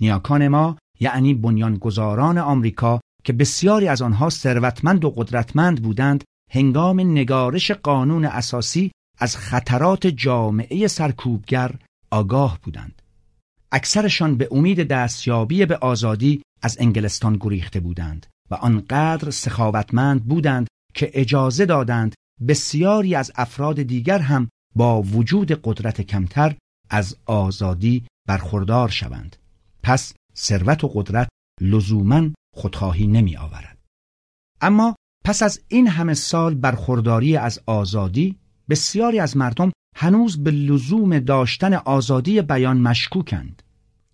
نیاکان 0.00 0.48
ما 0.48 0.78
یعنی 1.00 1.34
بنیانگذاران 1.34 2.38
آمریکا 2.38 3.00
که 3.24 3.32
بسیاری 3.32 3.88
از 3.88 4.02
آنها 4.02 4.30
ثروتمند 4.30 5.04
و 5.04 5.10
قدرتمند 5.10 5.82
بودند 5.82 6.24
هنگام 6.52 7.00
نگارش 7.00 7.70
قانون 7.70 8.24
اساسی 8.24 8.92
از 9.18 9.36
خطرات 9.36 10.06
جامعه 10.06 10.88
سرکوبگر 10.88 11.74
آگاه 12.10 12.58
بودند. 12.62 13.02
اکثرشان 13.72 14.36
به 14.36 14.48
امید 14.50 14.88
دستیابی 14.88 15.66
به 15.66 15.76
آزادی 15.76 16.42
از 16.62 16.76
انگلستان 16.80 17.36
گریخته 17.40 17.80
بودند 17.80 18.26
و 18.50 18.54
آنقدر 18.54 19.30
سخاوتمند 19.30 20.24
بودند 20.24 20.66
که 20.94 21.10
اجازه 21.14 21.66
دادند 21.66 22.14
بسیاری 22.48 23.14
از 23.14 23.32
افراد 23.34 23.82
دیگر 23.82 24.18
هم 24.18 24.48
با 24.74 25.02
وجود 25.02 25.52
قدرت 25.52 26.00
کمتر 26.00 26.56
از 26.90 27.16
آزادی 27.26 28.06
برخوردار 28.28 28.88
شوند. 28.88 29.36
پس 29.82 30.14
ثروت 30.36 30.84
و 30.84 30.88
قدرت 30.88 31.28
لزوما 31.60 32.30
خودخواهی 32.54 33.06
نمی 33.06 33.36
آورد 33.36 33.78
اما 34.60 34.96
پس 35.24 35.42
از 35.42 35.60
این 35.68 35.88
همه 35.88 36.14
سال 36.14 36.54
برخورداری 36.54 37.36
از 37.36 37.60
آزادی 37.66 38.38
بسیاری 38.68 39.18
از 39.18 39.36
مردم 39.36 39.72
هنوز 39.96 40.42
به 40.44 40.50
لزوم 40.50 41.18
داشتن 41.18 41.74
آزادی 41.74 42.42
بیان 42.42 42.78
مشکوکند. 42.80 43.62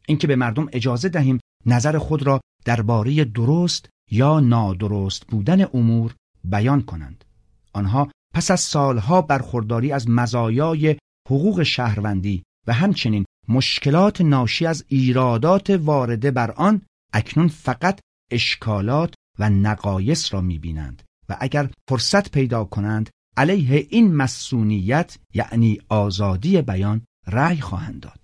اینکه 0.08 0.26
به 0.26 0.36
مردم 0.36 0.68
اجازه 0.72 1.08
دهیم 1.08 1.40
نظر 1.66 1.98
خود 1.98 2.22
را 2.22 2.40
درباره 2.64 3.24
درست 3.24 3.88
یا 4.12 4.40
نادرست 4.40 5.26
بودن 5.26 5.66
امور 5.74 6.14
بیان 6.44 6.82
کنند. 6.82 7.24
آنها 7.72 8.10
پس 8.34 8.50
از 8.50 8.60
سالها 8.60 9.22
برخورداری 9.22 9.92
از 9.92 10.08
مزایای 10.10 10.96
حقوق 11.26 11.62
شهروندی 11.62 12.42
و 12.66 12.72
همچنین 12.72 13.24
مشکلات 13.48 14.20
ناشی 14.20 14.66
از 14.66 14.84
ایرادات 14.88 15.70
وارده 15.70 16.30
بر 16.30 16.50
آن 16.50 16.82
اکنون 17.12 17.48
فقط 17.48 18.00
اشکالات 18.30 19.14
و 19.38 19.50
نقایص 19.50 20.34
را 20.34 20.40
می‌بینند 20.40 21.02
و 21.28 21.36
اگر 21.40 21.70
فرصت 21.88 22.30
پیدا 22.30 22.64
کنند 22.64 23.10
علیه 23.36 23.86
این 23.90 24.14
مسئولیت 24.14 25.18
یعنی 25.34 25.78
آزادی 25.88 26.62
بیان 26.62 27.04
رأی 27.26 27.60
خواهند 27.60 28.00
داد. 28.00 28.20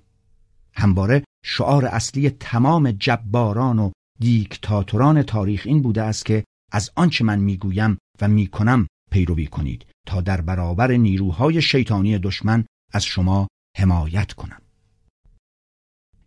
همواره 0.75 1.25
شعار 1.45 1.87
اصلی 1.87 2.31
تمام 2.31 2.91
جباران 2.91 3.79
و 3.79 3.91
دیکتاتوران 4.21 5.23
تاریخ 5.23 5.63
این 5.67 5.83
بوده 5.83 6.03
است 6.03 6.27
که 6.27 6.45
از 6.73 6.91
آنچه 6.97 7.25
من 7.25 7.39
می‌گویم 7.39 7.99
و 8.21 8.29
می‌کنم 8.29 8.87
پیروی 9.11 9.47
کنید 9.47 9.87
تا 10.07 10.21
در 10.21 10.41
برابر 10.41 10.93
نیروهای 10.93 11.63
شیطانی 11.63 12.19
دشمن 12.19 12.65
از 12.93 13.05
شما 13.05 13.49
حمایت 13.77 14.33
کنم. 14.33 14.63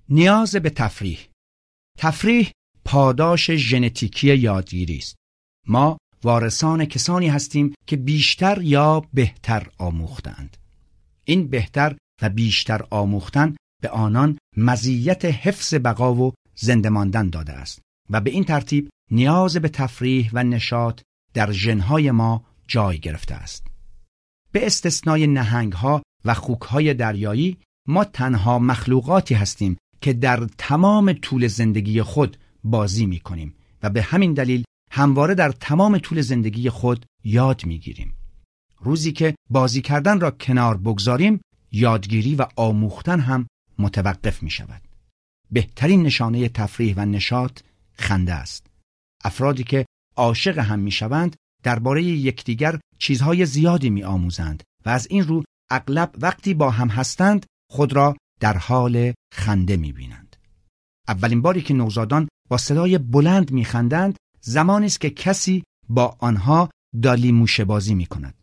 نیاز 0.09 0.55
به 0.55 0.69
تفریح. 0.69 1.19
تفریح 1.97 2.51
پاداش 2.85 3.51
ژنتیکی 3.51 4.35
یادگیری 4.35 4.97
است. 4.97 5.15
ما 5.67 5.97
وارثان 6.23 6.85
کسانی 6.85 7.27
هستیم 7.27 7.73
که 7.87 7.95
بیشتر 7.95 8.61
یا 8.61 9.01
بهتر 9.13 9.67
آموختند 9.77 10.57
این 11.25 11.47
بهتر 11.47 11.97
و 12.21 12.29
بیشتر 12.29 12.85
آموختن 12.89 13.55
به 13.81 13.89
آنان 13.89 14.37
مزیت 14.57 15.25
حفظ 15.25 15.73
بقا 15.73 16.15
و 16.15 16.33
زنده 16.61 16.89
ماندن 16.89 17.29
داده 17.29 17.53
است 17.53 17.81
و 18.09 18.21
به 18.21 18.31
این 18.31 18.43
ترتیب 18.43 18.89
نیاز 19.11 19.57
به 19.57 19.69
تفریح 19.69 20.29
و 20.33 20.43
نشاط 20.43 21.01
در 21.33 21.51
ژنهای 21.51 22.11
ما 22.11 22.45
جای 22.67 22.99
گرفته 22.99 23.35
است. 23.35 23.67
به 24.51 24.65
استثنای 24.65 25.27
نهنگها 25.27 26.03
و 26.25 26.33
خوکهای 26.33 26.93
دریایی 26.93 27.57
ما 27.87 28.03
تنها 28.03 28.59
مخلوقاتی 28.59 29.35
هستیم 29.35 29.77
که 30.01 30.13
در 30.13 30.47
تمام 30.57 31.13
طول 31.13 31.47
زندگی 31.47 32.01
خود 32.01 32.37
بازی 32.63 33.05
می 33.05 33.19
کنیم 33.19 33.55
و 33.83 33.89
به 33.89 34.01
همین 34.01 34.33
دلیل 34.33 34.63
همواره 34.91 35.35
در 35.35 35.51
تمام 35.51 35.97
طول 35.97 36.21
زندگی 36.21 36.69
خود 36.69 37.05
یاد 37.23 37.65
می 37.65 37.79
گیریم. 37.79 38.13
روزی 38.79 39.11
که 39.11 39.35
بازی 39.49 39.81
کردن 39.81 40.19
را 40.19 40.31
کنار 40.31 40.77
بگذاریم 40.77 41.41
یادگیری 41.71 42.35
و 42.35 42.45
آموختن 42.55 43.19
هم 43.19 43.47
متوقف 43.79 44.43
می 44.43 44.49
شود. 44.49 44.90
بهترین 45.51 46.03
نشانه 46.03 46.49
تفریح 46.49 46.93
و 46.97 47.05
نشاط 47.05 47.59
خنده 47.93 48.33
است. 48.33 48.67
افرادی 49.23 49.63
که 49.63 49.85
عاشق 50.17 50.57
هم 50.59 50.79
می‌شوند 50.79 51.35
درباره 51.63 52.03
یکدیگر 52.03 52.79
چیزهای 52.99 53.45
زیادی 53.45 53.89
می 53.89 54.03
آموزند 54.03 54.63
و 54.85 54.89
از 54.89 55.07
این 55.09 55.23
رو 55.23 55.43
اغلب 55.71 56.15
وقتی 56.21 56.53
با 56.53 56.69
هم 56.69 56.87
هستند 56.87 57.45
خود 57.71 57.93
را 57.93 58.15
در 58.39 58.57
حال 58.57 59.13
خنده 59.33 59.77
می 59.77 59.91
بینند. 59.91 60.35
اولین 61.07 61.41
باری 61.41 61.61
که 61.61 61.73
نوزادان 61.73 62.27
با 62.49 62.57
صدای 62.57 62.97
بلند 62.97 63.51
میخندند 63.51 64.17
زمانی 64.41 64.85
است 64.85 65.01
که 65.01 65.09
کسی 65.09 65.63
با 65.89 66.15
آنها 66.19 66.69
دالی 67.01 67.31
موشه 67.31 67.65
بازی 67.65 67.95
می 67.95 68.05
کند. 68.05 68.33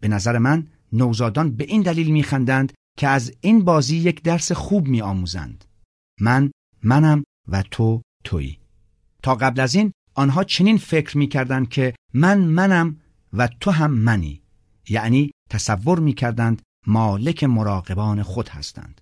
به 0.00 0.08
نظر 0.08 0.38
من 0.38 0.66
نوزادان 0.92 1.50
به 1.50 1.64
این 1.64 1.82
دلیل 1.82 2.10
میخندند 2.10 2.72
که 2.98 3.08
از 3.08 3.32
این 3.40 3.64
بازی 3.64 3.96
یک 3.96 4.22
درس 4.22 4.52
خوب 4.52 4.88
می 4.88 5.02
آموزند. 5.02 5.64
من 6.22 6.50
منم 6.82 7.24
و 7.48 7.62
تو 7.62 8.02
تویی. 8.24 8.58
تا 9.22 9.34
قبل 9.34 9.60
از 9.60 9.74
این 9.74 9.92
آنها 10.14 10.44
چنین 10.44 10.78
فکر 10.78 11.18
می‌کردند 11.18 11.68
که 11.68 11.94
من 12.14 12.38
منم 12.38 13.00
و 13.32 13.48
تو 13.60 13.70
هم 13.70 13.90
منی. 13.90 14.42
یعنی 14.88 15.30
تصور 15.50 15.98
می‌کردند 15.98 16.62
مالک 16.86 17.44
مراقبان 17.44 18.22
خود 18.22 18.48
هستند. 18.48 19.00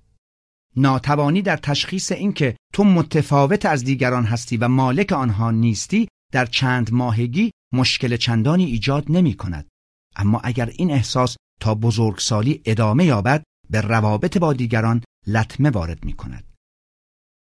ناتوانی 0.76 1.42
در 1.42 1.56
تشخیص 1.56 2.12
اینکه 2.12 2.56
تو 2.72 2.84
متفاوت 2.84 3.66
از 3.66 3.84
دیگران 3.84 4.24
هستی 4.24 4.56
و 4.56 4.68
مالک 4.68 5.12
آنها 5.12 5.50
نیستی 5.50 6.08
در 6.32 6.46
چند 6.46 6.92
ماهگی 6.92 7.50
مشکل 7.72 8.16
چندانی 8.16 8.64
ایجاد 8.64 9.04
نمی 9.08 9.34
کند. 9.34 9.68
اما 10.16 10.40
اگر 10.44 10.66
این 10.66 10.90
احساس 10.90 11.36
تا 11.60 11.74
بزرگسالی 11.74 12.62
ادامه 12.64 13.04
یابد 13.04 13.42
به 13.70 13.80
روابط 13.80 14.38
با 14.38 14.52
دیگران 14.52 15.02
لطمه 15.26 15.70
وارد 15.70 16.04
می 16.04 16.12
کند. 16.12 16.49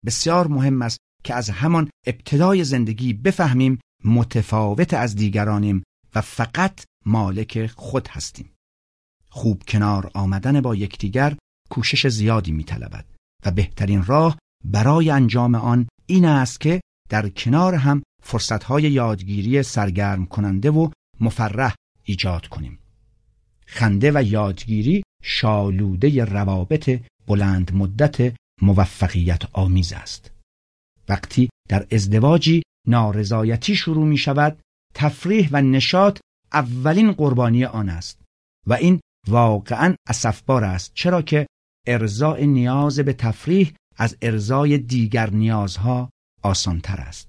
بسیار 0.07 0.47
مهم 0.47 0.83
است 0.83 0.99
که 1.25 1.35
از 1.35 1.51
همان 1.51 1.91
ابتدای 2.07 2.65
زندگی 2.65 3.13
بفهمیم 3.13 3.79
متفاوت 4.05 4.95
از 4.95 5.17
دیگرانیم 5.17 5.83
و 6.15 6.21
فقط 6.21 6.85
مالک 7.07 7.67
خود 7.67 8.09
هستیم. 8.09 8.51
خوب 9.31 9.63
کنار 9.69 10.11
آمدن 10.15 10.61
با 10.61 10.75
یکدیگر 10.75 11.37
کوشش 11.71 12.07
زیادی 12.07 12.53
می 12.53 12.65
طلبد 12.65 13.05
و 13.47 13.51
بهترین 13.51 14.05
راه 14.05 14.39
برای 14.65 15.11
انجام 15.11 15.55
آن 15.55 15.89
این 16.07 16.25
است 16.25 16.61
که 16.61 16.81
در 17.11 17.29
کنار 17.29 17.75
هم 17.75 18.03
فرصتهای 18.23 18.83
یادگیری 18.83 19.63
سرگرم 19.63 20.27
کننده 20.27 20.71
و 20.71 20.91
مفرح 21.21 21.75
ایجاد 22.05 22.47
کنیم. 22.47 22.79
خنده 23.67 24.13
و 24.15 24.23
یادگیری 24.23 25.03
شالوده 25.23 26.25
روابط 26.25 27.01
بلند 27.27 27.75
مدت 27.75 28.35
موفقیت 28.63 29.43
آمیز 29.53 29.93
است. 29.93 30.31
وقتی 31.09 31.49
در 31.69 31.87
ازدواجی 31.91 32.63
نارضایتی 32.89 33.77
شروع 33.77 34.07
می 34.07 34.17
شود 34.17 34.61
تفریح 34.95 35.49
و 35.53 35.63
نشاط 35.63 36.21
اولین 36.53 37.13
قربانی 37.13 37.65
آن 37.65 37.89
است 37.89 38.21
و 38.67 38.75
این 38.75 39.01
واقعا 39.29 39.95
اسفبار 40.09 40.65
است 40.65 40.93
چرا 40.95 41.23
که 41.23 41.47
ارزای 41.87 42.47
نیاز 42.47 42.99
به 42.99 43.13
تفریح 43.13 43.73
از 43.97 44.17
ارزای 44.23 44.79
دیگر 44.79 45.31
نیازها 45.31 46.11
آسانتر 46.43 47.01
است 47.01 47.29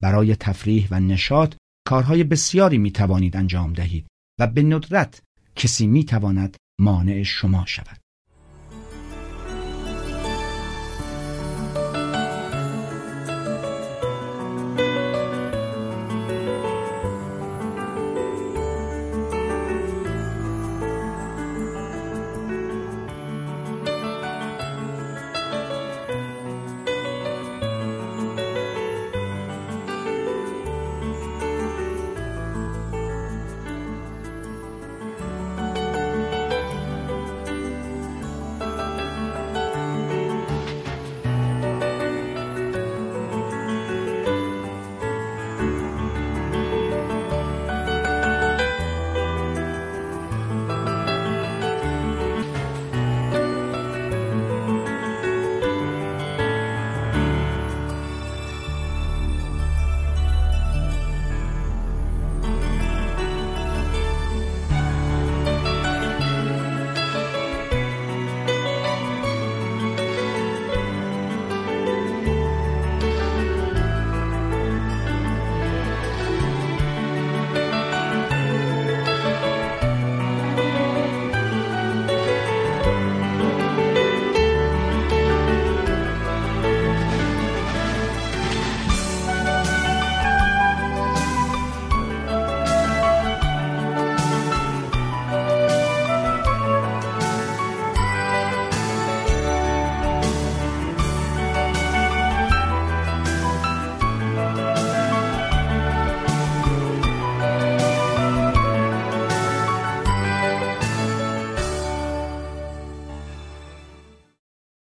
برای 0.00 0.36
تفریح 0.36 0.88
و 0.90 1.00
نشاط 1.00 1.54
کارهای 1.86 2.24
بسیاری 2.24 2.78
می 2.78 2.90
توانید 2.90 3.36
انجام 3.36 3.72
دهید 3.72 4.06
و 4.40 4.46
به 4.46 4.62
ندرت 4.62 5.22
کسی 5.56 5.86
می 5.86 6.04
تواند 6.04 6.56
مانع 6.80 7.22
شما 7.22 7.66
شود 7.66 8.01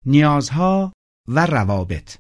نیازها 0.08 0.94
و 1.28 1.46
روابط. 1.46 2.18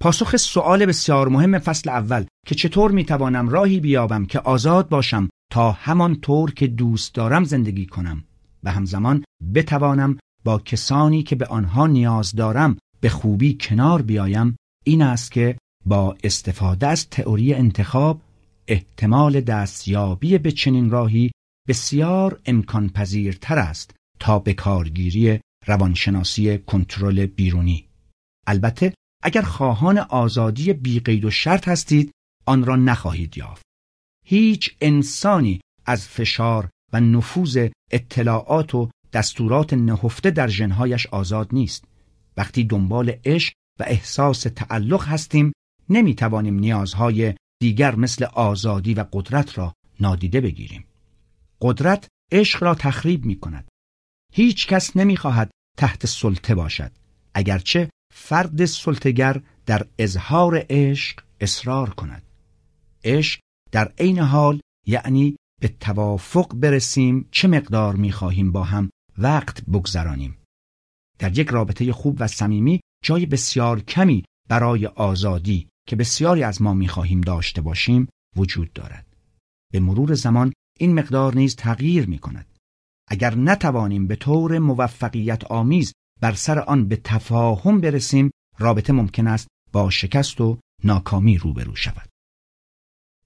پاسخ 0.00 0.36
سوال 0.36 0.86
بسیار 0.86 1.28
مهم 1.28 1.58
فصل 1.58 1.90
اول 1.90 2.24
که 2.46 2.54
چطور 2.54 2.90
می‌توانم 2.90 3.48
راهی 3.48 3.80
بیابم 3.80 4.26
که 4.26 4.38
آزاد 4.38 4.88
باشم 4.88 5.28
تا 5.52 5.72
همان 5.72 6.20
طور 6.20 6.54
که 6.54 6.66
دوست 6.66 7.14
دارم 7.14 7.44
زندگی 7.44 7.86
کنم 7.86 8.24
و 8.64 8.70
همزمان 8.70 9.24
بتوانم 9.54 10.18
با 10.44 10.58
کسانی 10.58 11.22
که 11.22 11.36
به 11.36 11.46
آنها 11.46 11.86
نیاز 11.86 12.32
دارم 12.32 12.76
به 13.00 13.08
خوبی 13.08 13.56
کنار 13.60 14.02
بیایم 14.02 14.56
این 14.84 15.02
است 15.02 15.32
که 15.32 15.58
با 15.86 16.16
استفاده 16.24 16.86
از 16.86 17.10
تئوری 17.10 17.54
انتخاب 17.54 18.20
احتمال 18.68 19.40
دستیابی 19.40 20.38
به 20.38 20.52
چنین 20.52 20.90
راهی 20.90 21.30
بسیار 21.68 22.40
امکان 22.46 22.88
پذیرتر 22.88 23.58
است 23.58 23.90
تا 24.20 24.38
به 24.38 24.54
کارگیری 24.54 25.40
روانشناسی 25.66 26.58
کنترل 26.58 27.26
بیرونی. 27.26 27.88
البته 28.46 28.94
اگر 29.22 29.42
خواهان 29.42 29.98
آزادی 29.98 30.72
بیقید 30.72 31.24
و 31.24 31.30
شرط 31.30 31.68
هستید 31.68 32.12
آن 32.46 32.64
را 32.64 32.76
نخواهید 32.76 33.38
یافت. 33.38 33.66
هیچ 34.26 34.76
انسانی 34.80 35.60
از 35.86 36.08
فشار 36.08 36.68
و 36.92 37.00
نفوذ 37.00 37.68
اطلاعات 37.90 38.74
و 38.74 38.90
دستورات 39.12 39.72
نهفته 39.72 40.30
در 40.30 40.48
جنهایش 40.48 41.06
آزاد 41.06 41.48
نیست. 41.52 41.84
وقتی 42.36 42.64
دنبال 42.64 43.12
عشق 43.24 43.52
و 43.80 43.84
احساس 43.86 44.40
تعلق 44.40 45.04
هستیم 45.08 45.52
نمی 45.88 46.14
توانیم 46.14 46.58
نیازهای 46.58 47.34
دیگر 47.60 47.96
مثل 47.96 48.24
آزادی 48.24 48.94
و 48.94 49.04
قدرت 49.12 49.58
را 49.58 49.72
نادیده 50.00 50.40
بگیریم. 50.40 50.84
قدرت 51.60 52.08
عشق 52.32 52.62
را 52.62 52.74
تخریب 52.74 53.24
می 53.24 53.40
کند 53.40 53.68
هیچ 54.32 54.66
کس 54.66 54.96
نمی 54.96 55.16
خواهد 55.16 55.50
تحت 55.78 56.06
سلطه 56.06 56.54
باشد. 56.54 56.92
اگرچه 57.34 57.90
فرد 58.14 58.64
سلطگر 58.64 59.42
در 59.66 59.86
اظهار 59.98 60.66
عشق 60.70 61.20
اصرار 61.40 61.90
کند. 61.90 62.22
عشق 63.04 63.40
در 63.72 63.92
عین 63.98 64.18
حال 64.18 64.60
یعنی 64.86 65.36
به 65.60 65.68
توافق 65.68 66.54
برسیم 66.54 67.28
چه 67.30 67.48
مقدار 67.48 67.96
می‌خواهیم 67.96 68.52
با 68.52 68.64
هم 68.64 68.90
وقت 69.18 69.64
بگذرانیم. 69.64 70.38
در 71.18 71.38
یک 71.38 71.48
رابطه 71.48 71.92
خوب 71.92 72.16
و 72.20 72.26
صمیمی 72.26 72.80
جای 73.04 73.26
بسیار 73.26 73.80
کمی 73.80 74.24
برای 74.48 74.86
آزادی 74.86 75.68
که 75.88 75.96
بسیاری 75.96 76.42
از 76.42 76.62
ما 76.62 76.74
می‌خواهیم 76.74 77.20
داشته 77.20 77.60
باشیم 77.60 78.08
وجود 78.36 78.72
دارد. 78.72 79.06
به 79.72 79.80
مرور 79.80 80.14
زمان 80.14 80.52
این 80.78 80.94
مقدار 80.94 81.34
نیز 81.34 81.56
تغییر 81.56 82.06
می 82.06 82.18
کند 82.18 82.55
اگر 83.08 83.34
نتوانیم 83.34 84.06
به 84.06 84.16
طور 84.16 84.58
موفقیت 84.58 85.44
آمیز 85.44 85.92
بر 86.20 86.32
سر 86.32 86.58
آن 86.58 86.88
به 86.88 86.96
تفاهم 86.96 87.80
برسیم 87.80 88.30
رابطه 88.58 88.92
ممکن 88.92 89.26
است 89.26 89.48
با 89.72 89.90
شکست 89.90 90.40
و 90.40 90.58
ناکامی 90.84 91.38
روبرو 91.38 91.76
شود. 91.76 92.08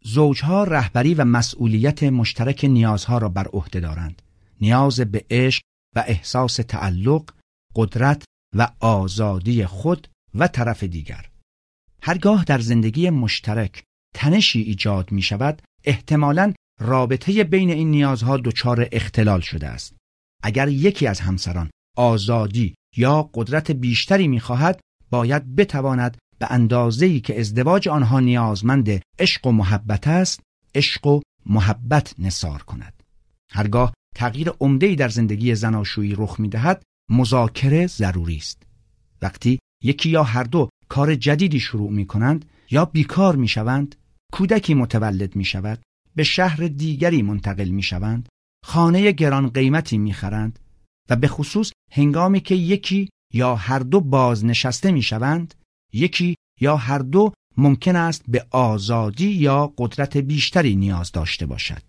زوجها 0.02 0.64
رهبری 0.64 1.14
و 1.14 1.24
مسئولیت 1.24 2.02
مشترک 2.02 2.64
نیازها 2.64 3.18
را 3.18 3.28
بر 3.28 3.48
عهده 3.48 3.80
دارند. 3.80 4.22
نیاز 4.60 5.00
به 5.00 5.24
عشق 5.30 5.62
و 5.96 6.04
احساس 6.06 6.56
تعلق، 6.56 7.30
قدرت 7.74 8.24
و 8.56 8.72
آزادی 8.80 9.66
خود 9.66 10.08
و 10.34 10.48
طرف 10.48 10.82
دیگر. 10.82 11.30
هرگاه 12.02 12.44
در 12.44 12.58
زندگی 12.58 13.10
مشترک 13.10 13.84
تنشی 14.14 14.60
ایجاد 14.60 15.12
می 15.12 15.22
شود، 15.22 15.62
احتمالاً 15.84 16.52
رابطه 16.80 17.44
بین 17.44 17.70
این 17.70 17.90
نیازها 17.90 18.36
دچار 18.36 18.88
اختلال 18.92 19.40
شده 19.40 19.66
است. 19.68 19.96
اگر 20.42 20.68
یکی 20.68 21.06
از 21.06 21.20
همسران 21.20 21.70
آزادی 21.96 22.74
یا 22.96 23.30
قدرت 23.34 23.70
بیشتری 23.70 24.28
می‌خواهد 24.28 24.80
باید 25.10 25.56
بتواند 25.56 26.16
به 26.38 26.46
اندازه‌ای 26.50 27.20
که 27.20 27.40
ازدواج 27.40 27.88
آنها 27.88 28.20
نیازمند 28.20 29.02
عشق 29.18 29.46
و 29.46 29.52
محبت 29.52 30.08
است 30.08 30.40
عشق 30.74 31.06
و 31.06 31.20
محبت 31.46 32.14
نصار 32.18 32.62
کند 32.62 33.02
هرگاه 33.52 33.94
تغییر 34.16 34.50
عمده‌ای 34.60 34.96
در 34.96 35.08
زندگی 35.08 35.54
زناشویی 35.54 36.14
رخ 36.14 36.40
می‌دهد 36.40 36.82
مذاکره 37.10 37.86
ضروری 37.86 38.36
است 38.36 38.62
وقتی 39.22 39.58
یکی 39.84 40.08
یا 40.08 40.22
هر 40.22 40.44
دو 40.44 40.68
کار 40.88 41.14
جدیدی 41.14 41.60
شروع 41.60 41.90
می 41.90 42.06
کنند 42.06 42.44
یا 42.70 42.84
بیکار 42.84 43.36
می 43.36 43.48
شوند 43.48 43.94
کودکی 44.32 44.74
متولد 44.74 45.36
می 45.36 45.44
شود 45.44 45.82
به 46.14 46.22
شهر 46.22 46.68
دیگری 46.68 47.22
منتقل 47.22 47.68
می 47.68 47.82
شوند 47.82 48.28
خانه 48.64 49.12
گران 49.12 49.48
قیمتی 49.48 49.98
می 49.98 50.12
خرند 50.12 50.58
و 51.10 51.16
به 51.16 51.28
خصوص 51.28 51.72
هنگامی 51.92 52.40
که 52.40 52.54
یکی 52.54 53.08
یا 53.34 53.54
هر 53.54 53.78
دو 53.78 54.00
بازنشسته 54.00 54.92
می 54.92 55.02
شوند 55.02 55.54
یکی 55.92 56.36
یا 56.60 56.76
هر 56.76 56.98
دو 56.98 57.32
ممکن 57.56 57.96
است 57.96 58.24
به 58.28 58.46
آزادی 58.50 59.30
یا 59.30 59.74
قدرت 59.78 60.16
بیشتری 60.16 60.76
نیاز 60.76 61.12
داشته 61.12 61.46
باشد. 61.46 61.82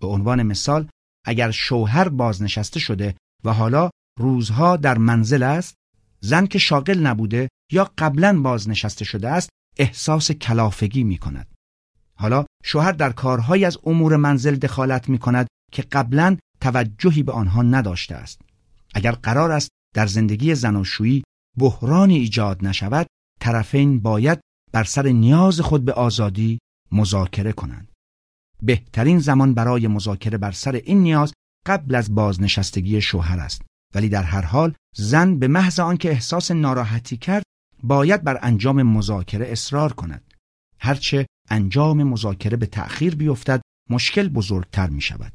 به 0.00 0.06
عنوان 0.06 0.42
مثال 0.42 0.88
اگر 1.26 1.50
شوهر 1.50 2.08
بازنشسته 2.08 2.80
شده 2.80 3.14
و 3.44 3.52
حالا 3.52 3.90
روزها 4.18 4.76
در 4.76 4.98
منزل 4.98 5.42
است 5.42 5.74
زن 6.20 6.46
که 6.46 6.58
شاغل 6.58 6.98
نبوده 6.98 7.48
یا 7.72 7.90
قبلا 7.98 8.40
بازنشسته 8.42 9.04
شده 9.04 9.28
است 9.28 9.48
احساس 9.78 10.32
کلافگی 10.32 11.04
می 11.04 11.18
کند 11.18 11.46
حالا 12.14 12.44
شوهر 12.64 12.92
در 12.92 13.12
کارهایی 13.12 13.64
از 13.64 13.78
امور 13.84 14.16
منزل 14.16 14.56
دخالت 14.56 15.08
می 15.08 15.18
کند 15.18 15.46
که 15.72 15.82
قبلا 15.82 16.36
توجهی 16.60 17.22
به 17.22 17.32
آنها 17.32 17.62
نداشته 17.62 18.14
است. 18.14 18.40
اگر 18.94 19.12
قرار 19.12 19.52
است 19.52 19.68
در 19.94 20.06
زندگی 20.06 20.54
زناشویی 20.54 21.22
بحرانی 21.58 22.16
ایجاد 22.16 22.66
نشود 22.66 23.06
طرفین 23.40 24.00
باید 24.00 24.40
بر 24.72 24.84
سر 24.84 25.06
نیاز 25.06 25.60
خود 25.60 25.84
به 25.84 25.92
آزادی 25.92 26.58
مذاکره 26.92 27.52
کنند. 27.52 27.88
بهترین 28.62 29.18
زمان 29.18 29.54
برای 29.54 29.86
مذاکره 29.86 30.38
بر 30.38 30.52
سر 30.52 30.72
این 30.72 31.02
نیاز 31.02 31.32
قبل 31.66 31.94
از 31.94 32.14
بازنشستگی 32.14 33.00
شوهر 33.00 33.38
است. 33.38 33.62
ولی 33.94 34.08
در 34.08 34.22
هر 34.22 34.42
حال 34.42 34.74
زن 34.96 35.38
به 35.38 35.48
محض 35.48 35.80
آنکه 35.80 36.10
احساس 36.10 36.50
ناراحتی 36.50 37.16
کرد 37.16 37.42
باید 37.82 38.24
بر 38.24 38.38
انجام 38.42 38.82
مذاکره 38.82 39.52
اصرار 39.52 39.92
کند. 39.92 40.34
هرچه 40.78 41.26
انجام 41.50 42.02
مذاکره 42.02 42.56
به 42.56 42.66
تأخیر 42.66 43.14
بیفتد 43.14 43.62
مشکل 43.90 44.28
بزرگتر 44.28 44.88
می 44.88 45.00
شود 45.00 45.32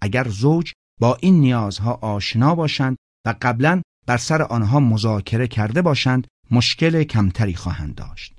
اگر 0.00 0.28
زوج 0.28 0.72
با 1.00 1.18
این 1.20 1.40
نیازها 1.40 1.92
آشنا 1.92 2.54
باشند 2.54 2.96
و 3.26 3.34
قبلا 3.42 3.82
بر 4.06 4.16
سر 4.16 4.42
آنها 4.42 4.80
مذاکره 4.80 5.48
کرده 5.48 5.82
باشند 5.82 6.26
مشکل 6.50 7.02
کمتری 7.02 7.54
خواهند 7.54 7.94
داشت. 7.94 8.34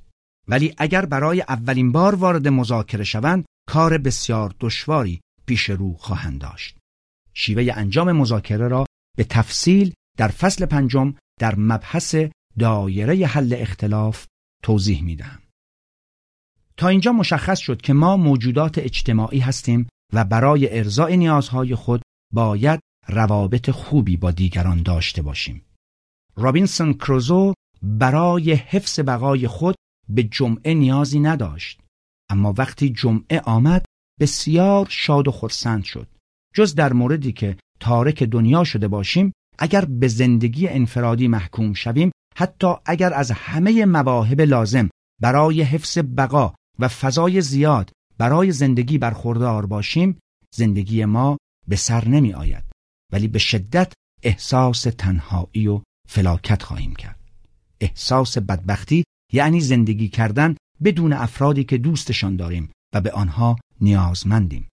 ولی 0.47 0.73
اگر 0.77 1.05
برای 1.05 1.41
اولین 1.41 1.91
بار 1.91 2.15
وارد 2.15 2.47
مذاکره 2.47 3.03
شوند 3.03 3.45
کار 3.69 3.97
بسیار 3.97 4.55
دشواری 4.59 5.21
پیش 5.45 5.69
رو 5.69 5.93
خواهند 5.93 6.41
داشت. 6.41 6.77
شیوه 7.33 7.73
انجام 7.75 8.11
مذاکره 8.11 8.67
را 8.67 8.85
به 9.17 9.23
تفصیل 9.23 9.93
در 10.17 10.27
فصل 10.27 10.65
پنجم 10.65 11.13
در 11.39 11.55
مبحث 11.55 12.15
دایره 12.59 13.27
حل 13.27 13.55
اختلاف 13.59 14.25
توضیح 14.63 15.03
می 15.03 15.15
دهم. 15.15 15.42
تا 16.77 16.87
اینجا 16.87 17.11
مشخص 17.11 17.59
شد 17.59 17.81
که 17.81 17.93
ما 17.93 18.17
موجودات 18.17 18.77
اجتماعی 18.77 19.39
هستیم 19.39 19.87
و 20.13 20.23
برای 20.23 20.77
ارزای 20.77 21.17
نیازهای 21.17 21.75
خود 21.75 22.01
باید 22.33 22.79
روابط 23.07 23.69
خوبی 23.69 24.17
با 24.17 24.31
دیگران 24.31 24.83
داشته 24.83 25.21
باشیم. 25.21 25.65
رابینسون 26.35 26.93
کروزو 26.93 27.53
برای 27.81 28.53
حفظ 28.53 28.99
بقای 28.99 29.47
خود 29.47 29.75
به 30.09 30.23
جمعه 30.23 30.73
نیازی 30.73 31.19
نداشت 31.19 31.79
اما 32.29 32.53
وقتی 32.57 32.89
جمعه 32.89 33.39
آمد 33.39 33.85
بسیار 34.19 34.87
شاد 34.89 35.27
و 35.27 35.31
خرسند 35.31 35.83
شد 35.83 36.07
جز 36.55 36.75
در 36.75 36.93
موردی 36.93 37.31
که 37.31 37.57
تارک 37.79 38.23
دنیا 38.23 38.63
شده 38.63 38.87
باشیم 38.87 39.33
اگر 39.59 39.85
به 39.85 40.07
زندگی 40.07 40.67
انفرادی 40.67 41.27
محکوم 41.27 41.73
شویم 41.73 42.11
حتی 42.37 42.73
اگر 42.85 43.13
از 43.13 43.31
همه 43.31 43.85
مواهب 43.85 44.41
لازم 44.41 44.89
برای 45.21 45.61
حفظ 45.61 45.97
بقا 46.17 46.53
و 46.79 46.87
فضای 46.87 47.41
زیاد 47.41 47.91
برای 48.17 48.51
زندگی 48.51 48.97
برخوردار 48.97 49.65
باشیم 49.65 50.19
زندگی 50.55 51.05
ما 51.05 51.37
به 51.67 51.75
سر 51.75 52.07
نمی 52.07 52.33
آید. 52.33 52.63
ولی 53.11 53.27
به 53.27 53.39
شدت 53.39 53.93
احساس 54.23 54.81
تنهایی 54.81 55.67
و 55.67 55.81
فلاکت 56.09 56.63
خواهیم 56.63 56.95
کرد. 56.95 57.19
احساس 57.81 58.37
بدبختی 58.37 59.03
یعنی 59.33 59.61
زندگی 59.61 60.07
کردن 60.07 60.55
بدون 60.83 61.13
افرادی 61.13 61.63
که 61.63 61.77
دوستشان 61.77 62.35
داریم 62.35 62.71
و 62.93 63.01
به 63.01 63.11
آنها 63.11 63.59
نیازمندیم. 63.81 64.67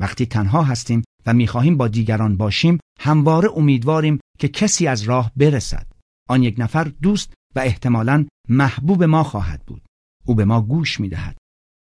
وقتی 0.00 0.26
تنها 0.26 0.62
هستیم 0.62 1.02
و 1.26 1.32
می‌خواهیم 1.32 1.76
با 1.76 1.88
دیگران 1.88 2.36
باشیم 2.36 2.78
همواره 3.00 3.48
امیدواریم 3.56 4.20
که 4.38 4.48
کسی 4.48 4.86
از 4.86 5.02
راه 5.02 5.32
برسد. 5.36 5.86
آن 6.28 6.42
یک 6.42 6.54
نفر 6.58 6.84
دوست 6.84 7.32
و 7.56 7.58
احتمالا 7.58 8.26
محبوب 8.48 9.04
ما 9.04 9.22
خواهد 9.22 9.62
بود. 9.66 9.85
او 10.26 10.34
به 10.34 10.44
ما 10.44 10.60
گوش 10.62 11.00
می‌دهد. 11.00 11.36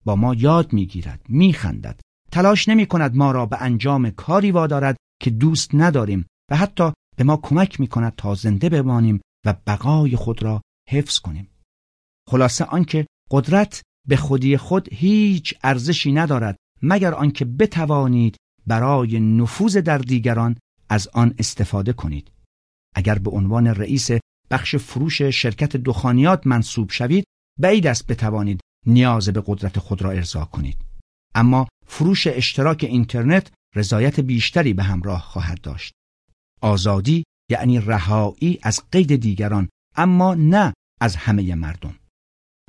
با 0.05 0.15
ما 0.15 0.33
یاد 0.33 0.73
می‌گیرد 0.73 1.21
میخندد. 1.29 1.99
تلاش 2.31 2.69
نمی 2.69 2.85
کند 2.85 3.15
ما 3.15 3.31
را 3.31 3.45
به 3.45 3.61
انجام 3.61 4.09
کاری 4.09 4.51
وادارد 4.51 4.97
که 5.21 5.29
دوست 5.29 5.75
نداریم 5.75 6.25
و 6.51 6.55
حتی 6.55 6.93
به 7.17 7.23
ما 7.23 7.37
کمک 7.37 7.79
می 7.79 7.87
کند 7.87 8.15
تا 8.15 8.35
زنده 8.35 8.69
بمانیم 8.69 9.21
و 9.45 9.53
بقای 9.67 10.15
خود 10.15 10.43
را 10.43 10.61
حفظ 10.89 11.19
کنیم. 11.19 11.49
خلاصه 12.29 12.65
آنکه 12.65 13.07
قدرت 13.31 13.81
به 14.07 14.15
خودی 14.15 14.57
خود 14.57 14.93
هیچ 14.93 15.53
ارزشی 15.63 16.11
ندارد 16.11 16.57
مگر 16.81 17.13
آنکه 17.13 17.45
بتوانید 17.45 18.37
برای 18.67 19.19
نفوذ 19.19 19.77
در 19.77 19.97
دیگران 19.97 20.57
از 20.89 21.07
آن 21.07 21.35
استفاده 21.37 21.93
کنید. 21.93 22.31
اگر 22.95 23.17
به 23.17 23.31
عنوان 23.31 23.67
رئیس 23.67 24.09
بخش 24.51 24.75
فروش 24.75 25.21
شرکت 25.21 25.77
دخانیات 25.77 26.47
منصوب 26.47 26.91
شوید 26.91 27.25
بعید 27.59 27.87
است 27.87 28.07
بتوانید 28.07 28.61
نیاز 28.85 29.29
به 29.29 29.43
قدرت 29.45 29.79
خود 29.79 30.01
را 30.01 30.11
ارضا 30.11 30.45
کنید. 30.45 30.77
اما 31.35 31.67
فروش 31.87 32.27
اشتراک 32.27 32.85
اینترنت 32.89 33.51
رضایت 33.75 34.19
بیشتری 34.19 34.73
به 34.73 34.83
همراه 34.83 35.21
خواهد 35.21 35.61
داشت. 35.61 35.93
آزادی 36.61 37.23
یعنی 37.49 37.79
رهایی 37.79 38.59
از 38.63 38.81
قید 38.91 39.15
دیگران 39.15 39.69
اما 39.95 40.33
نه 40.33 40.73
از 41.01 41.15
همه 41.15 41.55
مردم. 41.55 41.95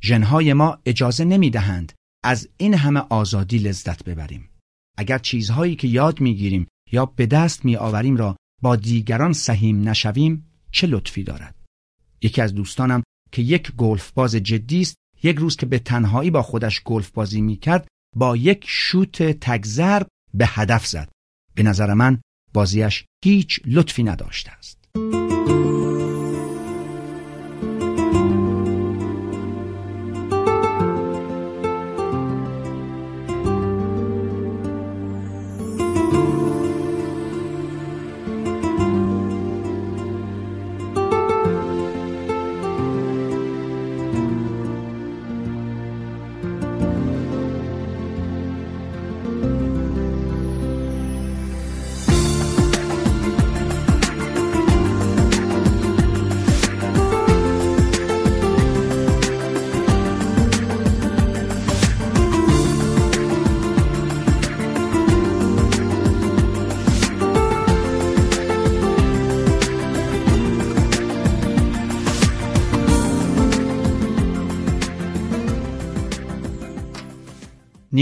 ژنهای 0.03 0.53
ما 0.53 0.79
اجازه 0.87 1.25
نمی 1.25 1.51
دهند 1.51 1.93
از 2.25 2.49
این 2.57 2.75
همه 2.75 3.01
آزادی 3.01 3.59
لذت 3.59 4.05
ببریم. 4.05 4.49
اگر 4.99 5.19
چیزهایی 5.19 5.77
که 5.77 5.89
یاد 5.89 6.21
می‌گیریم 6.21 6.67
یا 6.93 7.07
به 7.07 7.27
دست 7.27 7.65
می 7.65 7.77
آوریم 7.77 8.17
را 8.17 8.37
با 8.63 8.77
دیگران 8.77 9.33
سهیم 9.33 9.89
نشویم 9.89 10.51
چه 10.71 10.87
لطفی 10.87 11.23
دارد؟ 11.23 11.55
یکی 12.23 12.43
از 12.43 12.55
دوستانم 12.55 13.03
که 13.35 13.43
یک 13.43 13.73
گلف 13.73 14.13
باز 14.13 14.35
جدی 14.35 14.81
است 14.81 14.97
یک 15.23 15.37
روز 15.37 15.57
که 15.57 15.67
به 15.67 15.79
تنهایی 15.79 16.31
با 16.31 16.43
خودش 16.43 16.83
گلف 16.85 17.11
بازی 17.11 17.41
می 17.41 17.57
کرد 17.57 17.89
با 18.17 18.37
یک 18.37 18.65
شوت 18.69 19.23
تگذرب 19.23 20.09
به 20.35 20.47
هدف 20.47 20.87
زد. 20.87 21.09
به 21.55 21.63
نظر 21.63 21.95
من 21.95 22.21
بازیش 22.53 23.05
هیچ 23.25 23.61
لطفی 23.67 24.03
نداشته 24.03 24.53
است. 24.53 24.84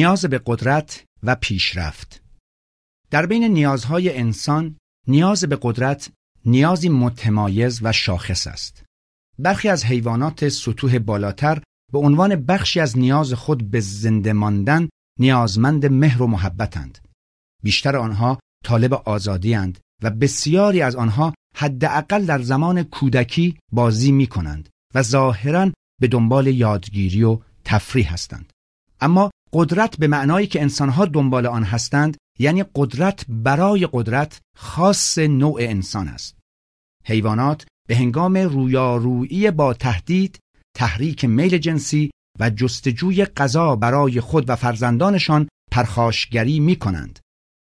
نیاز 0.02 0.24
به 0.24 0.40
قدرت 0.46 1.04
و 1.22 1.34
پیشرفت. 1.34 2.22
در 3.10 3.26
بین 3.26 3.44
نیازهای 3.44 4.18
انسان 4.18 4.76
نیاز 5.08 5.44
به 5.44 5.58
قدرت 5.62 6.10
نیازی 6.46 6.88
متمایز 6.88 7.80
و 7.82 7.92
شاخص 7.92 8.46
است. 8.46 8.84
برخی 9.38 9.68
از 9.68 9.84
حیوانات 9.84 10.48
سطوح 10.48 10.98
بالاتر 10.98 11.62
به 11.92 11.98
عنوان 11.98 12.36
بخشی 12.36 12.80
از 12.80 12.98
نیاز 12.98 13.32
خود 13.32 13.70
به 13.70 13.80
زنده 13.80 14.32
ماندن 14.32 14.88
نیازمند 15.18 15.86
مهر 15.86 16.22
و 16.22 16.26
محبتند. 16.26 16.98
بیشتر 17.62 17.96
آنها 17.96 18.38
طالب 18.64 18.94
آزادی 18.94 19.54
اند 19.54 19.78
و 20.02 20.10
بسیاری 20.10 20.82
از 20.82 20.96
آنها 20.96 21.34
حداقل 21.56 22.24
در 22.24 22.42
زمان 22.42 22.82
کودکی 22.82 23.58
بازی 23.72 24.12
می 24.12 24.26
کنند 24.26 24.68
و 24.94 25.02
ظاهرا 25.02 25.72
به 26.00 26.08
دنبال 26.08 26.46
یادگیری 26.46 27.22
و 27.22 27.38
تفریح 27.64 28.12
هستند. 28.12 28.52
اما 29.00 29.30
قدرت 29.54 29.96
به 29.96 30.06
معنایی 30.06 30.46
که 30.46 30.62
انسانها 30.62 31.04
دنبال 31.04 31.46
آن 31.46 31.62
هستند 31.62 32.16
یعنی 32.38 32.64
قدرت 32.74 33.24
برای 33.28 33.88
قدرت 33.92 34.40
خاص 34.56 35.18
نوع 35.18 35.60
انسان 35.60 36.08
است 36.08 36.38
حیوانات 37.04 37.66
به 37.88 37.96
هنگام 37.96 38.36
رویارویی 38.36 39.50
با 39.50 39.74
تهدید 39.74 40.38
تحریک 40.76 41.24
میل 41.24 41.58
جنسی 41.58 42.10
و 42.40 42.50
جستجوی 42.50 43.24
غذا 43.24 43.76
برای 43.76 44.20
خود 44.20 44.50
و 44.50 44.56
فرزندانشان 44.56 45.48
پرخاشگری 45.70 46.60
می 46.60 46.76
کنند. 46.76 47.18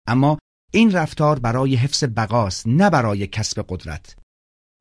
اما 0.09 0.39
این 0.73 0.93
رفتار 0.93 1.39
برای 1.39 1.75
حفظ 1.75 2.05
بقاست 2.05 2.67
نه 2.67 2.91
برای 2.91 3.27
کسب 3.27 3.65
قدرت. 3.69 4.17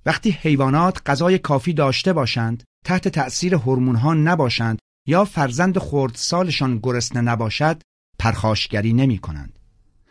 وقتی 0.06 0.32
حیوانات 0.32 1.02
غذای 1.06 1.40
کافی 1.40 1.74
داشته 1.74 2.14
باشند، 2.14 2.64
تحت 2.86 3.08
تأثیر 3.08 3.56
ها 3.56 4.14
نباشند 4.14 4.80
یا 5.08 5.26
فرزند 5.26 5.78
خردسالشان 5.78 6.80
گرسنه 6.84 7.22
نباشد، 7.22 7.82
پرخاشگری 8.20 8.94
نمی 8.94 9.18
کنند. 9.18 9.60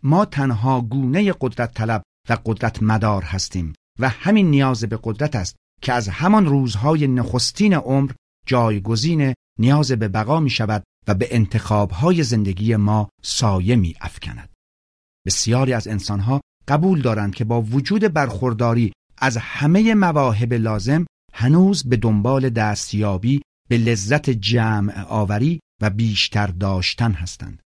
ما 0.02 0.24
تنها 0.24 0.80
گونه 0.80 1.34
قدرت 1.40 1.74
طلب 1.74 2.02
و 2.28 2.38
قدرت 2.44 2.82
مدار 2.82 3.22
هستیم 3.22 3.72
و 3.98 4.08
همین 4.08 4.50
نیاز 4.50 4.84
به 4.84 4.98
قدرت 5.02 5.36
است 5.36 5.56
که 5.82 5.92
از 5.92 6.08
همان 6.08 6.46
روزهای 6.46 7.06
نخستین 7.06 7.74
عمر 7.74 8.12
جایگزین 8.46 9.34
نیاز 9.58 9.92
به 9.92 10.08
بقا 10.08 10.40
می 10.40 10.50
شود 10.50 10.84
و 11.08 11.14
به 11.14 11.28
انتخابهای 11.30 12.22
زندگی 12.22 12.76
ما 12.76 13.08
سایه 13.22 13.76
می 13.76 13.94
افکند. 14.00 14.50
بسیاری 15.26 15.72
از 15.72 15.88
انسانها 15.88 16.40
قبول 16.68 17.02
دارند 17.02 17.34
که 17.34 17.44
با 17.44 17.62
وجود 17.62 18.12
برخورداری 18.12 18.92
از 19.18 19.36
همه 19.36 19.94
مواهب 19.94 20.52
لازم 20.52 21.06
هنوز 21.32 21.84
به 21.84 21.96
دنبال 21.96 22.50
دستیابی 22.50 23.42
به 23.68 23.78
لذت 23.78 24.30
جمع 24.30 25.02
آوری 25.02 25.60
و 25.80 25.90
بیشتر 25.90 26.46
داشتن 26.46 27.12
هستند. 27.12 27.62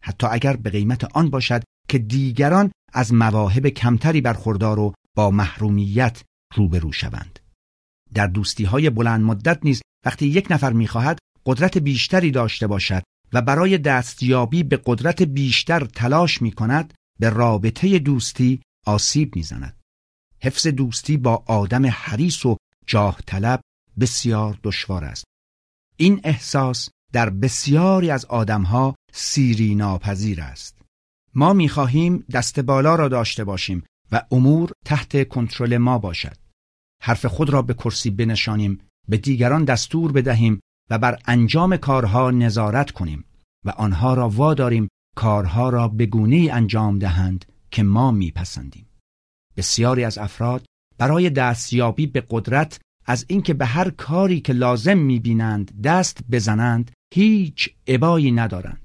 حتی 0.00 0.26
اگر 0.30 0.56
به 0.56 0.70
قیمت 0.70 1.04
آن 1.04 1.30
باشد 1.30 1.62
که 1.88 1.98
دیگران 1.98 2.72
از 2.92 3.14
مواهب 3.14 3.68
کمتری 3.68 4.20
برخوردار 4.20 4.78
و 4.78 4.94
با 5.16 5.30
محرومیت 5.30 6.22
روبرو 6.54 6.92
شوند. 6.92 7.38
در 8.14 8.26
دوستی 8.26 8.64
های 8.64 8.90
بلند 8.90 9.20
مدت 9.20 9.58
نیز 9.64 9.82
وقتی 10.06 10.26
یک 10.26 10.46
نفر 10.50 10.72
می‌خواهد 10.72 11.18
قدرت 11.46 11.78
بیشتری 11.78 12.30
داشته 12.30 12.66
باشد 12.66 13.02
و 13.32 13.42
برای 13.42 13.78
دستیابی 13.78 14.62
به 14.62 14.80
قدرت 14.84 15.22
بیشتر 15.22 15.84
تلاش 15.84 16.42
می 16.42 16.52
کند 16.52 16.94
به 17.20 17.30
رابطه 17.30 17.98
دوستی 17.98 18.62
آسیب 18.86 19.36
می‌زند. 19.36 19.80
حفظ 20.42 20.66
دوستی 20.66 21.16
با 21.16 21.44
آدم 21.46 21.86
حریص 21.86 22.46
و 22.46 22.56
جاه 22.86 23.20
طلب 23.26 23.60
بسیار 24.00 24.58
دشوار 24.62 25.04
است. 25.04 25.24
این 26.02 26.20
احساس 26.24 26.88
در 27.12 27.30
بسیاری 27.30 28.10
از 28.10 28.24
آدمها 28.24 28.94
سیری 29.12 29.74
ناپذیر 29.74 30.40
است. 30.40 30.78
ما 31.34 31.52
می‌خواهیم 31.52 32.24
دست 32.32 32.60
بالا 32.60 32.94
را 32.94 33.08
داشته 33.08 33.44
باشیم 33.44 33.84
و 34.12 34.22
امور 34.30 34.72
تحت 34.84 35.28
کنترل 35.28 35.78
ما 35.78 35.98
باشد. 35.98 36.36
حرف 37.02 37.26
خود 37.26 37.50
را 37.50 37.62
به 37.62 37.74
کرسی 37.74 38.10
بنشانیم، 38.10 38.80
به 39.08 39.16
دیگران 39.16 39.64
دستور 39.64 40.12
بدهیم 40.12 40.60
و 40.90 40.98
بر 40.98 41.18
انجام 41.26 41.76
کارها 41.76 42.30
نظارت 42.30 42.90
کنیم 42.90 43.24
و 43.64 43.70
آنها 43.70 44.14
را 44.14 44.28
واداریم 44.28 44.88
کارها 45.16 45.68
را 45.68 45.88
به 45.88 46.06
گونه 46.06 46.48
انجام 46.52 46.98
دهند 46.98 47.44
که 47.70 47.82
ما 47.82 48.10
میپسندیم. 48.10 48.86
بسیاری 49.56 50.04
از 50.04 50.18
افراد 50.18 50.64
برای 50.98 51.30
دستیابی 51.30 52.06
به 52.06 52.26
قدرت 52.30 52.80
از 53.06 53.24
اینکه 53.28 53.54
به 53.54 53.66
هر 53.66 53.90
کاری 53.90 54.40
که 54.40 54.52
لازم 54.52 54.98
می‌بینند 54.98 55.82
دست 55.82 56.18
بزنند 56.30 56.90
هیچ 57.14 57.70
عبایی 57.88 58.32
ندارند. 58.32 58.84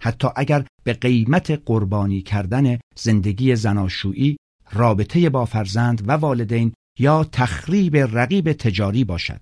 حتی 0.00 0.28
اگر 0.36 0.64
به 0.84 0.92
قیمت 0.92 1.50
قربانی 1.50 2.22
کردن 2.22 2.78
زندگی 2.96 3.56
زناشویی، 3.56 4.36
رابطه 4.72 5.30
با 5.30 5.44
فرزند 5.44 6.08
و 6.08 6.12
والدین 6.12 6.72
یا 6.98 7.24
تخریب 7.24 7.96
رقیب 7.96 8.52
تجاری 8.52 9.04
باشد. 9.04 9.40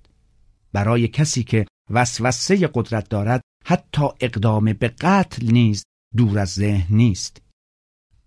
برای 0.72 1.08
کسی 1.08 1.44
که 1.44 1.66
وسوسه 1.90 2.70
قدرت 2.74 3.08
دارد 3.08 3.40
حتی 3.64 4.06
اقدام 4.20 4.64
به 4.64 4.88
قتل 4.88 5.52
نیز 5.52 5.84
دور 6.16 6.38
از 6.38 6.48
ذهن 6.48 6.96
نیست. 6.96 7.42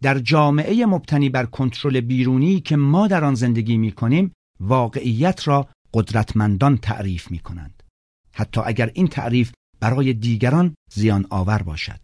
در 0.01 0.19
جامعه 0.19 0.85
مبتنی 0.85 1.29
بر 1.29 1.45
کنترل 1.45 2.01
بیرونی 2.01 2.59
که 2.59 2.75
ما 2.75 3.07
در 3.07 3.23
آن 3.23 3.35
زندگی 3.35 3.77
می 3.77 3.91
کنیم 3.91 4.31
واقعیت 4.59 5.47
را 5.47 5.67
قدرتمندان 5.93 6.77
تعریف 6.77 7.31
می 7.31 7.39
کنند. 7.39 7.83
حتی 8.33 8.61
اگر 8.65 8.91
این 8.93 9.07
تعریف 9.07 9.51
برای 9.79 10.13
دیگران 10.13 10.75
زیان 10.91 11.25
آور 11.29 11.61
باشد. 11.61 11.99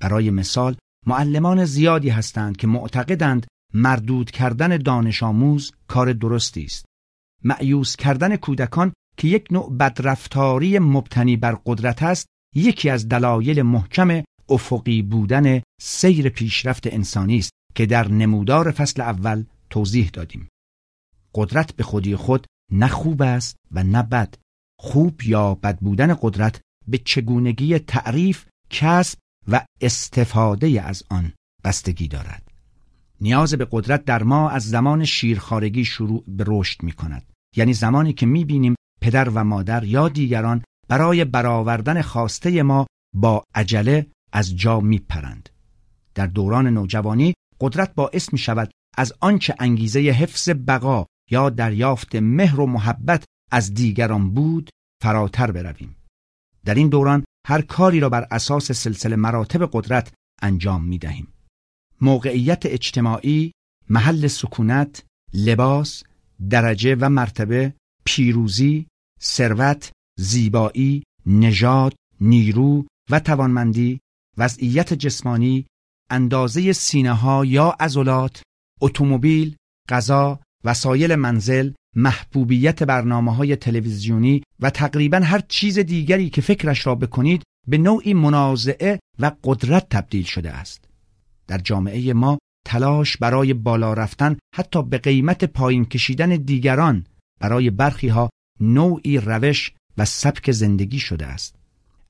برای 0.00 0.30
مثال 0.30 0.76
معلمان 1.06 1.64
زیادی 1.64 2.08
هستند 2.08 2.56
که 2.56 2.66
معتقدند 2.66 3.46
مردود 3.74 4.30
کردن 4.30 4.76
دانش 4.76 5.22
آموز 5.22 5.72
کار 5.86 6.12
درستی 6.12 6.64
است. 6.64 6.84
معیوس 7.44 7.96
کردن 7.96 8.36
کودکان 8.36 8.92
که 9.16 9.28
یک 9.28 9.46
نوع 9.50 9.76
بدرفتاری 9.76 10.78
مبتنی 10.78 11.36
بر 11.36 11.58
قدرت 11.66 12.02
است 12.02 12.26
یکی 12.54 12.90
از 12.90 13.08
دلایل 13.08 13.62
محکم 13.62 14.22
افقی 14.48 15.02
بودن 15.02 15.62
سیر 15.80 16.28
پیشرفت 16.28 16.86
انسانی 16.86 17.38
است 17.38 17.50
که 17.74 17.86
در 17.86 18.08
نمودار 18.08 18.70
فصل 18.70 19.02
اول 19.02 19.44
توضیح 19.70 20.10
دادیم. 20.12 20.48
قدرت 21.34 21.76
به 21.76 21.82
خودی 21.82 22.16
خود 22.16 22.46
نه 22.72 22.88
خوب 22.88 23.22
است 23.22 23.56
و 23.72 23.82
نه 23.82 24.02
بد. 24.02 24.34
خوب 24.78 25.22
یا 25.22 25.54
بد 25.54 25.78
بودن 25.78 26.16
قدرت 26.22 26.60
به 26.88 26.98
چگونگی 26.98 27.78
تعریف، 27.78 28.46
کسب 28.70 29.18
و 29.48 29.64
استفاده 29.80 30.82
از 30.82 31.02
آن 31.10 31.32
بستگی 31.64 32.08
دارد. 32.08 32.42
نیاز 33.20 33.54
به 33.54 33.68
قدرت 33.70 34.04
در 34.04 34.22
ما 34.22 34.50
از 34.50 34.68
زمان 34.68 35.04
شیرخارگی 35.04 35.84
شروع 35.84 36.24
به 36.28 36.44
رشد 36.46 36.82
می 36.82 36.92
کند. 36.92 37.32
یعنی 37.56 37.74
زمانی 37.74 38.12
که 38.12 38.26
می 38.26 38.44
بینیم 38.44 38.74
پدر 39.00 39.28
و 39.28 39.44
مادر 39.44 39.84
یا 39.84 40.08
دیگران 40.08 40.64
برای 40.88 41.24
برآوردن 41.24 42.02
خواسته 42.02 42.62
ما 42.62 42.86
با 43.14 43.44
عجله 43.54 44.06
از 44.32 44.56
جا 44.56 44.80
می 44.80 44.98
پرند. 44.98 45.48
در 46.14 46.26
دوران 46.26 46.66
نوجوانی 46.66 47.34
قدرت 47.60 47.94
باعث 47.94 48.32
می 48.32 48.38
شود 48.38 48.70
از 48.96 49.12
آنچه 49.20 49.54
انگیزه 49.58 50.00
حفظ 50.00 50.48
بقا 50.68 51.06
یا 51.32 51.50
دریافت 51.50 52.16
مهر 52.16 52.60
و 52.60 52.66
محبت 52.66 53.24
از 53.50 53.74
دیگران 53.74 54.30
بود 54.30 54.70
فراتر 55.02 55.50
برویم. 55.50 55.96
در 56.64 56.74
این 56.74 56.88
دوران 56.88 57.24
هر 57.46 57.62
کاری 57.62 58.00
را 58.00 58.08
بر 58.08 58.26
اساس 58.30 58.72
سلسله 58.72 59.16
مراتب 59.16 59.70
قدرت 59.72 60.12
انجام 60.42 60.84
می 60.84 60.98
دهیم. 60.98 61.28
موقعیت 62.00 62.66
اجتماعی، 62.66 63.52
محل 63.90 64.26
سکونت، 64.26 65.04
لباس، 65.34 66.02
درجه 66.50 66.96
و 67.00 67.08
مرتبه، 67.08 67.74
پیروزی، 68.04 68.86
ثروت، 69.20 69.92
زیبایی، 70.18 71.02
نژاد، 71.26 71.94
نیرو 72.20 72.86
و 73.10 73.20
توانمندی، 73.20 74.00
وضعیت 74.38 74.94
جسمانی، 74.94 75.66
اندازه 76.10 76.72
سینه 76.72 77.12
ها 77.12 77.44
یا 77.44 77.76
عضلات، 77.80 78.42
اتومبیل، 78.80 79.56
غذا، 79.88 80.40
وسایل 80.64 81.14
منزل، 81.14 81.72
محبوبیت 81.96 82.82
برنامه 82.82 83.34
های 83.34 83.56
تلویزیونی 83.56 84.42
و 84.60 84.70
تقریبا 84.70 85.18
هر 85.18 85.40
چیز 85.48 85.78
دیگری 85.78 86.30
که 86.30 86.40
فکرش 86.40 86.86
را 86.86 86.94
بکنید 86.94 87.42
به 87.68 87.78
نوعی 87.78 88.14
منازعه 88.14 88.98
و 89.18 89.32
قدرت 89.44 89.88
تبدیل 89.88 90.24
شده 90.24 90.50
است. 90.50 90.84
در 91.46 91.58
جامعه 91.58 92.12
ما 92.12 92.38
تلاش 92.66 93.16
برای 93.16 93.54
بالا 93.54 93.94
رفتن 93.94 94.36
حتی 94.54 94.82
به 94.82 94.98
قیمت 94.98 95.44
پایین 95.44 95.84
کشیدن 95.84 96.28
دیگران 96.28 97.06
برای 97.40 97.70
برخی 97.70 98.08
ها 98.08 98.30
نوعی 98.60 99.18
روش 99.18 99.72
و 99.98 100.04
سبک 100.04 100.52
زندگی 100.52 100.98
شده 100.98 101.26
است. 101.26 101.54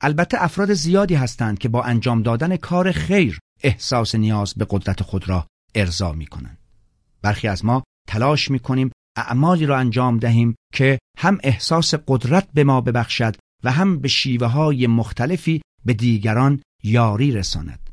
البته 0.00 0.44
افراد 0.44 0.74
زیادی 0.74 1.14
هستند 1.14 1.58
که 1.58 1.68
با 1.68 1.82
انجام 1.82 2.22
دادن 2.22 2.56
کار 2.56 2.92
خیر 2.92 3.38
احساس 3.62 4.14
نیاز 4.14 4.54
به 4.54 4.66
قدرت 4.70 5.02
خود 5.02 5.28
را 5.28 5.46
ارضا 5.74 6.12
می 6.12 6.26
کنند. 6.26 6.58
برخی 7.22 7.48
از 7.48 7.64
ما 7.64 7.82
تلاش 8.08 8.50
می 8.50 8.58
کنیم 8.58 8.90
اعمالی 9.16 9.66
را 9.66 9.78
انجام 9.78 10.18
دهیم 10.18 10.54
که 10.74 10.98
هم 11.18 11.38
احساس 11.42 11.94
قدرت 11.94 12.48
به 12.54 12.64
ما 12.64 12.80
ببخشد 12.80 13.36
و 13.64 13.72
هم 13.72 13.98
به 13.98 14.08
شیوه 14.08 14.46
های 14.46 14.86
مختلفی 14.86 15.62
به 15.84 15.94
دیگران 15.94 16.62
یاری 16.82 17.32
رساند 17.32 17.90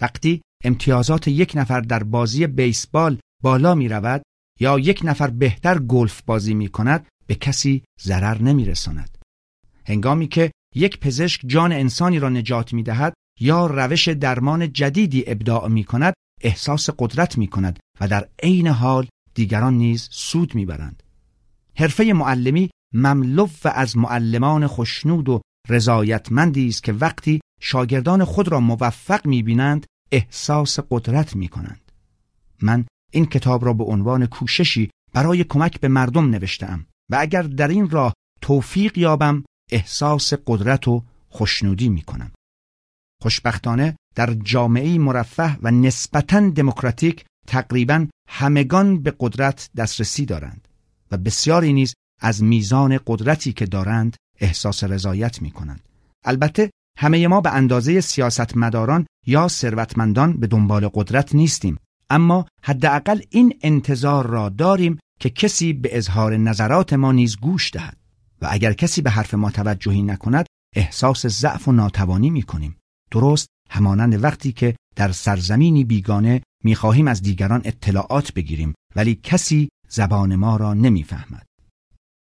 وقتی 0.00 0.42
امتیازات 0.64 1.28
یک 1.28 1.52
نفر 1.54 1.80
در 1.80 2.02
بازی 2.02 2.46
بیسبال 2.46 3.18
بالا 3.42 3.74
می 3.74 3.88
رود 3.88 4.22
یا 4.60 4.78
یک 4.78 5.00
نفر 5.04 5.30
بهتر 5.30 5.78
گلف 5.78 6.22
بازی 6.22 6.54
می 6.54 6.68
کند 6.68 7.06
به 7.26 7.34
کسی 7.34 7.84
ضرر 8.00 8.42
نمی 8.42 8.64
رساند. 8.64 9.18
هنگامی 9.86 10.28
که 10.28 10.52
یک 10.74 11.00
پزشک 11.00 11.40
جان 11.46 11.72
انسانی 11.72 12.18
را 12.18 12.28
نجات 12.28 12.72
می 12.72 12.82
دهد 12.82 13.14
یا 13.40 13.66
روش 13.66 14.08
درمان 14.08 14.72
جدیدی 14.72 15.24
ابداع 15.26 15.68
می 15.68 15.84
کند 15.84 16.14
احساس 16.40 16.90
قدرت 16.98 17.38
می 17.38 17.46
کند 17.46 17.78
و 18.00 18.08
در 18.08 18.28
عین 18.42 18.66
حال 18.66 19.06
دیگران 19.34 19.74
نیز 19.74 20.08
سود 20.12 20.54
می 20.54 20.66
برند. 20.66 21.02
حرفه 21.76 22.12
معلمی 22.12 22.70
مملو 22.94 23.48
و 23.64 23.68
از 23.68 23.96
معلمان 23.96 24.66
خوشنود 24.66 25.28
و 25.28 25.40
رضایتمندی 25.68 26.68
است 26.68 26.82
که 26.82 26.92
وقتی 26.92 27.40
شاگردان 27.60 28.24
خود 28.24 28.48
را 28.48 28.60
موفق 28.60 29.26
می 29.26 29.42
بینند 29.42 29.86
احساس 30.12 30.78
قدرت 30.90 31.36
می 31.36 31.48
کنند. 31.48 31.92
من 32.62 32.84
این 33.12 33.26
کتاب 33.26 33.64
را 33.64 33.72
به 33.72 33.84
عنوان 33.84 34.26
کوششی 34.26 34.90
برای 35.12 35.44
کمک 35.44 35.80
به 35.80 35.88
مردم 35.88 36.30
نوشتم 36.30 36.86
و 37.10 37.16
اگر 37.20 37.42
در 37.42 37.68
این 37.68 37.90
راه 37.90 38.14
توفیق 38.40 38.98
یابم 38.98 39.44
احساس 39.70 40.32
قدرت 40.46 40.88
و 40.88 41.02
خوشنودی 41.28 41.88
می 41.88 42.02
کنم. 42.02 42.32
خوشبختانه 43.22 43.96
در 44.14 44.34
جامعه 44.34 44.98
مرفه 44.98 45.58
و 45.62 45.70
نسبتاً 45.70 46.50
دموکراتیک 46.50 47.24
تقریبا 47.46 48.06
همگان 48.28 49.02
به 49.02 49.14
قدرت 49.20 49.70
دسترسی 49.76 50.26
دارند 50.26 50.68
و 51.10 51.16
بسیاری 51.16 51.72
نیز 51.72 51.94
از 52.20 52.42
میزان 52.42 53.00
قدرتی 53.06 53.52
که 53.52 53.66
دارند 53.66 54.16
احساس 54.40 54.84
رضایت 54.84 55.42
می 55.42 55.50
کنند. 55.50 55.80
البته 56.24 56.70
همه 56.98 57.28
ما 57.28 57.40
به 57.40 57.50
اندازه 57.50 58.00
سیاستمداران 58.00 59.06
یا 59.26 59.48
ثروتمندان 59.48 60.32
به 60.32 60.46
دنبال 60.46 60.88
قدرت 60.94 61.34
نیستیم 61.34 61.78
اما 62.10 62.46
حداقل 62.62 63.20
این 63.30 63.58
انتظار 63.62 64.26
را 64.26 64.48
داریم 64.48 64.98
که 65.20 65.30
کسی 65.30 65.72
به 65.72 65.96
اظهار 65.98 66.36
نظرات 66.36 66.92
ما 66.92 67.12
نیز 67.12 67.36
گوش 67.36 67.70
دهد 67.70 67.96
و 68.42 68.48
اگر 68.50 68.72
کسی 68.72 69.02
به 69.02 69.10
حرف 69.10 69.34
ما 69.34 69.50
توجهی 69.50 70.02
نکند 70.02 70.46
احساس 70.76 71.26
ضعف 71.26 71.68
و 71.68 71.72
ناتوانی 71.72 72.30
می 72.30 72.42
کنیم 72.42 72.76
درست 73.10 73.48
همانند 73.70 74.24
وقتی 74.24 74.52
که 74.52 74.76
در 74.96 75.12
سرزمینی 75.12 75.84
بیگانه 75.84 76.42
می‌خواهیم 76.64 77.08
از 77.08 77.22
دیگران 77.22 77.62
اطلاعات 77.64 78.34
بگیریم 78.34 78.74
ولی 78.96 79.14
کسی 79.14 79.68
زبان 79.88 80.36
ما 80.36 80.56
را 80.56 80.74
نمی‌فهمد. 80.74 81.46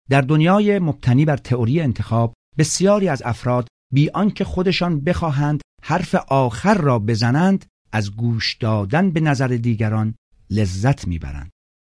در 0.10 0.22
دنیای 0.22 0.80
مبتنی 0.80 1.26
بر 1.26 1.38
تئوری 1.38 1.82
انتخاب 1.82 2.34
بسیاری 2.58 3.10
از 3.10 3.22
افراد 3.26 3.68
بی 3.94 4.10
آنکه 4.10 4.44
خودشان 4.44 5.00
بخواهند 5.00 5.62
حرف 5.84 6.16
آخر 6.16 6.74
را 6.74 7.00
بزنند 7.00 7.66
از 7.92 8.16
گوش 8.16 8.56
دادن 8.56 9.12
به 9.12 9.20
نظر 9.20 9.48
دیگران 9.48 10.16
لذت 10.50 11.08
می‌برند. 11.08 11.50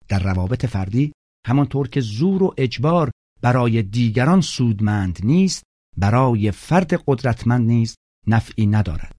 در 0.08 0.18
روابط 0.18 0.66
فردی 0.66 1.12
همانطور 1.46 1.88
که 1.88 2.00
زور 2.00 2.42
و 2.42 2.54
اجبار 2.56 3.10
برای 3.42 3.82
دیگران 3.82 4.40
سودمند 4.40 5.18
نیست 5.22 5.62
برای 5.96 6.50
فرد 6.50 7.02
قدرتمند 7.06 7.66
نیست 7.66 7.96
نفعی 8.26 8.66
ندارد 8.66 9.17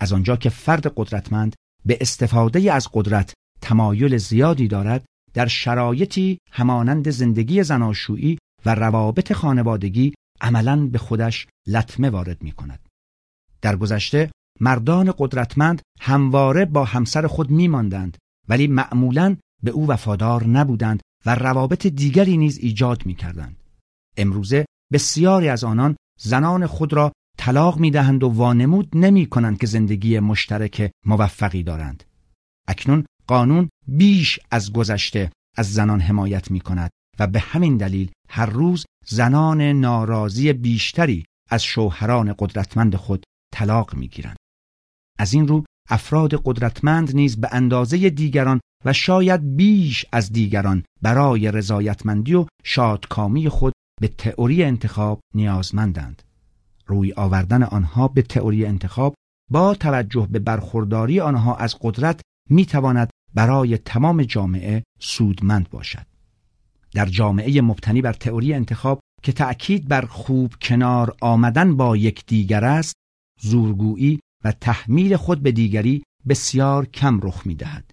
از 0.00 0.12
آنجا 0.12 0.36
که 0.36 0.50
فرد 0.50 0.92
قدرتمند 0.96 1.56
به 1.86 1.98
استفاده 2.00 2.72
از 2.72 2.88
قدرت 2.92 3.34
تمایل 3.60 4.16
زیادی 4.16 4.68
دارد 4.68 5.04
در 5.34 5.46
شرایطی 5.46 6.38
همانند 6.52 7.10
زندگی 7.10 7.62
زناشویی 7.62 8.38
و 8.66 8.74
روابط 8.74 9.32
خانوادگی 9.32 10.14
عملا 10.40 10.86
به 10.86 10.98
خودش 10.98 11.46
لطمه 11.66 12.10
وارد 12.10 12.42
می 12.42 12.52
کند. 12.52 12.88
در 13.62 13.76
گذشته 13.76 14.30
مردان 14.60 15.14
قدرتمند 15.18 15.82
همواره 16.00 16.64
با 16.64 16.84
همسر 16.84 17.26
خود 17.26 17.50
می 17.50 17.68
ماندند 17.68 18.18
ولی 18.48 18.66
معمولا 18.66 19.36
به 19.62 19.70
او 19.70 19.88
وفادار 19.88 20.46
نبودند 20.46 21.00
و 21.26 21.34
روابط 21.34 21.86
دیگری 21.86 22.36
نیز 22.36 22.58
ایجاد 22.58 23.06
می 23.06 23.14
کردند. 23.14 23.56
امروزه 24.16 24.64
بسیاری 24.92 25.48
از 25.48 25.64
آنان 25.64 25.96
زنان 26.20 26.66
خود 26.66 26.92
را 26.92 27.12
طلاق 27.40 27.78
می 27.78 27.90
دهند 27.90 28.22
و 28.24 28.28
وانمود 28.28 28.88
نمی 28.92 29.26
کنند 29.26 29.58
که 29.58 29.66
زندگی 29.66 30.18
مشترک 30.18 30.90
موفقی 31.06 31.62
دارند. 31.62 32.04
اکنون 32.68 33.04
قانون 33.26 33.68
بیش 33.88 34.40
از 34.50 34.72
گذشته 34.72 35.30
از 35.56 35.72
زنان 35.72 36.00
حمایت 36.00 36.50
می 36.50 36.60
کند 36.60 36.90
و 37.18 37.26
به 37.26 37.40
همین 37.40 37.76
دلیل 37.76 38.10
هر 38.28 38.46
روز 38.46 38.84
زنان 39.06 39.62
ناراضی 39.62 40.52
بیشتری 40.52 41.24
از 41.50 41.64
شوهران 41.64 42.34
قدرتمند 42.38 42.96
خود 42.96 43.24
طلاق 43.54 43.94
می 43.94 44.08
گیرند. 44.08 44.36
از 45.18 45.34
این 45.34 45.48
رو 45.48 45.64
افراد 45.90 46.42
قدرتمند 46.44 47.14
نیز 47.14 47.40
به 47.40 47.48
اندازه 47.52 48.10
دیگران 48.10 48.60
و 48.84 48.92
شاید 48.92 49.56
بیش 49.56 50.06
از 50.12 50.32
دیگران 50.32 50.84
برای 51.02 51.50
رضایتمندی 51.50 52.34
و 52.34 52.46
شادکامی 52.64 53.48
خود 53.48 53.72
به 54.00 54.08
تئوری 54.08 54.64
انتخاب 54.64 55.20
نیازمندند. 55.34 56.22
روی 56.90 57.12
آوردن 57.12 57.62
آنها 57.62 58.08
به 58.08 58.22
تئوری 58.22 58.66
انتخاب 58.66 59.14
با 59.50 59.74
توجه 59.74 60.28
به 60.30 60.38
برخورداری 60.38 61.20
آنها 61.20 61.56
از 61.56 61.76
قدرت 61.80 62.20
می 62.50 62.66
تواند 62.66 63.10
برای 63.34 63.78
تمام 63.78 64.22
جامعه 64.22 64.82
سودمند 65.00 65.70
باشد. 65.70 66.06
در 66.94 67.06
جامعه 67.06 67.60
مبتنی 67.60 68.02
بر 68.02 68.12
تئوری 68.12 68.54
انتخاب 68.54 69.00
که 69.22 69.32
تأکید 69.32 69.88
بر 69.88 70.06
خوب 70.06 70.54
کنار 70.62 71.16
آمدن 71.20 71.76
با 71.76 71.96
یکدیگر 71.96 72.64
است، 72.64 72.94
زورگویی 73.40 74.20
و 74.44 74.52
تحمیل 74.52 75.16
خود 75.16 75.42
به 75.42 75.52
دیگری 75.52 76.02
بسیار 76.28 76.86
کم 76.86 77.20
رخ 77.22 77.46
می 77.46 77.54
دهد. 77.54 77.90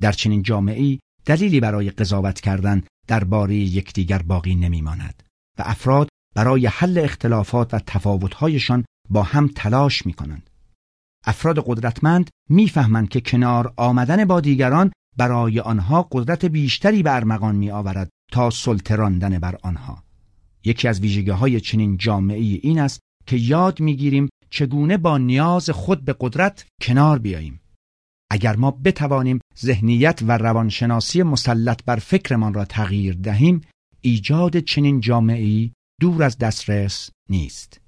در 0.00 0.12
چنین 0.12 0.42
جامعه 0.42 0.98
دلیلی 1.26 1.60
برای 1.60 1.90
قضاوت 1.90 2.40
کردن 2.40 2.82
درباره 3.06 3.54
یکدیگر 3.54 4.22
باقی 4.22 4.54
نمی 4.54 4.82
ماند 4.82 5.22
و 5.58 5.62
افراد 5.66 6.08
برای 6.34 6.66
حل 6.66 6.98
اختلافات 6.98 7.74
و 7.74 7.78
تفاوتهایشان 7.78 8.84
با 9.10 9.22
هم 9.22 9.50
تلاش 9.54 10.06
می 10.06 10.12
کنند. 10.12 10.50
افراد 11.26 11.64
قدرتمند 11.66 12.30
می‌فهمند 12.50 13.08
که 13.08 13.20
کنار 13.20 13.72
آمدن 13.76 14.24
با 14.24 14.40
دیگران 14.40 14.92
برای 15.16 15.60
آنها 15.60 16.08
قدرت 16.12 16.44
بیشتری 16.44 17.02
به 17.02 17.14
ارمغان 17.14 17.56
می 17.56 17.70
آورد 17.70 18.10
تا 18.32 18.50
سلطه 18.50 18.96
راندن 18.96 19.38
بر 19.38 19.58
آنها. 19.62 20.04
یکی 20.64 20.88
از 20.88 21.00
ویژگی 21.00 21.30
های 21.30 21.60
چنین 21.60 21.96
جامعه 21.96 22.60
این 22.62 22.78
است 22.78 23.00
که 23.26 23.36
یاد 23.36 23.80
می‌گیریم 23.80 24.28
چگونه 24.50 24.96
با 24.96 25.18
نیاز 25.18 25.70
خود 25.70 26.04
به 26.04 26.16
قدرت 26.20 26.66
کنار 26.80 27.18
بیاییم. 27.18 27.60
اگر 28.30 28.56
ما 28.56 28.70
بتوانیم 28.70 29.40
ذهنیت 29.58 30.20
و 30.22 30.38
روانشناسی 30.38 31.22
مسلط 31.22 31.84
بر 31.84 31.96
فکرمان 31.96 32.54
را 32.54 32.64
تغییر 32.64 33.14
دهیم 33.14 33.60
ایجاد 34.00 34.58
چنین 34.58 35.00
جامعه 35.00 35.70
دور 36.00 36.22
از 36.22 36.38
دسترس 36.38 37.10
نیست. 37.28 37.83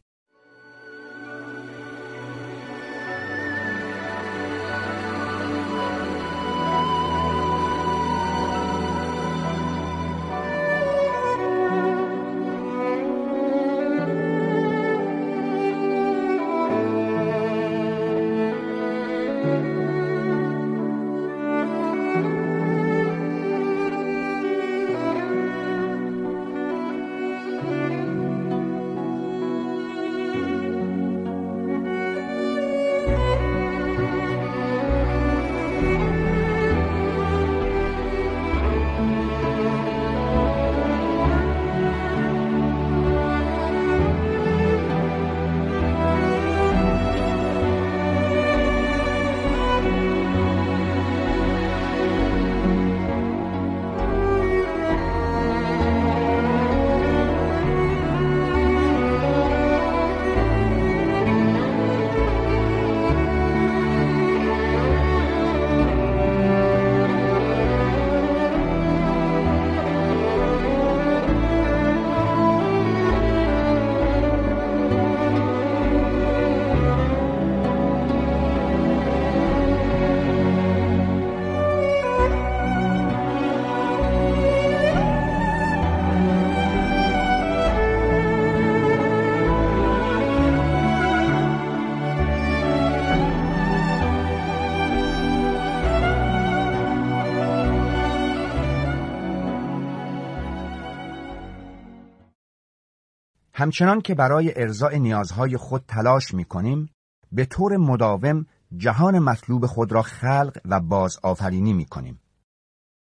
همچنان 103.58 104.00
که 104.00 104.14
برای 104.14 104.60
ارزای 104.60 104.98
نیازهای 104.98 105.56
خود 105.56 105.84
تلاش 105.88 106.34
می 106.34 106.44
کنیم، 106.44 106.90
به 107.32 107.44
طور 107.44 107.76
مداوم 107.76 108.46
جهان 108.76 109.18
مطلوب 109.18 109.66
خود 109.66 109.92
را 109.92 110.02
خلق 110.02 110.60
و 110.64 110.80
باز 110.80 111.18
آفرینی 111.22 111.72
می 111.72 111.84
کنیم. 111.84 112.20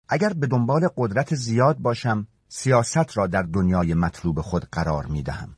اگر 0.09 0.33
به 0.33 0.47
دنبال 0.47 0.89
قدرت 0.97 1.35
زیاد 1.35 1.77
باشم، 1.77 2.27
سیاست 2.47 3.17
را 3.17 3.27
در 3.27 3.41
دنیای 3.41 3.93
مطلوب 3.93 4.41
خود 4.41 4.65
قرار 4.71 5.05
می 5.05 5.23
دهم. 5.23 5.55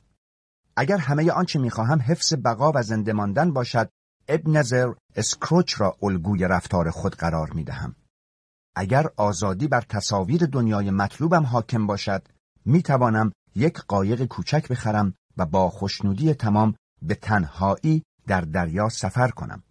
اگر 0.76 0.98
همه 0.98 1.30
آنچه 1.30 1.58
می 1.58 1.70
خواهم 1.70 2.00
حفظ 2.00 2.34
بقا 2.44 2.72
و 2.74 2.82
زنده 2.82 3.12
ماندن 3.12 3.52
باشد، 3.52 3.90
ابن 4.28 4.56
نظر 4.56 4.92
اسکروچ 5.16 5.80
را 5.80 5.96
الگوی 6.02 6.44
رفتار 6.44 6.90
خود 6.90 7.14
قرار 7.14 7.50
می 7.50 7.64
دهم. 7.64 7.96
اگر 8.76 9.06
آزادی 9.16 9.68
بر 9.68 9.80
تصاویر 9.80 10.46
دنیای 10.46 10.90
مطلوبم 10.90 11.42
حاکم 11.42 11.86
باشد، 11.86 12.28
می 12.64 12.82
توانم 12.82 13.32
یک 13.54 13.78
قایق 13.88 14.24
کوچک 14.24 14.68
بخرم 14.68 15.14
و 15.36 15.46
با 15.46 15.70
خوشنودی 15.70 16.34
تمام 16.34 16.74
به 17.02 17.14
تنهایی 17.14 18.02
در 18.26 18.40
دریا 18.40 18.88
سفر 18.88 19.28
کنم. 19.28 19.62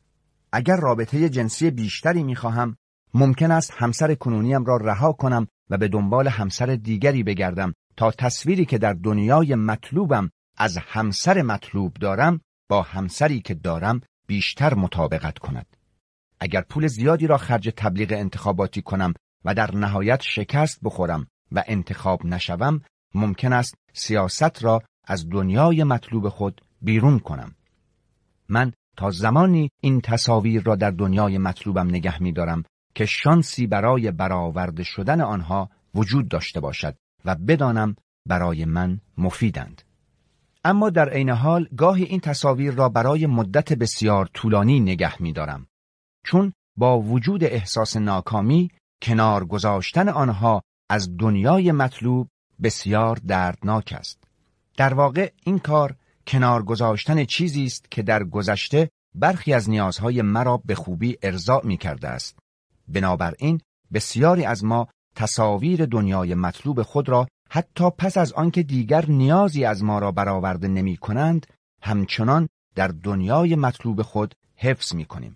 اگر 0.51 0.75
رابطه 0.75 1.29
جنسی 1.29 1.71
بیشتری 1.71 2.23
می 2.23 2.35
خواهم، 2.35 2.75
ممکن 3.13 3.51
است 3.51 3.73
همسر 3.77 4.15
کنونیم 4.15 4.65
را 4.65 4.77
رها 4.77 5.13
کنم 5.13 5.47
و 5.69 5.77
به 5.77 5.87
دنبال 5.87 6.27
همسر 6.27 6.65
دیگری 6.75 7.23
بگردم 7.23 7.73
تا 7.97 8.11
تصویری 8.11 8.65
که 8.65 8.77
در 8.77 8.93
دنیای 8.93 9.55
مطلوبم 9.55 10.29
از 10.57 10.77
همسر 10.77 11.41
مطلوب 11.41 11.93
دارم 11.93 12.41
با 12.69 12.81
همسری 12.81 13.41
که 13.41 13.53
دارم 13.53 14.01
بیشتر 14.27 14.73
مطابقت 14.73 15.37
کند. 15.37 15.65
اگر 16.39 16.61
پول 16.61 16.87
زیادی 16.87 17.27
را 17.27 17.37
خرج 17.37 17.69
تبلیغ 17.77 18.11
انتخاباتی 18.11 18.81
کنم 18.81 19.13
و 19.45 19.53
در 19.53 19.75
نهایت 19.75 20.21
شکست 20.21 20.79
بخورم 20.83 21.27
و 21.51 21.63
انتخاب 21.67 22.25
نشوم 22.25 22.81
ممکن 23.13 23.53
است 23.53 23.75
سیاست 23.93 24.63
را 24.63 24.83
از 25.05 25.29
دنیای 25.29 25.83
مطلوب 25.83 26.29
خود 26.29 26.61
بیرون 26.81 27.19
کنم. 27.19 27.55
من 28.49 28.73
تا 28.97 29.11
زمانی 29.11 29.69
این 29.81 30.01
تصاویر 30.01 30.63
را 30.63 30.75
در 30.75 30.91
دنیای 30.91 31.37
مطلوبم 31.37 31.87
نگه 31.87 32.23
می 32.23 32.31
دارم 32.31 32.63
که 32.95 33.05
شانسی 33.05 33.67
برای 33.67 34.11
برآورده 34.11 34.83
شدن 34.83 35.21
آنها 35.21 35.69
وجود 35.95 36.27
داشته 36.27 36.59
باشد 36.59 36.95
و 37.25 37.35
بدانم 37.35 37.95
برای 38.25 38.65
من 38.65 38.99
مفیدند. 39.17 39.81
اما 40.63 40.89
در 40.89 41.09
عین 41.09 41.29
حال 41.29 41.67
گاهی 41.77 42.03
این 42.03 42.19
تصاویر 42.19 42.73
را 42.73 42.89
برای 42.89 43.27
مدت 43.27 43.73
بسیار 43.73 44.29
طولانی 44.33 44.79
نگه 44.79 45.21
می 45.21 45.33
دارم. 45.33 45.67
چون 46.25 46.53
با 46.77 46.99
وجود 46.99 47.43
احساس 47.43 47.97
ناکامی 47.97 48.69
کنار 49.01 49.45
گذاشتن 49.45 50.09
آنها 50.09 50.61
از 50.89 51.17
دنیای 51.17 51.71
مطلوب 51.71 52.27
بسیار 52.63 53.15
دردناک 53.27 53.93
است. 53.97 54.23
در 54.77 54.93
واقع 54.93 55.31
این 55.43 55.59
کار 55.59 55.95
کنار 56.27 56.63
گذاشتن 56.63 57.25
چیزی 57.25 57.65
است 57.65 57.91
که 57.91 58.01
در 58.01 58.23
گذشته 58.23 58.89
برخی 59.15 59.53
از 59.53 59.69
نیازهای 59.69 60.21
مرا 60.21 60.57
به 60.57 60.75
خوبی 60.75 61.17
ارضا 61.23 61.61
می 61.63 61.77
کرده 61.77 62.07
است. 62.07 62.39
بنابراین 62.87 63.61
بسیاری 63.93 64.45
از 64.45 64.63
ما 64.63 64.87
تصاویر 65.15 65.85
دنیای 65.85 66.35
مطلوب 66.35 66.81
خود 66.81 67.09
را 67.09 67.27
حتی 67.49 67.89
پس 67.89 68.17
از 68.17 68.33
آنکه 68.33 68.63
دیگر 68.63 69.05
نیازی 69.05 69.65
از 69.65 69.83
ما 69.83 69.99
را 69.99 70.11
برآورده 70.11 70.67
نمی 70.67 70.97
کنند 70.97 71.47
همچنان 71.81 72.49
در 72.75 72.87
دنیای 72.87 73.55
مطلوب 73.55 74.01
خود 74.01 74.35
حفظ 74.55 74.95
می 74.95 75.05
کنیم. 75.05 75.35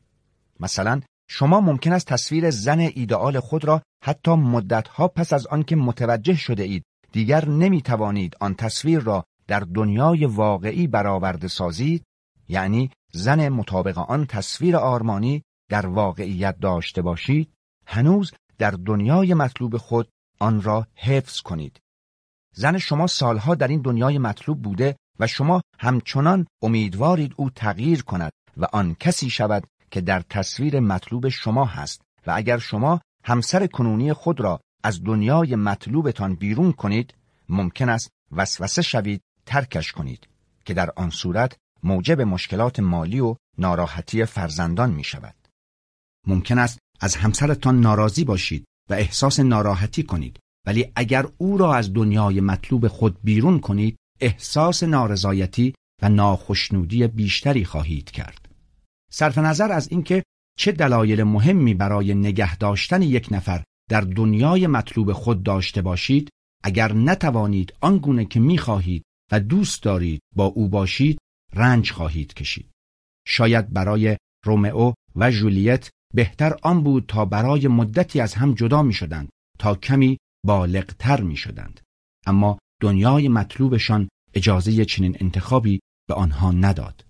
مثلا 0.60 1.02
شما 1.30 1.62
ممکن 1.62 1.94
است 1.94 2.08
تصویر 2.08 2.50
زن 2.50 2.80
ایدئال 2.80 3.40
خود 3.40 3.66
را 3.66 3.82
حتی 4.04 4.32
مدتها 4.32 5.08
پس 5.08 5.34
از 5.34 5.48
آنکه 5.48 5.76
متوجه 5.76 6.36
شده 6.36 6.64
اید 6.64 6.84
دیگر 7.16 7.50
نمی 7.50 7.82
توانید 7.82 8.36
آن 8.40 8.56
تصویر 8.56 9.00
را 9.00 9.26
در 9.48 9.60
دنیای 9.60 10.26
واقعی 10.26 10.88
برآورده 10.88 11.48
سازید 11.48 12.04
یعنی 12.48 12.92
زن 13.12 13.50
مطابق 13.50 13.98
آن 13.98 14.26
تصویر 14.26 14.78
آرمانی 14.78 15.44
در 15.70 15.88
واقعیت 15.88 16.60
داشته 16.60 17.02
باشید 17.02 17.54
هنوز 17.88 18.34
در 18.58 18.72
دنیای 18.72 19.34
مطلوب 19.34 19.78
خود 19.78 20.10
آن 20.40 20.62
را 20.62 20.88
حفظ 20.96 21.42
کنید. 21.42 21.80
زن 22.54 22.78
شما 22.78 23.08
سالها 23.08 23.56
در 23.56 23.68
این 23.68 23.82
دنیای 23.82 24.18
مطلوب 24.18 24.62
بوده 24.62 24.96
و 25.20 25.28
شما 25.28 25.62
همچنان 25.80 26.48
امیدوارید 26.62 27.34
او 27.38 27.50
تغییر 27.50 28.04
کند 28.04 28.32
و 28.58 28.66
آن 28.74 28.96
کسی 29.00 29.30
شود 29.30 29.68
که 29.92 30.02
در 30.02 30.22
تصویر 30.22 30.80
مطلوب 30.80 31.30
شما 31.30 31.66
هست 31.66 32.02
و 32.28 32.32
اگر 32.36 32.58
شما 32.58 33.02
همسر 33.24 33.68
کنونی 33.68 34.14
خود 34.14 34.42
را 34.42 34.60
از 34.86 35.04
دنیای 35.04 35.56
مطلوبتان 35.56 36.36
بیرون 36.36 36.72
کنید 36.72 37.14
ممکن 37.50 37.90
است 37.90 38.10
وسوسه 38.32 38.82
شوید 38.82 39.22
ترکش 39.46 39.92
کنید 39.92 40.28
که 40.66 40.74
در 40.74 40.92
آن 40.96 41.10
صورت 41.10 41.58
موجب 41.84 42.22
مشکلات 42.22 42.80
مالی 42.80 43.20
و 43.20 43.36
ناراحتی 43.58 44.26
فرزندان 44.26 44.92
می 44.92 45.04
شود. 45.04 45.36
ممکن 46.28 46.60
است 46.60 46.80
از 47.00 47.16
همسرتان 47.16 47.82
ناراضی 47.82 48.24
باشید 48.24 48.66
و 48.90 48.94
احساس 48.94 49.40
ناراحتی 49.40 50.04
کنید 50.04 50.40
ولی 50.68 50.92
اگر 50.96 51.26
او 51.38 51.58
را 51.58 51.76
از 51.76 51.94
دنیای 51.94 52.42
مطلوب 52.42 52.88
خود 52.88 53.18
بیرون 53.24 53.60
کنید 53.60 53.98
احساس 54.20 54.84
نارضایتی 54.84 55.74
و 56.02 56.10
ناخشنودی 56.10 57.08
بیشتری 57.08 57.66
خواهید 57.66 58.12
کرد. 58.12 58.50
صرف 59.12 59.38
نظر 59.38 59.72
از 59.72 59.88
اینکه 59.92 60.24
چه 60.60 60.72
دلایل 60.72 61.24
مهمی 61.24 61.74
برای 61.74 62.14
نگه 62.14 62.58
داشتن 62.58 63.02
یک 63.02 63.28
نفر 63.32 63.64
در 63.90 64.02
دنیای 64.02 64.68
مطلوب 64.68 65.14
خود 65.14 65.44
داشته 65.44 65.82
باشید 65.82 66.30
اگر 66.64 66.94
نتوانید 66.94 67.74
آنگونه 67.82 68.26
که 68.26 68.40
می‌خواهید 68.40 69.04
و 69.32 69.40
دوست 69.40 69.84
دارید 69.84 70.22
با 70.36 70.46
او 70.46 70.70
باشید 70.70 71.20
رنج 71.54 71.92
خواهید 71.92 72.34
کشید 72.34 72.72
شاید 73.28 73.74
برای 73.74 74.18
رومئو 74.46 74.94
و 75.16 75.32
جولیت 75.32 75.90
بهتر 76.14 76.56
آن 76.64 76.84
بود 76.84 77.06
تا 77.08 77.26
برای 77.26 77.68
مدتی 77.68 78.20
از 78.20 78.34
هم 78.34 78.54
جدا 78.54 78.84
می 78.84 78.94
شدند 78.94 79.30
تا 79.60 79.76
کمی 79.76 80.18
بالغتر 80.46 81.22
می 81.22 81.38
شدند. 81.38 81.80
اما 82.26 82.58
دنیای 82.82 83.28
مطلوبشان 83.28 84.10
اجازه 84.34 84.86
چنین 84.86 85.18
انتخابی 85.20 85.80
به 86.08 86.14
آنها 86.14 86.52
نداد. 86.52 87.06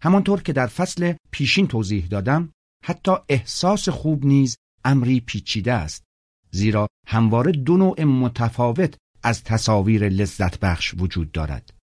همانطور 0.00 0.42
که 0.42 0.52
در 0.52 0.66
فصل 0.66 1.14
پیشین 1.30 1.66
توضیح 1.66 2.06
دادم 2.06 2.52
حتی 2.84 3.12
احساس 3.28 3.88
خوب 3.88 4.26
نیز 4.26 4.56
امری 4.84 5.20
پیچیده 5.20 5.72
است 5.72 6.04
زیرا 6.50 6.86
همواره 7.06 7.52
دو 7.52 7.76
نوع 7.76 8.04
متفاوت 8.04 8.94
از 9.22 9.44
تصاویر 9.44 10.08
لذت 10.08 10.60
بخش 10.60 10.94
وجود 10.98 11.32
دارد. 11.32 11.74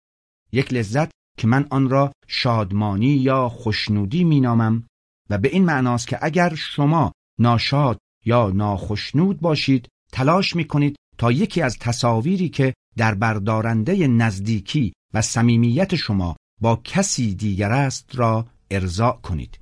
یک 0.53 0.73
لذت 0.73 1.11
که 1.39 1.47
من 1.47 1.67
آن 1.71 1.89
را 1.89 2.13
شادمانی 2.27 3.07
یا 3.07 3.49
خوشنودی 3.49 4.25
مینامم 4.25 4.87
و 5.31 5.39
به 5.39 5.49
این 5.49 5.65
معناست 5.65 6.09
که 6.09 6.19
اگر 6.23 6.55
شما 6.55 7.13
ناشاد 7.39 7.99
یا 8.25 8.51
ناخشنود 8.51 9.41
باشید 9.41 9.89
تلاش 10.13 10.57
می 10.57 10.65
کنید 10.65 10.97
تا 11.19 11.33
یکی 11.33 11.63
از 11.63 11.79
تصاویری 11.79 12.49
که 12.49 12.75
در 12.97 13.15
بردارنده 13.15 14.07
نزدیکی 14.07 14.93
و 15.15 15.23
صمیمیت 15.23 15.97
شما 15.97 16.37
با 16.61 16.81
کسی 16.85 17.35
دیگر 17.35 17.73
است 17.73 18.17
را 18.17 18.47
ارضا 18.71 19.13
کنید. 19.13 19.59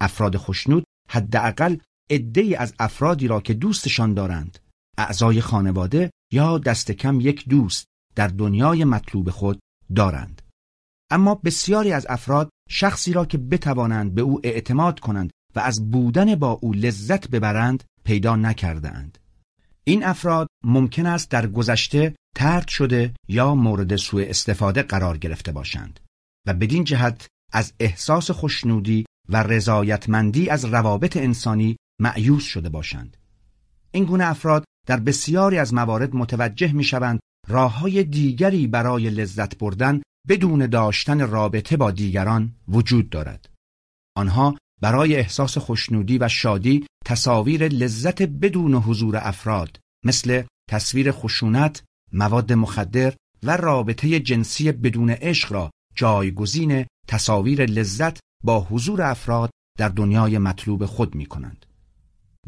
افراد 0.00 0.36
خوشنود 0.36 0.84
حداقل 1.10 1.76
عدهای 2.10 2.54
از 2.54 2.74
افرادی 2.78 3.28
را 3.28 3.40
که 3.40 3.54
دوستشان 3.54 4.14
دارند 4.14 4.58
اعضای 4.98 5.40
خانواده 5.40 6.10
یا 6.32 6.58
دست 6.58 6.92
کم 6.92 7.20
یک 7.20 7.48
دوست 7.48 7.84
در 8.14 8.28
دنیای 8.28 8.84
مطلوب 8.84 9.30
خود 9.30 9.60
دارند 9.96 10.42
اما 11.10 11.34
بسیاری 11.34 11.92
از 11.92 12.06
افراد 12.08 12.50
شخصی 12.68 13.12
را 13.12 13.24
که 13.24 13.38
بتوانند 13.38 14.14
به 14.14 14.22
او 14.22 14.40
اعتماد 14.44 15.00
کنند 15.00 15.30
و 15.56 15.60
از 15.60 15.90
بودن 15.90 16.34
با 16.34 16.50
او 16.50 16.72
لذت 16.72 17.28
ببرند 17.28 17.84
پیدا 18.04 18.36
نکرده 18.36 18.90
اند. 18.90 19.18
این 19.84 20.04
افراد 20.04 20.48
ممکن 20.64 21.06
است 21.06 21.30
در 21.30 21.46
گذشته 21.46 22.14
ترد 22.36 22.68
شده 22.68 23.14
یا 23.28 23.54
مورد 23.54 23.96
سوء 23.96 24.24
استفاده 24.28 24.82
قرار 24.82 25.18
گرفته 25.18 25.52
باشند 25.52 26.00
و 26.46 26.54
بدین 26.54 26.84
جهت 26.84 27.26
از 27.52 27.72
احساس 27.80 28.30
خوشنودی 28.30 29.04
و 29.28 29.42
رضایتمندی 29.42 30.48
از 30.50 30.64
روابط 30.64 31.16
انسانی 31.16 31.76
معیوس 32.00 32.44
شده 32.44 32.68
باشند. 32.68 33.16
این 33.90 34.04
گونه 34.04 34.24
افراد 34.24 34.64
در 34.86 35.00
بسیاری 35.00 35.58
از 35.58 35.74
موارد 35.74 36.16
متوجه 36.16 36.72
می 36.72 36.84
شوند 36.84 37.20
راه 37.48 37.78
های 37.78 38.04
دیگری 38.04 38.66
برای 38.66 39.10
لذت 39.10 39.58
بردن 39.58 40.02
بدون 40.28 40.66
داشتن 40.66 41.28
رابطه 41.28 41.76
با 41.76 41.90
دیگران 41.90 42.54
وجود 42.68 43.10
دارد. 43.10 43.50
آنها 44.16 44.58
برای 44.80 45.16
احساس 45.16 45.58
خوشنودی 45.58 46.18
و 46.18 46.28
شادی 46.28 46.86
تصاویر 47.04 47.68
لذت 47.68 48.22
بدون 48.22 48.74
حضور 48.74 49.16
افراد 49.16 49.80
مثل 50.04 50.42
تصویر 50.70 51.12
خشونت، 51.12 51.82
مواد 52.12 52.52
مخدر 52.52 53.14
و 53.42 53.56
رابطه 53.56 54.20
جنسی 54.20 54.72
بدون 54.72 55.10
عشق 55.10 55.52
را 55.52 55.70
جایگزین 55.94 56.86
تصاویر 57.08 57.66
لذت 57.66 58.20
با 58.44 58.60
حضور 58.60 59.02
افراد 59.02 59.50
در 59.78 59.88
دنیای 59.88 60.38
مطلوب 60.38 60.86
خود 60.86 61.14
می 61.14 61.26
کنند. 61.26 61.66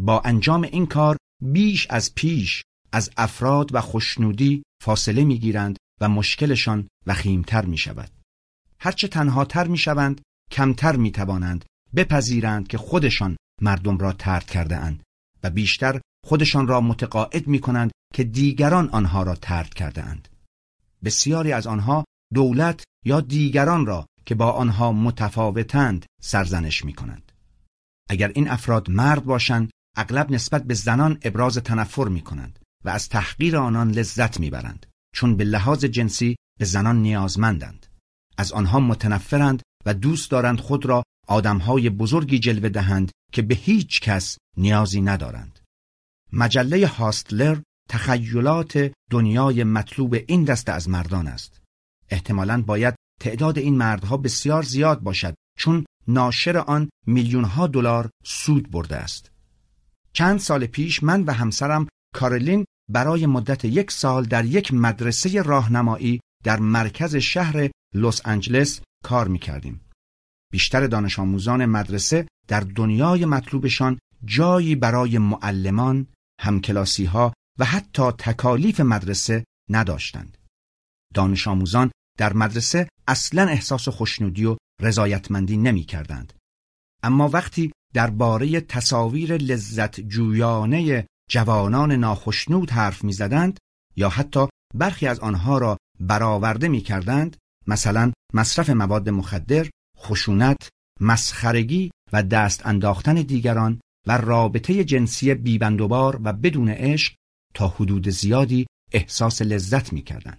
با 0.01 0.21
انجام 0.21 0.63
این 0.63 0.87
کار 0.87 1.17
بیش 1.43 1.87
از 1.91 2.15
پیش 2.15 2.63
از 2.93 3.11
افراد 3.17 3.75
و 3.75 3.81
خوشنودی 3.81 4.63
فاصله 4.83 5.25
می 5.25 5.39
گیرند 5.39 5.77
و 6.01 6.09
مشکلشان 6.09 6.89
وخیمتر 7.07 7.65
می 7.65 7.79
شود. 7.79 8.11
هرچه 8.81 9.09
تنهاتر 9.09 9.67
می 9.67 9.79
شوند 9.79 10.21
کمتر 10.51 10.97
می 10.97 11.11
توانند 11.11 11.65
بپذیرند 11.97 12.69
که 12.69 12.79
خودشان 12.79 13.37
مردم 13.63 13.99
را 13.99 14.13
ترد 14.13 14.45
کرده 14.45 14.77
اند 14.77 15.03
و 15.43 15.51
بیشتر 15.51 16.01
خودشان 16.27 16.67
را 16.67 16.81
متقاعد 16.81 17.47
می 17.47 17.59
کنند 17.59 17.91
که 18.15 18.25
دیگران 18.25 18.89
آنها 18.89 19.23
را 19.23 19.35
ترد 19.35 19.75
کرده 19.75 20.03
اند. 20.03 20.29
بسیاری 21.05 21.53
از 21.53 21.67
آنها 21.67 22.05
دولت 22.35 22.85
یا 23.05 23.21
دیگران 23.21 23.87
را 23.87 24.07
که 24.27 24.35
با 24.35 24.51
آنها 24.51 24.93
متفاوتند 24.93 26.07
سرزنش 26.23 26.85
می 26.85 26.93
کنند. 26.93 27.33
اگر 28.11 28.33
این 28.35 28.49
افراد 28.49 28.91
مرد 28.91 29.25
باشند 29.25 29.71
اغلب 29.97 30.31
نسبت 30.31 30.65
به 30.65 30.75
زنان 30.75 31.19
ابراز 31.23 31.57
تنفر 31.59 32.09
می 32.09 32.21
کنند 32.21 32.59
و 32.85 32.89
از 32.89 33.09
تحقیر 33.09 33.57
آنان 33.57 33.91
لذت 33.91 34.41
می 34.41 34.51
برند 34.51 34.87
چون 35.15 35.37
به 35.37 35.45
لحاظ 35.45 35.85
جنسی 35.85 36.37
به 36.59 36.65
زنان 36.65 37.03
نیازمندند. 37.03 37.87
از 38.37 38.53
آنها 38.53 38.81
متنفرند 38.81 39.63
و 39.87 39.95
دوست 39.95 40.31
دارند 40.31 40.61
خود 40.61 40.87
را 40.87 41.03
آدمهای 41.29 41.91
بزرگی 41.91 42.39
جلوه 42.39 42.69
دهند 42.69 43.11
که 43.33 43.43
به 43.43 43.55
هیچ 43.55 44.01
کس 44.01 44.39
نیازی 44.57 45.01
ندارند. 45.01 45.59
مجله 46.33 46.87
هاستلر 46.87 47.61
تخیلات 47.89 48.93
دنیای 49.11 49.65
مطلوب 49.65 50.17
این 50.29 50.45
دسته 50.45 50.73
از 50.73 50.89
مردان 50.89 51.27
است. 51.27 51.61
احتمالاً 52.09 52.63
باید 52.63 52.95
تعداد 53.21 53.59
این 53.59 53.77
مردها 53.77 54.17
بسیار 54.17 54.63
زیاد 54.63 55.01
باشد 55.01 55.35
چون 55.59 55.85
ناشر 56.09 56.57
آن 56.57 56.91
میلیون 57.07 57.45
ها 57.45 57.67
دلار 57.67 58.11
سود 58.25 58.71
برده 58.71 58.97
است. 58.97 59.31
چند 60.13 60.39
سال 60.39 60.67
پیش 60.67 61.03
من 61.03 61.23
و 61.23 61.33
همسرم 61.33 61.87
کارلین 62.15 62.65
برای 62.91 63.27
مدت 63.27 63.65
یک 63.65 63.91
سال 63.91 64.25
در 64.25 64.45
یک 64.45 64.75
مدرسه 64.75 65.43
راهنمایی 65.43 66.21
در 66.45 66.59
مرکز 66.61 67.17
شهر 67.17 67.71
لس 67.95 68.27
آنجلس 68.27 68.81
کار 69.05 69.29
می 69.29 69.39
کردیم. 69.39 69.81
بیشتر 70.53 70.87
دانش 70.87 71.19
آموزان 71.19 71.67
مدرسه 71.67 72.27
در 72.49 72.61
دنیای 72.61 73.25
مطلوبشان 73.25 73.99
جایی 74.25 74.75
برای 74.75 75.19
معلمان، 75.19 76.07
همکلاسی 76.41 77.05
ها 77.05 77.33
و 77.59 77.65
حتی 77.65 78.11
تکالیف 78.11 78.81
مدرسه 78.81 79.45
نداشتند. 79.71 80.39
دانش 81.15 81.49
آموزان 81.49 81.91
در 82.19 82.33
مدرسه 82.33 82.89
اصلا 83.09 83.43
احساس 83.43 83.89
خوشنودی 83.89 84.45
و 84.45 84.57
رضایتمندی 84.81 85.57
نمی 85.57 85.85
کردند. 85.85 86.33
اما 87.03 87.29
وقتی 87.29 87.73
درباره 87.95 88.61
تصاویر 88.61 89.37
لذت 89.37 90.01
جویانه 90.01 91.07
جوانان 91.31 91.93
ناخشنود 91.93 92.71
حرف 92.71 93.05
می 93.05 93.13
زدند 93.13 93.59
یا 93.97 94.09
حتی 94.09 94.47
برخی 94.75 95.07
از 95.07 95.21
آنها 95.21 95.59
را 95.59 95.77
برآورده 96.01 96.69
می 96.69 96.81
کردند 96.81 97.37
مثلا 97.67 98.13
مصرف 98.35 98.71
مواد 98.71 99.09
مخدر، 99.09 99.71
خشونت، 99.99 100.69
مسخرگی 101.01 101.91
و 102.13 102.23
دست 102.23 102.67
انداختن 102.67 103.15
دیگران 103.15 103.81
و 104.07 104.13
رابطه 104.19 104.85
جنسی 104.85 105.35
بیبندوبار 105.35 106.21
و 106.25 106.33
بدون 106.33 106.69
عشق 106.69 107.15
تا 107.55 107.69
حدود 107.69 108.09
زیادی 108.09 108.67
احساس 108.93 109.43
لذت 109.43 109.93
می 109.93 110.03
کردن. 110.03 110.37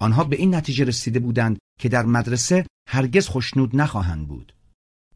آنها 0.00 0.24
به 0.24 0.36
این 0.36 0.54
نتیجه 0.54 0.84
رسیده 0.84 1.20
بودند 1.20 1.58
که 1.80 1.88
در 1.88 2.02
مدرسه 2.02 2.66
هرگز 2.88 3.28
خوشنود 3.28 3.76
نخواهند 3.76 4.28
بود. 4.28 4.54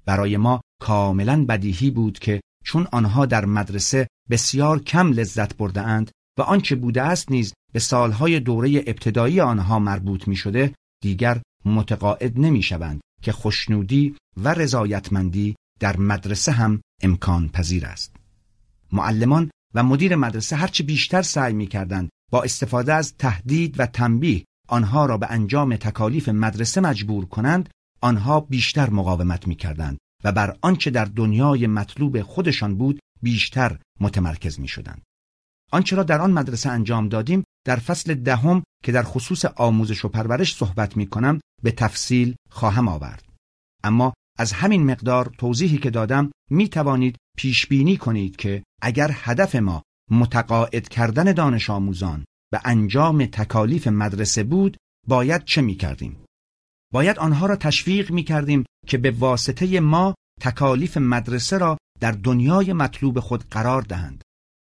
برای 0.04 0.36
ما 0.36 0.60
کاملا 0.84 1.44
بدیهی 1.44 1.90
بود 1.90 2.18
که 2.18 2.40
چون 2.64 2.86
آنها 2.92 3.26
در 3.26 3.44
مدرسه 3.44 4.08
بسیار 4.30 4.82
کم 4.82 5.12
لذت 5.12 5.56
برده 5.56 5.82
اند 5.82 6.10
و 6.38 6.42
آنچه 6.42 6.76
بوده 6.76 7.02
است 7.02 7.30
نیز 7.30 7.54
به 7.72 7.78
سالهای 7.78 8.40
دوره 8.40 8.70
ابتدایی 8.86 9.40
آنها 9.40 9.78
مربوط 9.78 10.28
می 10.28 10.36
شده 10.36 10.74
دیگر 11.02 11.42
متقاعد 11.64 12.38
نمی 12.38 12.62
شوند 12.62 13.00
که 13.22 13.32
خوشنودی 13.32 14.16
و 14.36 14.48
رضایتمندی 14.48 15.56
در 15.80 15.96
مدرسه 15.96 16.52
هم 16.52 16.80
امکان 17.02 17.48
پذیر 17.48 17.86
است. 17.86 18.16
معلمان 18.92 19.50
و 19.74 19.82
مدیر 19.82 20.16
مدرسه 20.16 20.56
هرچه 20.56 20.84
بیشتر 20.84 21.22
سعی 21.22 21.52
می 21.52 21.66
کردند 21.66 22.08
با 22.32 22.42
استفاده 22.42 22.94
از 22.94 23.14
تهدید 23.16 23.80
و 23.80 23.86
تنبیه 23.86 24.44
آنها 24.68 25.06
را 25.06 25.18
به 25.18 25.26
انجام 25.30 25.76
تکالیف 25.76 26.28
مدرسه 26.28 26.80
مجبور 26.80 27.24
کنند 27.24 27.68
آنها 28.00 28.40
بیشتر 28.40 28.90
مقاومت 28.90 29.48
می 29.48 29.54
کردند 29.54 29.98
و 30.24 30.32
بر 30.32 30.56
آنچه 30.62 30.90
در 30.90 31.04
دنیای 31.04 31.66
مطلوب 31.66 32.22
خودشان 32.22 32.74
بود 32.76 33.00
بیشتر 33.22 33.78
متمرکز 34.00 34.60
می 34.60 34.68
شدند. 34.68 35.02
آنچه 35.72 35.96
را 35.96 36.02
در 36.02 36.20
آن 36.20 36.32
مدرسه 36.32 36.70
انجام 36.70 37.08
دادیم 37.08 37.44
در 37.66 37.76
فصل 37.76 38.14
دهم 38.14 38.62
که 38.84 38.92
در 38.92 39.02
خصوص 39.02 39.44
آموزش 39.44 40.04
و 40.04 40.08
پرورش 40.08 40.54
صحبت 40.54 40.96
می 40.96 41.06
کنم 41.06 41.40
به 41.62 41.70
تفصیل 41.70 42.34
خواهم 42.50 42.88
آورد. 42.88 43.28
اما 43.84 44.14
از 44.38 44.52
همین 44.52 44.86
مقدار 44.86 45.32
توضیحی 45.38 45.78
که 45.78 45.90
دادم 45.90 46.30
می 46.50 46.68
توانید 46.68 47.16
پیش 47.38 47.66
بینی 47.66 47.96
کنید 47.96 48.36
که 48.36 48.62
اگر 48.82 49.10
هدف 49.12 49.56
ما 49.56 49.82
متقاعد 50.10 50.88
کردن 50.88 51.32
دانش 51.32 51.70
آموزان 51.70 52.24
به 52.52 52.60
انجام 52.64 53.26
تکالیف 53.26 53.86
مدرسه 53.86 54.44
بود 54.44 54.76
باید 55.08 55.44
چه 55.44 55.62
می 55.62 55.74
کردیم؟ 55.74 56.23
باید 56.94 57.18
آنها 57.18 57.46
را 57.46 57.56
تشویق 57.56 58.10
می 58.10 58.22
کردیم 58.22 58.64
که 58.86 58.98
به 58.98 59.10
واسطه 59.10 59.80
ما 59.80 60.14
تکالیف 60.40 60.96
مدرسه 60.96 61.58
را 61.58 61.78
در 62.00 62.12
دنیای 62.12 62.72
مطلوب 62.72 63.20
خود 63.20 63.44
قرار 63.50 63.82
دهند. 63.82 64.22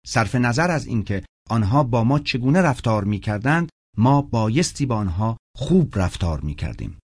صرف 0.06 0.34
نظر 0.34 0.70
از 0.70 0.86
اینکه 0.86 1.22
آنها 1.50 1.82
با 1.82 2.04
ما 2.04 2.18
چگونه 2.18 2.60
رفتار 2.60 3.04
می 3.04 3.18
کردند 3.18 3.68
ما 3.96 4.22
بایستی 4.22 4.86
با 4.86 4.96
آنها 4.96 5.36
خوب 5.56 5.98
رفتار 5.98 6.40
می 6.40 6.54
کردیم. 6.54 6.98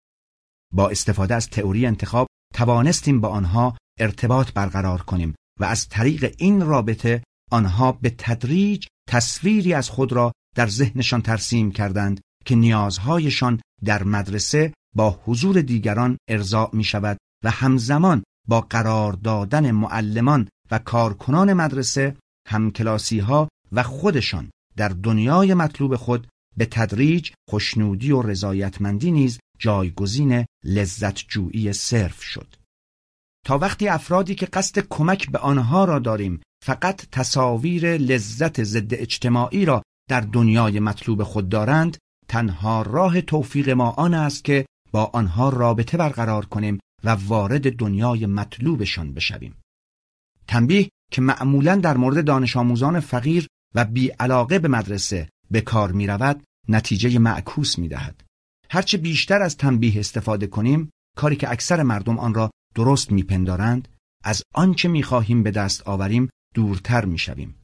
با 0.72 0.88
استفاده 0.88 1.34
از 1.34 1.50
تئوری 1.50 1.86
انتخاب 1.86 2.26
توانستیم 2.54 3.20
با 3.20 3.28
آنها 3.28 3.76
ارتباط 3.98 4.52
برقرار 4.52 5.02
کنیم 5.02 5.34
و 5.60 5.64
از 5.64 5.88
طریق 5.88 6.34
این 6.38 6.66
رابطه 6.66 7.22
آنها 7.50 7.92
به 7.92 8.14
تدریج 8.18 8.86
تصویری 9.08 9.74
از 9.74 9.90
خود 9.90 10.12
را 10.12 10.32
در 10.56 10.66
ذهنشان 10.66 11.22
ترسیم 11.22 11.72
کردند 11.72 12.20
که 12.46 12.54
نیازهایشان 12.54 13.60
در 13.84 14.02
مدرسه 14.04 14.72
با 14.94 15.20
حضور 15.24 15.60
دیگران 15.60 16.18
ارضاع 16.28 16.70
می 16.72 16.84
شود 16.84 17.18
و 17.44 17.50
همزمان 17.50 18.22
با 18.48 18.60
قرار 18.60 19.12
دادن 19.12 19.70
معلمان 19.70 20.48
و 20.70 20.78
کارکنان 20.78 21.52
مدرسه 21.52 22.16
همکلاسی 22.48 23.18
ها 23.18 23.48
و 23.72 23.82
خودشان 23.82 24.50
در 24.76 24.88
دنیای 24.88 25.54
مطلوب 25.54 25.96
خود 25.96 26.26
به 26.56 26.66
تدریج 26.66 27.30
خوشنودی 27.50 28.12
و 28.12 28.22
رضایتمندی 28.22 29.10
نیز 29.10 29.38
جایگزین 29.58 30.44
لذت 30.64 31.16
جویی 31.16 31.72
صرف 31.72 32.22
شد. 32.22 32.56
تا 33.46 33.58
وقتی 33.58 33.88
افرادی 33.88 34.34
که 34.34 34.46
قصد 34.46 34.86
کمک 34.90 35.30
به 35.30 35.38
آنها 35.38 35.84
را 35.84 35.98
داریم 35.98 36.40
فقط 36.64 37.06
تصاویر 37.12 37.96
لذت 37.96 38.62
ضد 38.62 38.94
اجتماعی 38.94 39.64
را 39.64 39.82
در 40.10 40.20
دنیای 40.20 40.80
مطلوب 40.80 41.22
خود 41.22 41.48
دارند 41.48 41.96
تنها 42.28 42.82
راه 42.82 43.20
توفیق 43.20 43.70
ما 43.70 43.90
آن 43.90 44.14
است 44.14 44.44
که 44.44 44.66
با 44.92 45.04
آنها 45.04 45.48
رابطه 45.48 45.96
برقرار 45.96 46.44
کنیم 46.46 46.78
و 47.04 47.10
وارد 47.10 47.76
دنیای 47.76 48.26
مطلوبشان 48.26 49.14
بشویم 49.14 49.54
تنبیه 50.48 50.88
که 51.12 51.22
معمولا 51.22 51.76
در 51.76 51.96
مورد 51.96 52.24
دانش 52.24 52.56
آموزان 52.56 53.00
فقیر 53.00 53.46
و 53.74 53.84
بی 53.84 54.08
علاقه 54.08 54.58
به 54.58 54.68
مدرسه 54.68 55.28
به 55.50 55.60
کار 55.60 55.92
می 55.92 56.06
رود 56.06 56.42
نتیجه 56.68 57.18
معکوس 57.18 57.78
می 57.78 57.88
دهد. 57.88 58.24
هرچه 58.70 58.98
بیشتر 58.98 59.42
از 59.42 59.56
تنبیه 59.56 60.00
استفاده 60.00 60.46
کنیم 60.46 60.90
کاری 61.16 61.36
که 61.36 61.50
اکثر 61.50 61.82
مردم 61.82 62.18
آن 62.18 62.34
را 62.34 62.50
درست 62.74 63.12
میپندارند 63.12 63.88
از 64.24 64.42
آنچه 64.54 64.88
می‌خواهیم 64.88 65.42
به 65.42 65.50
دست 65.50 65.88
آوریم 65.88 66.30
دورتر 66.54 67.04
می‌شویم 67.04 67.54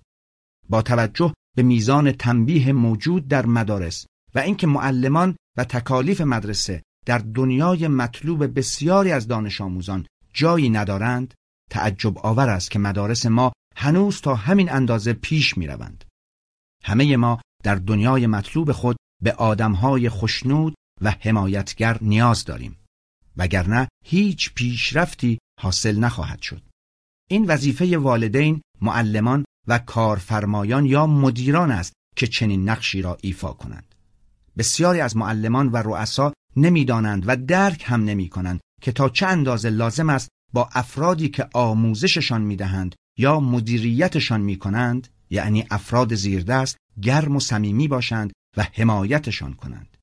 با 0.68 0.82
توجه 0.82 1.34
به 1.56 1.62
میزان 1.62 2.12
تنبیه 2.12 2.72
موجود 2.72 3.28
در 3.28 3.46
مدارس 3.46 4.06
و 4.34 4.38
اینکه 4.38 4.66
معلمان 4.66 5.36
و 5.56 5.64
تکالیف 5.64 6.20
مدرسه 6.20 6.82
در 7.06 7.18
دنیای 7.18 7.88
مطلوب 7.88 8.58
بسیاری 8.58 9.12
از 9.12 9.28
دانش 9.28 9.60
آموزان 9.60 10.06
جایی 10.32 10.70
ندارند 10.70 11.34
تعجب 11.70 12.18
آور 12.18 12.48
است 12.48 12.70
که 12.70 12.78
مدارس 12.78 13.26
ما 13.26 13.52
هنوز 13.76 14.20
تا 14.20 14.34
همین 14.34 14.72
اندازه 14.72 15.12
پیش 15.12 15.58
می 15.58 15.66
روند. 15.66 16.04
همه 16.84 17.16
ما 17.16 17.40
در 17.62 17.74
دنیای 17.74 18.26
مطلوب 18.26 18.72
خود 18.72 18.96
به 19.22 19.32
آدمهای 19.32 20.08
خوشنود 20.08 20.74
و 21.00 21.10
حمایتگر 21.20 21.98
نیاز 22.00 22.44
داریم 22.44 22.78
وگرنه 23.36 23.88
هیچ 24.04 24.54
پیشرفتی 24.54 25.38
حاصل 25.60 25.98
نخواهد 25.98 26.42
شد 26.42 26.62
این 27.30 27.44
وظیفه 27.46 27.98
والدین 27.98 28.62
معلمان 28.80 29.44
و 29.68 29.78
کارفرمایان 29.78 30.86
یا 30.86 31.06
مدیران 31.06 31.70
است 31.70 31.92
که 32.16 32.26
چنین 32.26 32.68
نقشی 32.68 33.02
را 33.02 33.18
ایفا 33.20 33.52
کنند 33.52 33.91
بسیاری 34.58 35.00
از 35.00 35.16
معلمان 35.16 35.68
و 35.68 35.76
رؤسا 35.76 36.32
نمی‌دانند 36.56 37.24
و 37.26 37.36
درک 37.36 37.84
هم 37.86 38.04
نمی 38.04 38.28
کنند 38.28 38.60
که 38.80 38.92
تا 38.92 39.08
چه 39.08 39.26
اندازه 39.26 39.70
لازم 39.70 40.10
است 40.10 40.28
با 40.52 40.68
افرادی 40.72 41.28
که 41.28 41.48
آموزششان 41.54 42.42
می‌دهند 42.42 42.94
یا 43.18 43.40
مدیریتشان 43.40 44.40
می 44.40 44.58
کنند 44.58 45.08
یعنی 45.30 45.66
افراد 45.70 46.14
زیردست 46.14 46.76
گرم 47.02 47.36
و 47.36 47.40
صمیمی 47.40 47.88
باشند 47.88 48.32
و 48.56 48.66
حمایتشان 48.72 49.54
کنند 49.54 49.96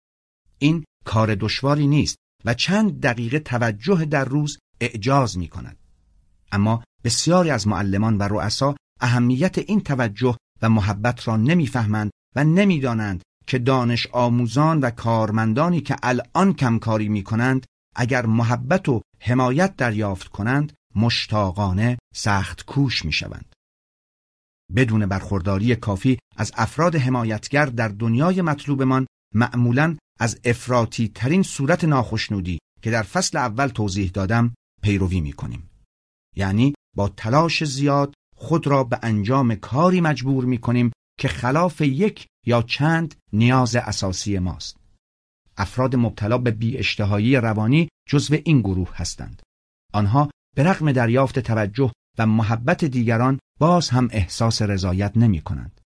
این 0.60 0.84
کار 1.06 1.36
دشواری 1.36 1.88
نیست 1.88 2.16
و 2.46 2.54
چند 2.54 3.02
دقیقه 3.02 3.40
توجه 3.40 4.06
در 4.06 4.26
روز 4.26 4.58
اعجاز 4.82 5.38
می 5.38 5.48
کند. 5.48 5.78
اما 6.52 6.84
بسیاری 7.04 7.50
از 7.50 7.68
معلمان 7.68 8.18
و 8.18 8.24
رؤسا 8.24 8.76
اهمیت 9.02 9.58
این 9.58 9.82
توجه 9.82 10.38
و 10.62 10.70
محبت 10.70 11.28
را 11.28 11.38
نمی‌فهمند 11.38 12.12
و 12.36 12.44
نمی‌دانند 12.44 13.22
که 13.50 13.60
دانش 13.60 14.08
آموزان 14.12 14.80
و 14.80 14.90
کارمندانی 14.90 15.82
که 15.82 15.96
الان 16.04 16.54
کمکاری 16.54 17.10
می 17.10 17.24
کنند 17.24 17.66
اگر 17.96 18.26
محبت 18.26 18.90
و 18.90 19.02
حمایت 19.22 19.76
دریافت 19.76 20.28
کنند 20.28 20.74
مشتاقانه 20.96 21.98
سخت 22.16 22.66
کوش 22.66 23.06
می 23.06 23.12
شوند. 23.12 23.54
بدون 24.76 25.06
برخورداری 25.06 25.76
کافی 25.76 26.20
از 26.38 26.52
افراد 26.56 26.96
حمایتگر 26.96 27.66
در 27.66 27.88
دنیای 27.88 28.42
مطلوبمان 28.42 29.08
معمولا 29.36 29.98
از 30.20 30.40
افراطی 30.44 31.08
ترین 31.16 31.44
صورت 31.44 31.84
ناخشنودی 31.84 32.60
که 32.82 32.92
در 32.92 33.04
فصل 33.04 33.38
اول 33.38 33.68
توضیح 33.68 34.12
دادم 34.14 34.54
پیروی 34.84 35.22
می 35.22 35.34
کنیم. 35.34 35.70
یعنی 36.36 36.74
با 36.96 37.10
تلاش 37.10 37.64
زیاد 37.64 38.14
خود 38.36 38.68
را 38.68 38.84
به 38.84 39.00
انجام 39.02 39.56
کاری 39.56 40.02
مجبور 40.02 40.46
می 40.46 40.58
کنیم 40.58 40.92
که 41.20 41.28
خلاف 41.28 41.82
یک 41.82 42.28
یا 42.46 42.62
چند 42.62 43.16
نیاز 43.34 43.76
اساسی 43.76 44.40
ماست. 44.40 44.78
افراد 45.58 45.96
مبتلا 45.96 46.38
به 46.38 46.52
بی 46.52 46.78
اشتهایی 46.78 47.36
روانی 47.36 47.90
جزو 48.10 48.38
این 48.46 48.62
گروه 48.62 48.90
هستند. 48.96 49.42
آنها 49.94 50.30
به 50.56 50.64
رغم 50.64 50.92
دریافت 50.92 51.40
توجه 51.40 51.92
و 52.18 52.26
محبت 52.26 52.86
دیگران 52.86 53.40
باز 53.60 53.90
هم 53.90 54.08
احساس 54.12 54.62
رضایت 54.62 55.18
نمی 55.18 55.42
کنند. 55.42 55.82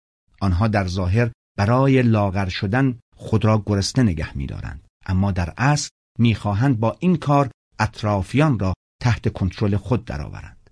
آنها 0.41 0.69
در 0.69 0.87
ظاهر 0.87 1.31
برای 1.59 2.03
لاغر 2.03 2.49
شدن 2.49 2.99
خود 3.17 3.45
را 3.45 3.63
گرسنه 3.67 4.05
نگه 4.05 4.37
می 4.37 4.47
دارند. 4.47 4.87
اما 5.07 5.33
در 5.33 5.55
اصل 5.57 5.89
می 6.19 6.35
خواهند 6.35 6.81
با 6.81 6.97
این 7.01 7.17
کار 7.17 7.51
اطرافیان 7.79 8.59
را 8.59 8.75
تحت 9.03 9.33
کنترل 9.33 9.77
خود 9.77 10.05
درآورند. 10.05 10.71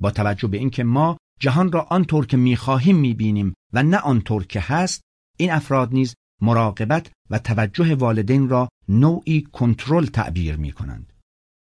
با 0.00 0.10
توجه 0.10 0.48
به 0.48 0.56
اینکه 0.56 0.84
ما 0.84 1.16
جهان 1.40 1.72
را 1.72 1.80
آنطور 1.80 2.26
که 2.26 2.36
می‌خواهیم 2.36 2.96
می‌بینیم 2.96 3.54
و 3.72 3.82
نه 3.82 3.96
آنطور 3.96 4.46
که 4.46 4.60
هست 4.60 5.00
این 5.36 5.52
افراد 5.52 5.92
نیز 5.92 6.14
مراقبت 6.42 7.10
و 7.30 7.38
توجه 7.38 7.94
والدین 7.94 8.48
را 8.48 8.68
نوعی 8.88 9.42
کنترل 9.42 10.06
تعبیر 10.06 10.56
می 10.56 10.72
کنند. 10.72 11.12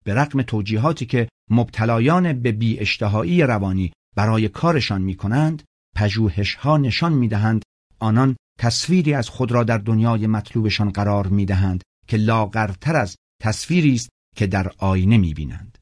به 0.05 0.15
رغم 0.15 0.43
توجیهاتی 0.43 1.07
که 1.07 1.29
مبتلایان 1.51 2.33
به 2.33 2.53
بی 2.53 2.79
اشتهایی 2.79 3.43
روانی 3.43 3.93
برای 4.17 4.49
کارشان 4.49 5.03
می 5.03 5.15
کنند، 5.15 5.63
پژوهش 5.97 6.55
ها 6.55 6.77
نشان 6.77 7.13
می 7.13 7.29
دهند 7.29 7.63
آنان 7.99 8.37
تصویری 8.59 9.15
از 9.15 9.29
خود 9.29 9.53
را 9.53 9.65
در 9.65 9.79
دنیای 9.79 10.27
مطلوبشان 10.27 10.91
قرار 10.91 11.27
می 11.27 11.47
دهند 11.47 11.83
که 12.09 12.17
لاغرتر 12.17 12.97
از 12.97 13.17
تصویری 13.43 13.95
است 13.95 14.09
که 14.37 14.47
در 14.47 14.73
آینه 14.79 15.19
می 15.19 15.35
بینند. 15.35 15.79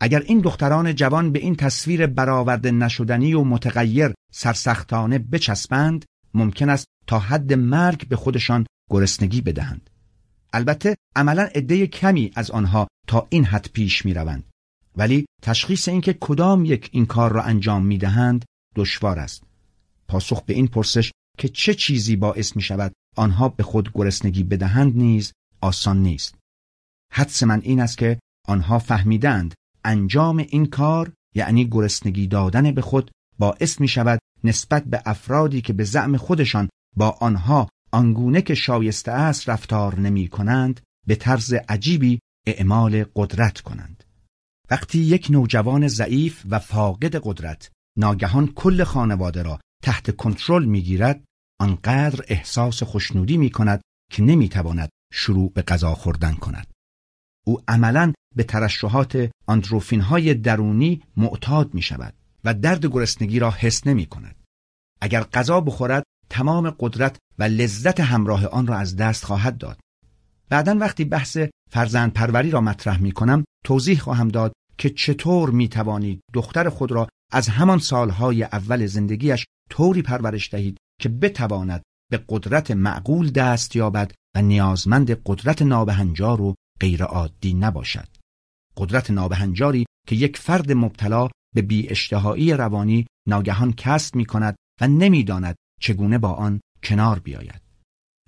اگر 0.00 0.20
این 0.20 0.40
دختران 0.40 0.94
جوان 0.94 1.32
به 1.32 1.38
این 1.38 1.56
تصویر 1.56 2.06
برآورده 2.06 2.70
نشدنی 2.70 3.34
و 3.34 3.44
متغیر 3.44 4.14
سرسختانه 4.34 5.18
بچسبند 5.18 6.04
ممکن 6.34 6.68
است 6.68 6.86
تا 7.06 7.18
حد 7.18 7.52
مرگ 7.52 8.08
به 8.08 8.16
خودشان 8.16 8.66
گرسنگی 8.90 9.40
بدهند. 9.40 9.90
البته 10.52 10.96
عملا 11.16 11.42
عده 11.42 11.86
کمی 11.86 12.30
از 12.34 12.50
آنها 12.50 12.88
تا 13.08 13.26
این 13.30 13.44
حد 13.44 13.68
پیش 13.72 14.04
می 14.04 14.14
روند. 14.14 14.44
ولی 14.96 15.26
تشخیص 15.42 15.88
اینکه 15.88 16.12
کدام 16.12 16.64
یک 16.64 16.90
این 16.92 17.06
کار 17.06 17.32
را 17.32 17.42
انجام 17.42 17.86
می 17.86 17.98
دهند 17.98 18.44
دشوار 18.76 19.18
است. 19.18 19.42
پاسخ 20.08 20.42
به 20.42 20.54
این 20.54 20.68
پرسش 20.68 21.12
که 21.38 21.48
چه 21.48 21.74
چیزی 21.74 22.16
باعث 22.16 22.56
می 22.56 22.62
شود 22.62 22.92
آنها 23.16 23.48
به 23.48 23.62
خود 23.62 23.92
گرسنگی 23.94 24.42
بدهند 24.42 24.96
نیز 24.96 25.32
آسان 25.60 26.02
نیست. 26.02 26.34
حدس 27.12 27.42
من 27.42 27.60
این 27.60 27.80
است 27.80 27.98
که 27.98 28.18
آنها 28.48 28.78
فهمیدند 28.78 29.54
انجام 29.84 30.36
این 30.36 30.66
کار 30.66 31.12
یعنی 31.34 31.64
گرسنگی 31.64 32.26
دادن 32.26 32.72
به 32.72 32.80
خود 32.80 33.10
باعث 33.38 33.80
می 33.80 33.88
شود 33.88 34.18
نسبت 34.44 34.84
به 34.84 35.02
افرادی 35.06 35.60
که 35.60 35.72
به 35.72 35.84
زعم 35.84 36.16
خودشان 36.16 36.68
با 36.96 37.10
آنها 37.10 37.68
آنگونه 37.92 38.42
که 38.42 38.54
شایسته 38.54 39.12
است 39.12 39.48
رفتار 39.48 40.00
نمی 40.00 40.28
کنند 40.28 40.80
به 41.06 41.14
طرز 41.14 41.54
عجیبی 41.68 42.18
اعمال 42.46 43.04
قدرت 43.16 43.60
کنند. 43.60 44.04
وقتی 44.70 44.98
یک 44.98 45.26
نوجوان 45.30 45.88
ضعیف 45.88 46.42
و 46.50 46.58
فاقد 46.58 47.16
قدرت 47.22 47.70
ناگهان 47.98 48.46
کل 48.46 48.84
خانواده 48.84 49.42
را 49.42 49.60
تحت 49.82 50.16
کنترل 50.16 50.64
می‌گیرد 50.64 51.24
آنقدر 51.60 52.24
احساس 52.28 52.82
خوشنودی 52.82 53.36
می 53.36 53.50
کند 53.50 53.80
که 54.12 54.22
نمی 54.22 54.48
تواند 54.48 54.88
شروع 55.12 55.52
به 55.52 55.62
غذا 55.62 55.94
خوردن 55.94 56.34
کند. 56.34 56.66
او 57.46 57.62
عملا 57.68 58.12
به 58.36 58.42
ترشحات 58.42 59.30
آندروفین 59.46 60.00
های 60.00 60.34
درونی 60.34 61.02
معتاد 61.16 61.74
می 61.74 61.82
شود 61.82 62.14
و 62.44 62.54
درد 62.54 62.86
گرسنگی 62.86 63.38
را 63.38 63.50
حس 63.50 63.86
نمی 63.86 64.06
کند. 64.06 64.36
اگر 65.00 65.22
غذا 65.22 65.60
بخورد 65.60 66.02
تمام 66.30 66.70
قدرت 66.70 67.18
و 67.38 67.42
لذت 67.42 68.00
همراه 68.00 68.46
آن 68.46 68.66
را 68.66 68.76
از 68.76 68.96
دست 68.96 69.24
خواهد 69.24 69.58
داد. 69.58 69.80
بعدا 70.48 70.74
وقتی 70.74 71.04
بحث 71.04 71.38
فرزند 71.70 72.12
پروری 72.12 72.50
را 72.50 72.60
مطرح 72.60 73.02
می 73.02 73.12
کنم 73.12 73.44
توضیح 73.64 73.98
خواهم 73.98 74.28
داد 74.28 74.52
که 74.78 74.90
چطور 74.90 75.50
می 75.50 75.68
توانید 75.68 76.20
دختر 76.32 76.68
خود 76.68 76.92
را 76.92 77.08
از 77.32 77.48
همان 77.48 77.78
سالهای 77.78 78.42
اول 78.42 78.86
زندگیش 78.86 79.46
طوری 79.70 80.02
پرورش 80.02 80.50
دهید 80.50 80.76
که 81.00 81.08
بتواند 81.08 81.82
به 82.10 82.24
قدرت 82.28 82.70
معقول 82.70 83.30
دست 83.30 83.76
یابد 83.76 84.12
و 84.36 84.42
نیازمند 84.42 85.10
قدرت 85.26 85.62
نابهنجار 85.62 86.40
و 86.40 86.54
غیرعادی 86.80 87.54
نباشد. 87.54 88.08
قدرت 88.76 89.10
نابهنجاری 89.10 89.86
که 90.08 90.16
یک 90.16 90.36
فرد 90.36 90.72
مبتلا 90.72 91.28
به 91.54 91.62
بی 91.62 91.88
اشتهایی 91.88 92.52
روانی 92.52 93.06
ناگهان 93.28 93.72
کسب 93.72 94.16
می 94.16 94.24
کند 94.24 94.56
و 94.80 94.88
نمی‌داند 94.88 95.56
چگونه 95.80 96.18
با 96.18 96.32
آن 96.32 96.60
کنار 96.82 97.18
بیاید. 97.18 97.60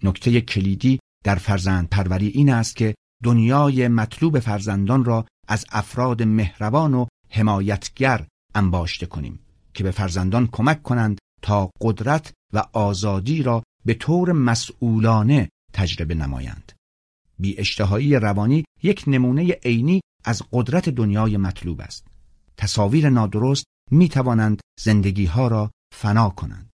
نکته 0.02 0.40
کلیدی 0.40 0.98
در 1.24 1.34
فرزند 1.34 1.88
پروری 1.88 2.26
این 2.26 2.50
است 2.50 2.76
که 2.76 2.94
دنیای 3.24 3.88
مطلوب 3.88 4.38
فرزندان 4.38 5.04
را 5.04 5.26
از 5.48 5.64
افراد 5.72 6.22
مهربان 6.22 6.94
و 6.94 7.06
حمایتگر 7.30 8.26
انباشته 8.54 9.06
کنیم 9.06 9.38
که 9.74 9.84
به 9.84 9.90
فرزندان 9.90 10.48
کمک 10.52 10.82
کنند 10.82 11.18
تا 11.42 11.70
قدرت 11.80 12.32
و 12.52 12.62
آزادی 12.72 13.42
را 13.42 13.62
به 13.84 13.94
طور 13.94 14.32
مسئولانه 14.32 15.48
تجربه 15.72 16.14
نمایند. 16.14 16.72
بی 17.38 17.58
اشتهایی 17.58 18.16
روانی 18.16 18.64
یک 18.82 19.04
نمونه 19.06 19.52
عینی 19.52 20.00
از 20.24 20.42
قدرت 20.52 20.88
دنیای 20.88 21.36
مطلوب 21.36 21.80
است. 21.80 22.06
تصاویر 22.58 23.10
نادرست 23.10 23.64
می 23.90 24.08
توانند 24.08 24.60
زندگی 24.80 25.24
ها 25.24 25.48
را 25.48 25.70
فنا 25.94 26.30
کنند. 26.30 26.70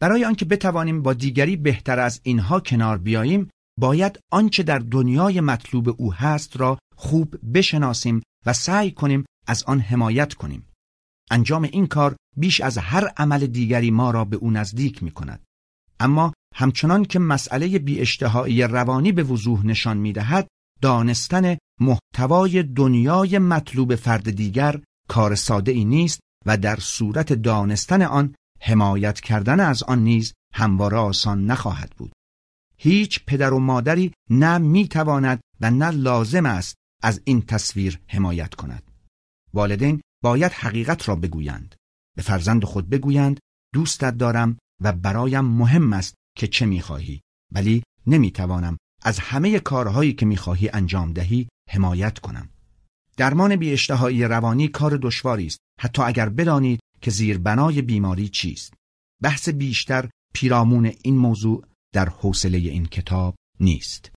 برای 0.00 0.24
آنکه 0.24 0.44
بتوانیم 0.44 1.02
با 1.02 1.12
دیگری 1.12 1.56
بهتر 1.56 1.98
از 1.98 2.20
اینها 2.22 2.60
کنار 2.60 2.98
بیاییم 2.98 3.50
باید 3.78 4.18
آنچه 4.32 4.62
در 4.62 4.78
دنیای 4.78 5.40
مطلوب 5.40 5.94
او 5.98 6.14
هست 6.14 6.56
را 6.56 6.78
خوب 6.96 7.36
بشناسیم 7.54 8.22
و 8.46 8.52
سعی 8.52 8.90
کنیم 8.90 9.24
از 9.46 9.62
آن 9.62 9.80
حمایت 9.80 10.34
کنیم. 10.34 10.68
انجام 11.30 11.62
این 11.62 11.86
کار 11.86 12.16
بیش 12.36 12.60
از 12.60 12.78
هر 12.78 13.06
عمل 13.16 13.46
دیگری 13.46 13.90
ما 13.90 14.10
را 14.10 14.24
به 14.24 14.36
او 14.36 14.50
نزدیک 14.50 15.02
می 15.02 15.10
کند. 15.10 15.44
اما 16.00 16.32
همچنان 16.54 17.04
که 17.04 17.18
مسئله 17.18 17.78
بی 17.78 18.04
روانی 18.62 19.12
به 19.12 19.22
وضوح 19.22 19.66
نشان 19.66 19.96
می 19.96 20.12
دهد 20.12 20.48
دانستن 20.80 21.56
محتوای 21.80 22.62
دنیای 22.62 23.38
مطلوب 23.38 23.94
فرد 23.94 24.30
دیگر 24.30 24.80
کار 25.08 25.34
ساده 25.34 25.72
ای 25.72 25.84
نیست 25.84 26.20
و 26.46 26.56
در 26.56 26.76
صورت 26.76 27.32
دانستن 27.32 28.02
آن 28.02 28.34
حمایت 28.60 29.20
کردن 29.20 29.60
از 29.60 29.82
آن 29.82 30.04
نیز 30.04 30.32
همواره 30.54 30.96
آسان 30.96 31.46
نخواهد 31.46 31.92
بود. 31.96 32.12
هیچ 32.78 33.24
پدر 33.24 33.52
و 33.52 33.58
مادری 33.58 34.12
نه 34.30 34.58
می‌تواند 34.58 35.40
و 35.60 35.70
نه 35.70 35.90
لازم 35.90 36.46
است 36.46 36.74
از 37.02 37.20
این 37.24 37.42
تصویر 37.42 38.00
حمایت 38.06 38.54
کند. 38.54 38.90
والدین 39.54 40.00
باید 40.22 40.52
حقیقت 40.52 41.08
را 41.08 41.16
بگویند. 41.16 41.74
به 42.16 42.22
فرزند 42.22 42.64
خود 42.64 42.88
بگویند 42.88 43.40
دوستت 43.74 44.16
دارم 44.18 44.58
و 44.82 44.92
برایم 44.92 45.44
مهم 45.44 45.92
است 45.92 46.14
که 46.36 46.46
چه 46.46 46.66
می‌خواهی 46.66 47.20
ولی 47.52 47.82
نمی‌توانم 48.06 48.76
از 49.02 49.18
همه 49.18 49.58
کارهایی 49.60 50.12
که 50.12 50.26
می‌خواهی 50.26 50.68
انجام 50.68 51.12
دهی 51.12 51.48
حمایت 51.70 52.18
کنم. 52.18 52.48
درمان 53.16 53.56
بی 53.56 53.76
روانی 54.28 54.68
کار 54.68 54.96
دشواری 54.96 55.46
است 55.46 55.58
حتی 55.80 56.02
اگر 56.02 56.28
بدانید 56.28 56.80
که 57.00 57.10
زیربنای 57.10 57.82
بیماری 57.82 58.28
چیست. 58.28 58.74
بحث 59.22 59.48
بیشتر 59.48 60.10
پیرامون 60.34 60.92
این 61.02 61.16
موضوع 61.16 61.66
در 61.94 62.08
حوصله 62.08 62.58
این 62.58 62.86
کتاب 62.86 63.34
نیست. 63.60 64.10